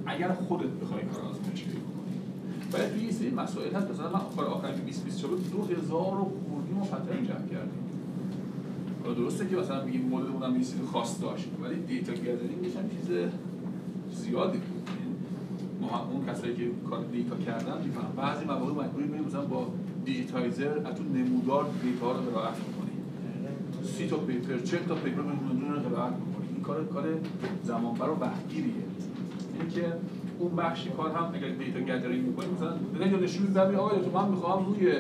اگر 0.06 0.32
خودت 0.32 0.70
بخوای 0.82 1.02
کار 1.02 1.22
آزمایشی 1.22 1.66
بکنی. 1.66 2.90
توی 2.92 3.06
یه 3.06 3.12
سری 3.12 3.30
مسائل 3.30 3.74
هست. 3.76 3.92
مثلا 3.92 4.10
من 4.10 4.20
کار 4.36 4.46
آخر 4.46 4.72
2024 4.72 5.38
2000 5.38 6.18
رو 6.18 6.32
خوردی 6.50 6.74
ما 6.74 6.86
جمع 6.86 7.48
کردیم. 7.48 7.87
درسته 9.14 9.48
که 9.48 9.56
مثلا 9.56 9.86
میگیم 9.86 10.02
مدل 10.02 10.32
اونم 10.32 10.56
یه 10.56 10.60
چیز 10.60 10.76
خاص 10.92 11.22
داشت 11.22 11.48
ولی 11.64 11.76
data 11.76 12.14
gathering 12.14 12.65
ش 12.65 12.76
هم 12.76 12.90
چیز 12.90 13.18
زیادی 14.14 14.58
بود. 14.58 14.90
ما 15.82 15.88
هم 15.88 16.10
اون 16.12 16.26
کسایی 16.26 16.56
که 16.56 16.72
کار 16.90 17.06
data 17.12 17.36
کردن 17.36 17.82
می‌فهمن. 17.84 18.12
بعضی 18.18 18.46
مواقع 18.46 18.84
مجبوری 18.84 19.08
بریم 19.08 19.24
مثلا 19.24 19.46
با 19.46 19.68
digitizer 20.06 20.78
از 20.86 20.96
تو 20.96 21.04
نمودار 21.04 21.70
data 21.84 22.12
رو 22.12 22.18
قرائت 22.18 22.56
کنی 22.56 22.92
سی 23.84 24.08
تا 24.08 24.18
paper 24.18 24.58
چهل 24.58 24.78
تا 24.78 24.96
paper 24.96 25.22
رو 25.22 25.90
قرائت 25.96 26.14
کنی 26.14 26.48
این 26.54 26.64
کار 26.64 26.86
کار 26.86 27.06
زمانبر 27.64 28.10
و 28.10 28.18
وقتگیریه 28.22 28.74
اینکه 29.60 29.94
اون 30.40 30.56
بخشی 30.56 30.90
کار 30.90 31.12
هم 31.12 31.32
اگر 31.34 31.50
data 31.50 31.80
gathering 31.80 32.26
می‌کنیم 32.26 32.50
مثلا 32.50 32.74
data 33.04 33.18
نشون 33.18 33.48
میدم 33.48 33.76
آقا 33.76 33.96
تو 33.96 34.20
من 34.20 34.30
می‌خوام 34.30 34.66
روی 34.66 34.94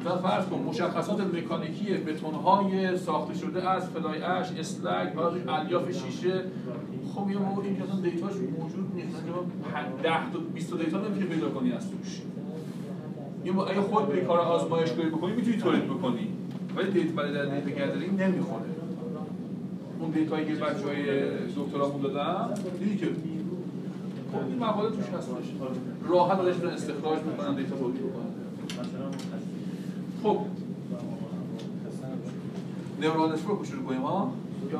مثلا 0.00 0.18
فرض 0.18 0.46
کن 0.46 0.58
مشخصات 0.58 1.20
مکانیکی 1.20 1.94
بتون‌های 1.94 2.98
ساخته 2.98 3.38
شده 3.38 3.70
از 3.70 3.88
fly 3.88 4.22
ash 4.22 4.52
slag 4.58 5.18
الیاف 5.48 5.90
شیشه. 5.92 6.44
خب 7.14 7.30
یه 7.30 7.38
موقع 7.38 7.62
این 7.62 7.82
اصلا 7.82 8.00
data 8.00 8.21
ش 8.21 8.32
موجود 8.32 8.90
نیست. 8.94 9.08
مثلا 9.08 10.02
10 10.02 10.32
تا 10.32 10.38
20 10.54 10.70
تا 10.70 10.76
data 10.76 10.98
نمیشه 11.00 11.26
پیدا 11.26 11.48
کنی 11.48 11.72
از 11.72 11.90
توش. 11.90 12.20
یه 13.44 13.58
اگه 13.58 13.80
خود 13.80 14.08
به 14.08 14.20
کار 14.20 14.38
آزمایشگاهی 14.38 15.10
بکنی 15.10 15.32
می‌تونی 15.32 15.56
تولید 15.56 15.84
بکنی. 15.84 16.28
ولی 16.76 16.90
data 16.90 17.14
برای 17.16 17.32
در 17.32 17.44
data 17.44 17.70
gathering 17.70 18.22
نمی‌خوره. 18.22 18.70
اون 20.00 20.10
data 20.10 20.34
یی 20.34 20.46
که 20.46 20.54
بچهای 20.54 21.04
دکترامون 21.56 22.00
دادن 22.02 22.54
دیدی 22.78 22.96
که 22.96 23.06
خب 24.32 24.46
این 24.48 24.58
مقاله 24.58 24.90
توش 24.90 25.04
هستش. 25.18 25.46
راحت 26.08 26.40
ازش 26.40 26.54
می‌تونن 26.54 26.72
استخراج 26.72 27.18
می‌کنن 27.22 27.54
data 27.54 27.76
تولید 27.76 28.00
بکنن 28.00 28.29
خب. 30.22 30.38
neural 33.00 33.32
network 33.32 33.58
رو 33.58 33.64
شروع 33.64 33.84
کنیم 33.84 34.02
ها 34.02 34.32
یا 34.72 34.78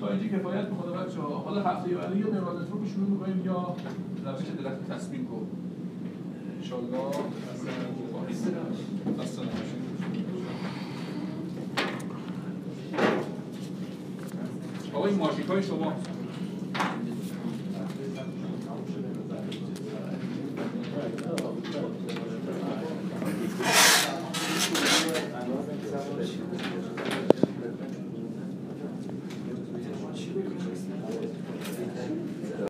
تا 0.00 0.08
اینجا 0.08 0.38
کفایت 0.38 0.68
می‌کنه 0.68 0.92
بچه 0.92 1.20
ها 1.20 1.28
حالا 1.38 1.62
هفته 1.62 1.94
بعدی 1.94 2.18
یا 2.18 2.26
neural 2.26 2.62
network 2.62 2.80
رو 2.82 2.88
شروع 2.88 3.08
می‌کنیم 3.10 3.42
یا 3.46 3.76
روش 4.24 4.44
درخت 4.62 4.92
تصمیم 4.92 5.28
رو. 5.30 5.46
انشالله 6.58 7.10
دست 9.20 9.40
آقا 14.94 15.06
این 15.06 15.18
ماشیک 15.18 15.46
های 15.46 15.62
شما. 15.62 15.92